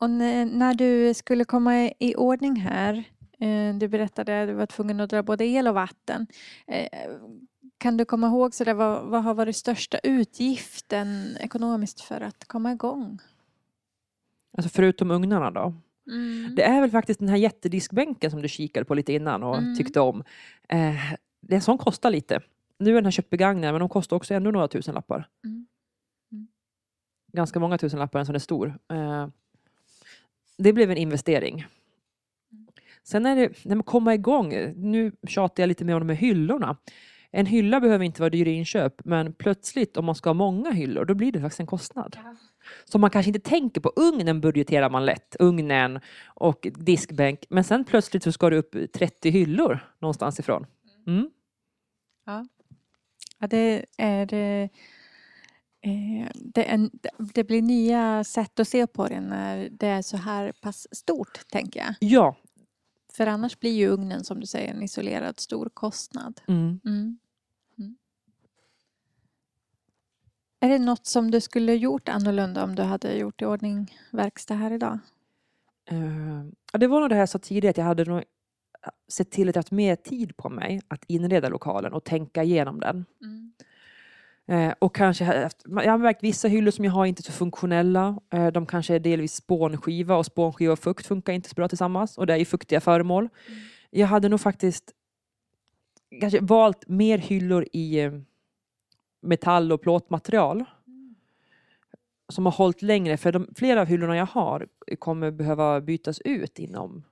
[0.00, 3.04] och när du skulle komma i, ordning här,
[3.40, 6.26] eh, du berättade att du var tvungen att dra både el och vatten.
[6.66, 6.88] Eh,
[7.78, 12.44] kan du komma ihåg så där, vad, vad har varit största utgiften ekonomiskt för att
[12.44, 13.18] komma igång?
[14.56, 15.74] Alltså förutom ugnarna då.
[16.10, 16.54] Mm.
[16.54, 19.76] Det är väl faktiskt den här jättediskbänken som du kikade på lite innan och Mm.
[19.76, 20.24] tyckte om.
[20.68, 20.94] Eh,
[21.40, 22.40] det är en sån kostar lite.
[22.80, 25.28] Nu är den här köpt begagnad men de kostar också ändå några tusen lappar.
[25.44, 25.66] Mm.
[26.32, 26.48] Mm.
[27.32, 28.78] Ganska många tusen lappar en sån är stor.
[28.92, 29.28] Eh,
[30.58, 31.66] det blev en investering.
[32.52, 32.66] Mm.
[33.02, 36.20] Sen är det, när man kommer igång, nu tjatar jag lite mer om de här
[36.20, 36.76] hyllorna.
[37.30, 40.70] En hylla behöver inte vara dyr i inköp men plötsligt om man ska ha många
[40.70, 42.16] hyllor då blir det faktiskt en kostnad.
[42.24, 42.36] Ja.
[42.84, 43.92] Som man kanske inte tänker på.
[43.96, 45.36] Ugnen budgeterar man lätt.
[45.38, 47.44] Ugnen och diskbänk.
[47.48, 50.66] Men sen plötsligt så ska du upp 30 hyllor någonstans ifrån.
[51.06, 51.30] Mm.
[52.26, 52.46] Ja,
[53.48, 54.34] det är...
[54.34, 54.68] eh,
[56.34, 60.16] det, är en, det blir nya sätt att se på det när det är så
[60.16, 61.94] här pass stort, tänker jag.
[62.00, 62.36] Ja.
[63.12, 66.40] För annars blir ju ugnen, som du säger, en isolerad stor kostnad.
[66.48, 66.80] Mm.
[66.84, 67.18] Mm.
[67.78, 67.96] Mm.
[70.60, 74.54] Är det något som du skulle gjort annorlunda om du hade gjort i ordning verkstad
[74.54, 74.98] här idag?
[76.72, 78.24] Ja, det var nog det här jag sa tidigare att jag hade nog
[79.08, 82.80] sett till att jag haft mer tid på mig att inreda lokalen och tänka igenom
[82.80, 83.04] den.
[84.46, 87.32] Eh, och kanske, haft- jag har märkt vissa hyllor som jag har inte är så
[87.32, 88.20] funktionella.
[88.32, 92.18] Eh, de kanske är delvis spånskiva och spånskiva och fukt funkar inte så bra tillsammans.
[92.18, 93.28] Och det är ju fuktiga föremål.
[93.90, 94.92] Jag hade nog faktiskt
[96.20, 98.12] kanske valt mer hyllor i eh,
[99.22, 100.64] metall och plåtmaterial.
[102.28, 104.66] Som har hållit längre, för de, flera av hyllorna jag har
[104.98, 107.02] kommer behöva bytas ut inom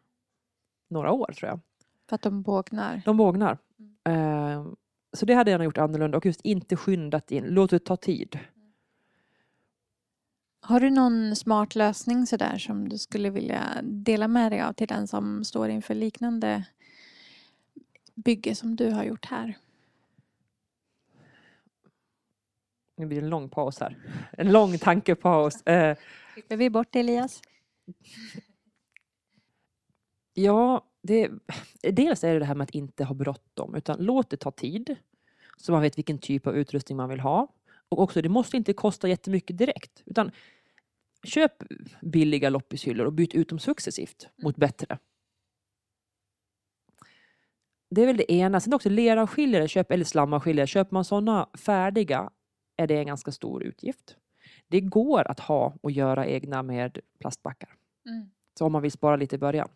[0.88, 1.60] några år tror jag.
[2.08, 3.02] För att de bågnar.
[3.04, 3.58] De bågnar.
[4.04, 4.66] Eh,
[5.12, 7.44] så det hade jag nog gjort annorlunda och just inte skyndat in.
[7.44, 8.38] Låt det ta tid.
[10.60, 14.86] Har du någon smart lösning sådär som du skulle vilja dela med dig av till
[14.88, 16.64] den som står inför liknande
[18.14, 19.56] bygge som du har gjort här?
[22.96, 23.96] Nu blir det en lång paus här.
[24.32, 25.62] En lång tankepaus.
[25.62, 25.96] Eh,
[26.34, 27.42] Klipper vi bort Elias?
[30.38, 31.30] Ja, det,
[31.92, 34.96] dels är det det här med att inte ha bråttom, utan låt det ta tid.
[35.56, 37.54] Så man vet vilken typ av utrustning man vill ha.
[37.88, 40.02] Och också, det måste inte kosta jättemycket direkt.
[40.06, 40.30] Utan
[41.24, 41.52] köp
[42.02, 44.98] billiga loppishyllor och byt ut dem successivt mot bättre.
[47.90, 48.60] Det är väl det ena.
[48.60, 50.66] Sen också leravskiljare, köp, eller slamavskiljare.
[50.66, 52.30] Köper man sådana färdiga
[52.76, 54.16] är det en ganska stor utgift.
[54.68, 57.74] Det går att ha och göra egna med plastbackar.
[58.58, 59.68] Så om man vill spara lite i början.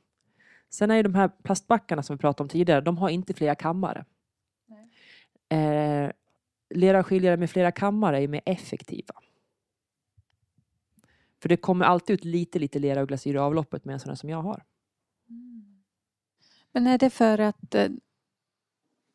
[0.75, 3.55] Sen är ju de här plastbackarna som vi pratade om tidigare, de har inte flera
[3.55, 4.05] kammare.
[5.49, 6.11] Eh,
[6.75, 9.15] leravskiljare med flera kammare är mer effektiva.
[11.43, 14.09] För det kommer alltid ut lite, lite lera och glasyr i avloppet med en sån
[14.09, 14.63] här som jag har.
[16.73, 17.85] Men är det för att, eh,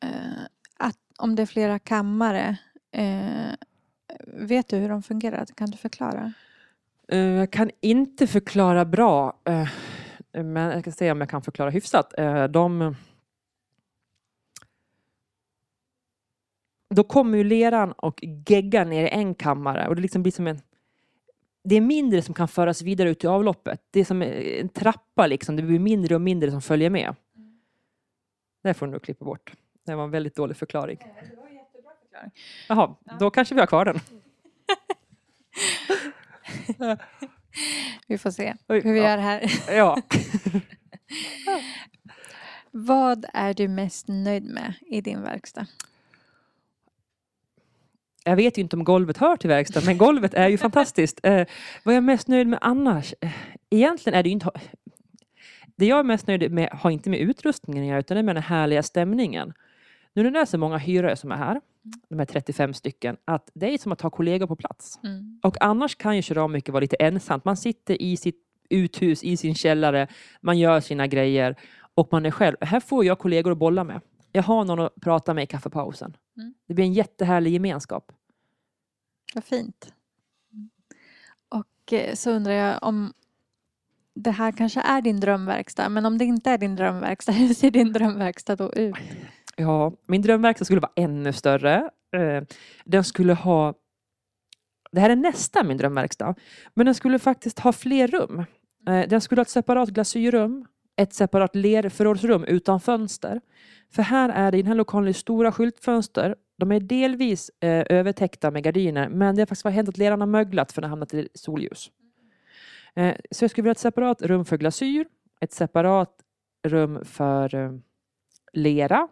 [0.00, 0.42] eh,
[0.76, 2.58] att om det är flera kammare,
[2.90, 3.52] eh,
[4.26, 5.46] vet du hur de fungerar?
[5.46, 6.32] Kan du förklara?
[7.08, 9.68] Eh, jag kan inte förklara bra, eh,
[10.32, 12.18] men jag ska se om jag kan förklara hyfsat.
[12.18, 12.94] Eh, de,
[16.94, 20.46] då kommer ju leran och geggar ner i en kammare och det liksom blir som
[20.46, 20.60] en
[21.64, 23.82] det är mindre som kan föras vidare ut i avloppet.
[23.90, 25.56] Det är som en trappa liksom.
[25.56, 27.14] Det blir mindre och mindre som följer med.
[28.62, 29.52] Det får du nog klippa bort.
[29.86, 30.98] Det var en väldigt dålig förklaring.
[32.68, 34.00] Jaha, då kanske vi har kvar den.
[38.06, 39.10] Vi får se Oj, hur vi ja.
[39.10, 39.52] gör här.
[39.68, 39.96] Ja.
[42.70, 45.66] Vad är du mest nöjd med i din verkstad?
[48.24, 51.20] Jag vet ju inte om golvet hör till verkstaden, men golvet är ju fantastiskt.
[51.22, 51.46] Eh,
[51.82, 53.14] vad är jag mest nöjd med annars?
[53.20, 53.30] Eh,
[53.70, 54.50] egentligen är det ju inte...
[55.76, 58.22] Det jag är mest nöjd med har inte med utrustningen att göra, utan det är
[58.22, 59.52] med den härliga stämningen.
[60.14, 61.60] Nu när det är så många hyrare som är här,
[62.08, 65.00] de här 35 stycken, att det är som att ha kollegor på plats.
[65.04, 65.40] Mm.
[65.42, 67.44] Och annars kan ju keramikern vara lite ensamt.
[67.44, 70.08] Man sitter i sitt uthus, i sin källare,
[70.40, 71.56] man gör sina grejer
[71.94, 72.56] och man är själv.
[72.60, 74.00] Här får jag kollegor att bolla med.
[74.32, 76.16] Jag har någon att prata med i kaffepausen.
[76.36, 76.54] Mm.
[76.66, 78.12] Det blir en jättehärlig gemenskap.
[79.34, 79.92] Vad fint.
[81.48, 83.12] Och eh, så undrar jag om
[84.14, 87.70] det här kanske är din drömverkstad, men om det inte är din drömverkstad, hur ser
[87.70, 88.96] din drömverkstad då ut?
[89.60, 91.90] Ja, min drömverkstad skulle vara ännu större.
[92.16, 92.42] Eh,
[92.84, 93.74] den skulle ha...
[94.92, 96.34] Det här är nästan min drömverkstad.
[96.74, 98.44] Men den skulle faktiskt ha fler rum.
[98.88, 100.66] Eh, den skulle ha ett separat glasyrrum,
[100.96, 103.40] ett separat lerförrådsrum utan fönster.
[103.90, 106.36] För här är det i den här lokalen stora skyltfönster.
[106.58, 110.26] De är delvis eh, övertäckta med gardiner, men det har faktiskt hänt att leran har
[110.28, 111.90] möglat för den har hamnat i solljus.
[112.94, 115.06] Eh, Så jag skulle vilja ha ett separat rum för glasyr,
[115.40, 116.12] ett separat
[116.66, 117.72] rum för eh,
[118.52, 119.08] lera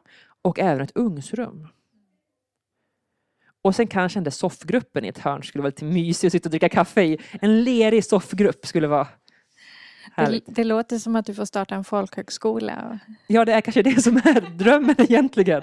[0.47, 1.69] och även ett ugnsrum.
[3.63, 6.47] Och sen kanske den där soffgruppen i ett hörn skulle vara lite mysig att sitta
[6.47, 7.19] och dricka kaffe i.
[7.41, 9.09] En lerig soffgrupp skulle vara
[10.17, 12.99] Det, det låter som att du får starta en folkhögskola.
[13.27, 15.63] Ja, det är kanske det som är drömmen egentligen.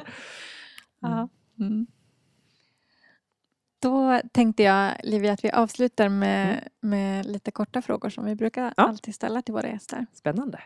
[0.99, 1.29] Ja.
[1.59, 1.87] Mm.
[3.79, 8.61] Då tänkte jag, Livia, att vi avslutar med, med lite korta frågor som vi brukar
[8.61, 8.73] Mm.
[8.77, 8.83] Ja.
[8.83, 10.05] alltid ställa till våra gäster.
[10.13, 10.59] Spännande.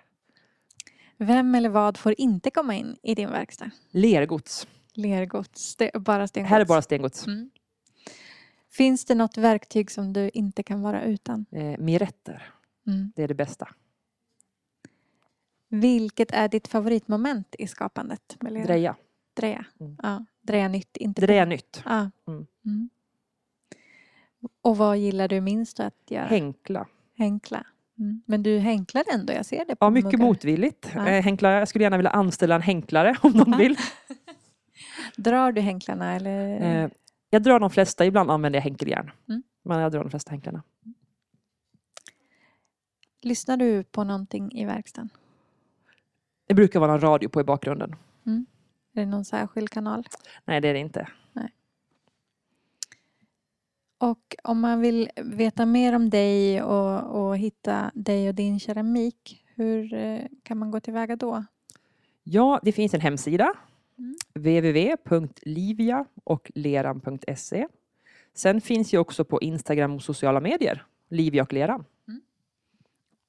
[1.18, 3.69] Vem eller vad får inte komma in i din verkstad?
[3.91, 4.68] Lergods.
[4.94, 6.49] Lergods, det är bara stengods.
[6.49, 7.27] Här är bara stengods.
[7.27, 7.49] Mm.
[8.69, 11.45] Finns det något verktyg som du inte kan vara utan?
[11.52, 12.53] Eh, miretter,
[12.88, 13.11] Mm.
[13.15, 13.68] det är det bästa.
[15.69, 18.38] Vilket är ditt favoritmoment i skapandet?
[18.39, 18.64] Med lera?
[18.65, 18.95] Dreja.
[19.34, 19.65] Dreja.
[19.80, 19.98] Mm.
[20.03, 20.26] Ja.
[20.41, 21.81] Dreja nytt, inte Dreja nytt.
[21.85, 22.11] Ja.
[22.27, 22.48] Mm.
[22.65, 22.89] Mm.
[24.61, 26.26] Och vad gillar du minst att göra?
[26.26, 26.88] Hänkla.
[27.18, 27.65] Hänkla.
[27.99, 28.21] Mm.
[28.25, 30.25] Men du hänklar ändå, jag ser det på Ja, mycket muggar.
[30.25, 30.91] motvilligt.
[30.95, 31.07] Ja.
[31.07, 33.57] Eh, hänkla, jag skulle gärna vilja anställa en hänklare om någon Ja.
[33.57, 33.75] vill.
[35.17, 36.61] Drar du hänklarna eller?
[36.83, 36.89] Eh,
[37.29, 39.11] jag drar de flesta, ibland använder jag hänkeljärn.
[39.29, 39.43] Mm.
[39.63, 40.63] Men jag drar de flesta hänklarna.
[43.21, 45.09] Lyssnar du på någonting i verkstaden?
[46.47, 47.95] Det brukar vara en radio på i bakgrunden.
[48.93, 50.07] Är det någon särskild kanal?
[50.45, 51.07] Nej, det är det inte.
[53.97, 59.43] Och om man vill veta mer om dig och, och hitta dig och din keramik,
[59.55, 61.45] hur eh, kan man gå tillväga då?
[62.23, 63.53] Ja, det finns en hemsida.
[63.97, 64.15] Mm.
[64.33, 67.67] www.livia och leran.se
[68.33, 70.85] Sen finns jag också på Instagram och sociala medier.
[71.09, 71.85] Livia och Leran.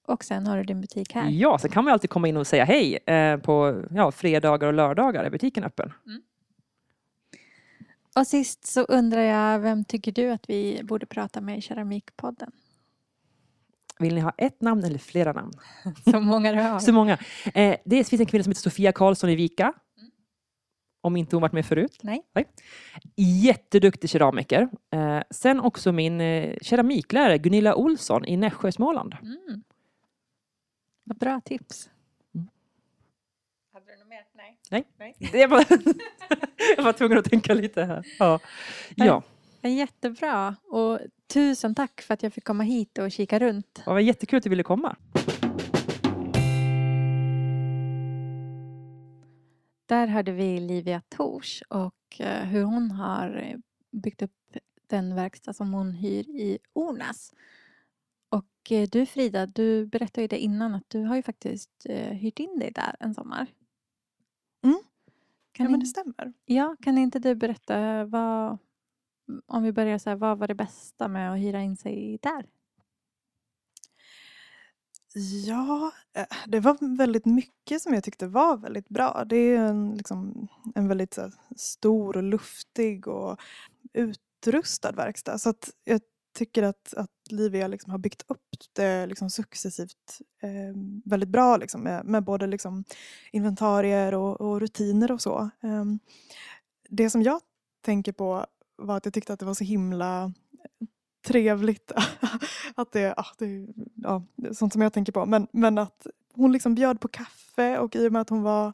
[0.08, 1.30] Och sen har du din butik här.
[1.30, 4.74] Ja, sen kan man alltid komma in och säga hej eh, på ja, fredagar och
[4.74, 5.92] lördagar är butiken öppen.
[8.16, 12.52] Och sist så undrar jag, vem tycker du att vi borde prata med i Keramikpodden?
[13.98, 15.52] Vill ni ha ett namn eller flera namn?
[16.10, 16.78] Så många du har.
[16.78, 17.18] Så många.
[17.54, 19.72] Eh, det finns en kvinna som heter Sofia Karlsson i Vika.
[21.00, 21.98] Om inte hon varit med förut.
[22.02, 22.22] Nej.
[23.16, 24.68] Jätteduktig keramiker.
[24.90, 29.16] Eh, sen också min eh, keramiklärare Gunilla Olsson i Nässjö, Småland.
[29.22, 29.62] Mm.
[31.04, 31.90] Vad bra tips.
[32.34, 32.48] Mm.
[33.72, 34.24] Hade du något mer?
[34.70, 34.84] Nej.
[34.98, 35.14] Nej.
[35.32, 35.64] Det var,
[36.76, 38.06] jag var tvungen att tänka lite här.
[38.18, 38.40] Ja.
[38.96, 39.22] ja,
[39.60, 40.56] Ja, Jättebra.
[40.68, 43.82] Och tusen tack för att jag fick komma hit och kika runt.
[43.84, 44.96] det var jättekul att du ville komma.
[49.86, 53.58] Där hörde vi Livia Tors och eh, hur hon har eh,
[54.02, 57.32] byggt upp den verkstad som hon hyr i Ornäs.
[58.28, 62.38] Och eh, du Frida, du berättade ju det innan att du har ju faktiskt hyrt
[62.38, 63.46] in dig där en sommar.
[65.58, 66.32] Kan, Ja, men det stämmer.
[66.44, 68.58] ja, kan inte du berätta vad,
[69.46, 72.46] om vi börjar så här, vad var det bästa med att hyra in sig där?
[75.46, 79.24] Ja, eh, det var väldigt mycket som jag tyckte var väldigt bra.
[79.24, 83.40] Det är en, liksom, en väldigt här, stor och luftig och
[83.92, 85.38] utrustad verkstad.
[85.38, 86.00] Så att jag
[86.38, 91.80] tycker att, att Livia liksom har byggt upp det liksom successivt eh, väldigt bra liksom,
[91.80, 92.84] med, med både liksom,
[93.32, 95.50] inventarier och, och rutiner och så.
[95.62, 95.84] Eh,
[96.88, 97.40] det som jag
[97.84, 98.46] tänker på
[98.76, 100.32] var att jag tyckte att det var så himla
[101.26, 101.92] trevligt
[102.74, 105.26] att det, ah, det, ja, det är sånt som jag tänker på.
[105.26, 108.72] Men, men att hon liksom bjöd på kaffe och i och med att hon var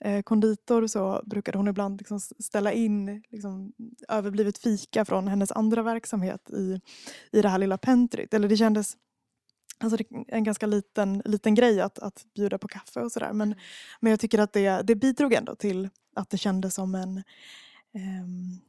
[0.00, 3.72] eh, konditor så brukade hon ibland liksom ställa in liksom,
[4.08, 6.80] överblivet fika från hennes andra verksamhet i,
[7.32, 8.34] i det här lilla pentryt.
[8.34, 8.96] Eller det kändes
[9.82, 13.32] Alltså det är en ganska liten, liten grej att, att bjuda på kaffe och sådär.
[13.32, 13.54] Men,
[14.00, 17.22] men jag tycker att det, det bidrog ändå till att det kändes som en,
[17.94, 18.60] ehm,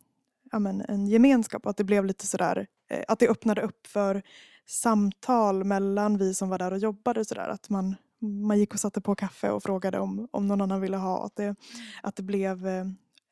[0.52, 1.66] ja, men en gemenskap.
[1.66, 4.24] Att det blev lite sådär, eh, att det öppnade upp för
[4.66, 7.26] samtal mellan vi som var där och jobbade.
[7.26, 7.48] Sådär.
[7.48, 10.98] Att man, man gick och satte på kaffe och frågade om, om någon annan ville
[10.98, 11.26] ha.
[11.26, 11.56] Att det,
[12.04, 12.86] att det blev eh,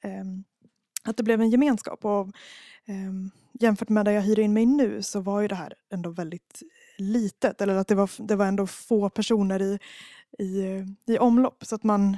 [0.04, 0.44] ehm,
[1.04, 2.06] att det blev en gemenskap.
[2.06, 2.28] Och,
[2.86, 3.12] eh,
[3.60, 6.62] jämfört med där jag hyr in mig nu så var ju det här ändå väldigt
[6.98, 7.62] litet.
[7.62, 9.80] Eller att det var, det var ändå få personer i,
[10.40, 11.66] i, i omlopp.
[11.66, 12.18] Så att man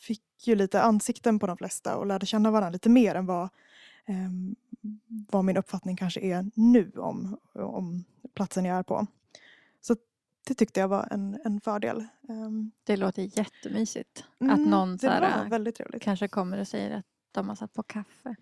[0.00, 3.48] fick ju lite ansikten på de flesta och lärde känna varandra lite mer än vad,
[4.06, 4.56] ehm,
[5.30, 8.04] vad min uppfattning kanske är nu om, om
[8.34, 9.06] platsen jag är på.
[10.44, 12.06] Det tyckte jag var en, en fördel.
[12.28, 14.24] Ehm, Det låter jättemysigt.
[14.38, 18.36] att mm, någon så här, kanske kommer och säger att de har satt på kaffe.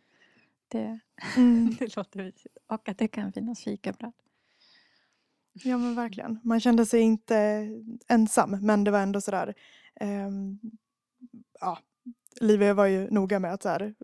[0.69, 0.99] Det,
[1.37, 1.75] Mm.
[1.79, 2.57] det låter mysigt.
[2.67, 4.13] Och att det kan finnas fikabröd.
[5.53, 6.41] Ja men verkligen.
[6.45, 7.69] Man kände sig inte
[8.09, 9.55] ensam men det var ändå sådär
[10.01, 10.59] ehm,
[11.61, 11.79] ja,
[12.41, 13.95] Livia var ju noga med att så här,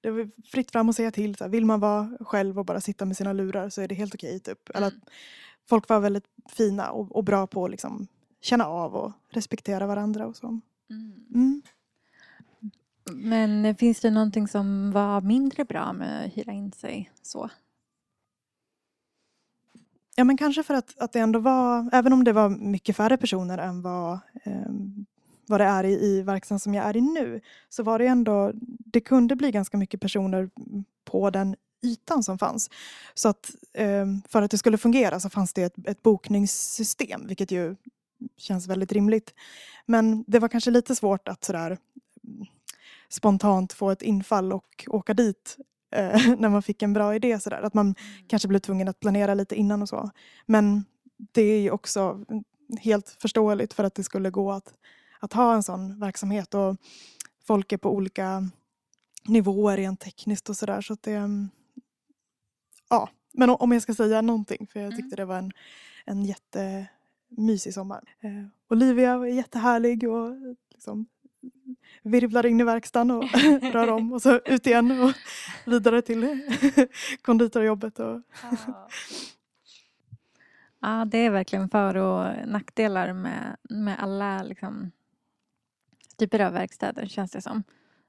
[0.00, 1.36] det var fritt fram att säga till.
[1.36, 3.94] Så här, vill man vara själv och bara sitta med sina lurar så är det
[3.94, 4.40] helt okej.
[4.40, 4.70] typ.
[4.74, 4.94] Eller att
[5.68, 8.06] folk var väldigt fina och, och bra på att liksom,
[8.40, 10.60] känna av och respektera varandra och så.
[10.90, 11.62] Mm.
[13.12, 17.50] Men finns det någonting som var mindre bra med att hyra in sig så?
[20.16, 23.16] Ja men kanske för att, att det ändå var, även om det var mycket färre
[23.16, 25.06] personer än vad, ehm,
[25.46, 28.52] vad det är i, i verksamheten som jag är i nu, så var det ändå,
[28.78, 30.50] det kunde bli ganska mycket personer
[31.04, 32.70] på den ytan som fanns.
[33.14, 37.50] Så att ehm, för att det skulle fungera så fanns det ett, ett bokningssystem, vilket
[37.50, 37.76] ju
[38.36, 39.34] känns väldigt rimligt.
[39.86, 41.78] Men det var kanske lite svårt att sådär
[42.24, 42.46] mm,
[43.08, 45.56] spontant få ett infall och åka dit
[45.96, 47.40] eh, när man fick en bra idé.
[47.40, 47.62] Sådär.
[47.62, 47.94] Att man
[48.26, 50.10] kanske blev tvungen att planera lite innan och så.
[50.46, 50.84] Men
[51.32, 52.24] det är ju också
[52.80, 54.74] helt förståeligt för att det skulle gå att,
[55.20, 56.54] att ha en sån verksamhet.
[56.54, 56.76] Och
[57.46, 58.50] folk är på olika
[59.24, 60.80] nivåer rent tekniskt och sådär.
[60.80, 61.50] Så att det, mm,
[62.92, 63.08] ja.
[63.32, 65.52] Men om jag ska säga någonting, för jag tyckte det var en,
[66.04, 68.02] en jättemysig sommar.
[68.20, 70.30] Eh, Olivia var jättehärlig och
[70.70, 71.06] liksom
[72.02, 73.24] virvlar in i verkstaden och
[73.72, 75.12] rör om och så ut igen och
[75.66, 76.38] vidare till
[77.22, 77.98] konditorjobbet.
[77.98, 78.20] Och,
[80.84, 84.90] Ja, det är verkligen för och nackdelar med, med alla liksom,
[86.18, 87.62] typer av verkstäder känns det som.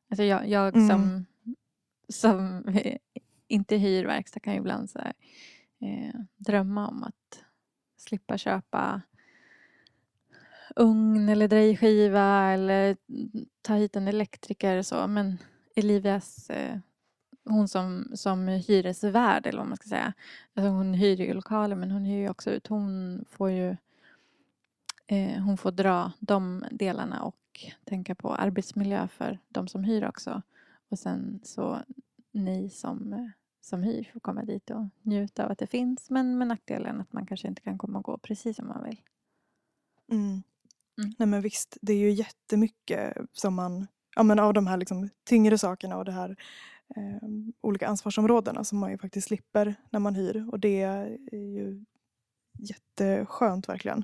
[0.10, 0.90] Alltså jag, jag Mm.
[0.90, 1.26] som,
[2.10, 2.64] som
[3.54, 5.14] inte hyr verkstad kan ju ibland så här,
[5.82, 7.44] eh, drömma om att
[7.98, 9.02] slippa köpa
[10.76, 12.98] ugn eller drejskiva eller
[13.62, 15.08] ta hit en elektriker och så.
[15.08, 15.38] Men
[15.76, 16.78] Elivias, eh,
[17.46, 20.14] hon som, som hyresvärd eller vad man ska säga.
[20.54, 22.68] Alltså hon hyr ju lokaler men hon hyr ju också ut.
[22.68, 23.78] Hon får ju
[25.08, 30.42] eh, hon får dra de delarna och tänka på arbetsmiljö för de som hyr också.
[30.90, 31.80] Och sen så
[32.32, 33.30] ni som, eh,
[33.64, 36.10] som hyr får komma dit och njuta av att det finns.
[36.10, 39.02] Men med nackdelen att man kanske inte kan komma och gå precis som man vill.
[40.12, 40.44] Mm.
[40.98, 41.14] Mm.
[41.18, 45.10] Nej men visst, det är ju jättemycket som man, ja men av de här liksom
[45.24, 46.36] tyngre sakerna och det här
[46.96, 47.30] eh,
[47.62, 51.86] olika ansvarsområdena som man ju faktiskt slipper när man hyr och det är ju
[52.60, 54.04] jätteskönt verkligen.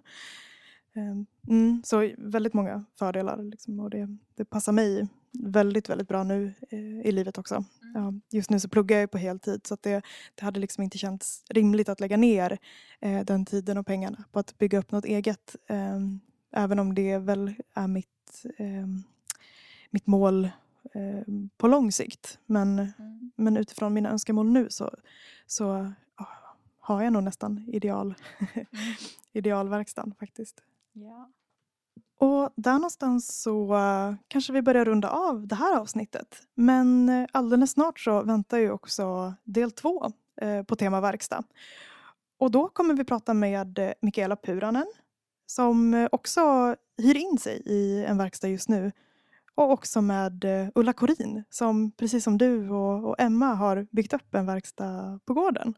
[0.93, 1.15] Eh,
[1.47, 6.53] mm, så väldigt många fördelar liksom, och det, det passar mig väldigt, väldigt bra nu
[6.69, 7.65] eh, i livet också.
[7.93, 10.01] Ja, just nu så pluggar jag på heltid så det,
[10.35, 12.57] det hade liksom inte känts rimligt att lägga ner
[12.99, 15.55] eh, den tiden och pengarna på att bygga upp något eget.
[15.67, 15.99] Eh,
[16.51, 18.87] även om det väl är mitt, eh,
[19.89, 20.45] mitt mål
[20.93, 21.21] eh,
[21.57, 22.39] på lång sikt.
[22.45, 23.31] Men, Mm.
[23.35, 24.91] men utifrån mina önskemål nu så,
[25.47, 26.27] så ja,
[26.79, 28.15] har jag nog nästan ideal,
[29.33, 30.63] idealverkstan faktiskt.
[31.01, 31.31] Ja.
[32.19, 36.41] Och där någonstans så eh, kanske vi börjar runda av det här avsnittet.
[36.55, 40.11] Men eh, alldeles snart så väntar ju också del två
[40.41, 41.43] eh, på tema verkstad.
[42.39, 44.87] Och då kommer vi prata med Mikaela Puranen
[45.45, 48.91] som också hyr in sig i en verkstad just nu.
[49.55, 50.45] Och också med
[50.75, 55.73] Ulla Korin som precis som du och, Emma har byggt upp en verkstad på gården.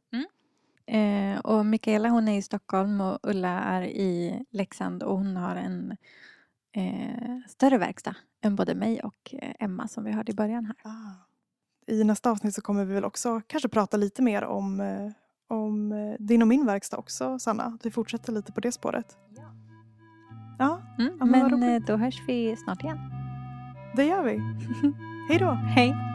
[0.92, 5.56] Eh, och Mikaela hon är i Stockholm och Ulla är i Leksand och hon har
[5.56, 5.98] en
[6.76, 10.76] eh, större verkstad än både mig och eh, Emma som vi hörde i början här.
[11.88, 15.12] I nästa avsnitt så kommer vi väl också kanske prata lite mer om, eh,
[15.48, 17.78] om eh, din och min verkstad också, Sanna.
[17.84, 19.18] Vi fortsätter lite på det spåret.
[20.60, 23.00] Ja, Mm, Ja, men vad men då hörs vi snart igen.
[23.96, 24.38] det gör vi.
[25.30, 25.52] Hej då!
[25.52, 26.11] Hej!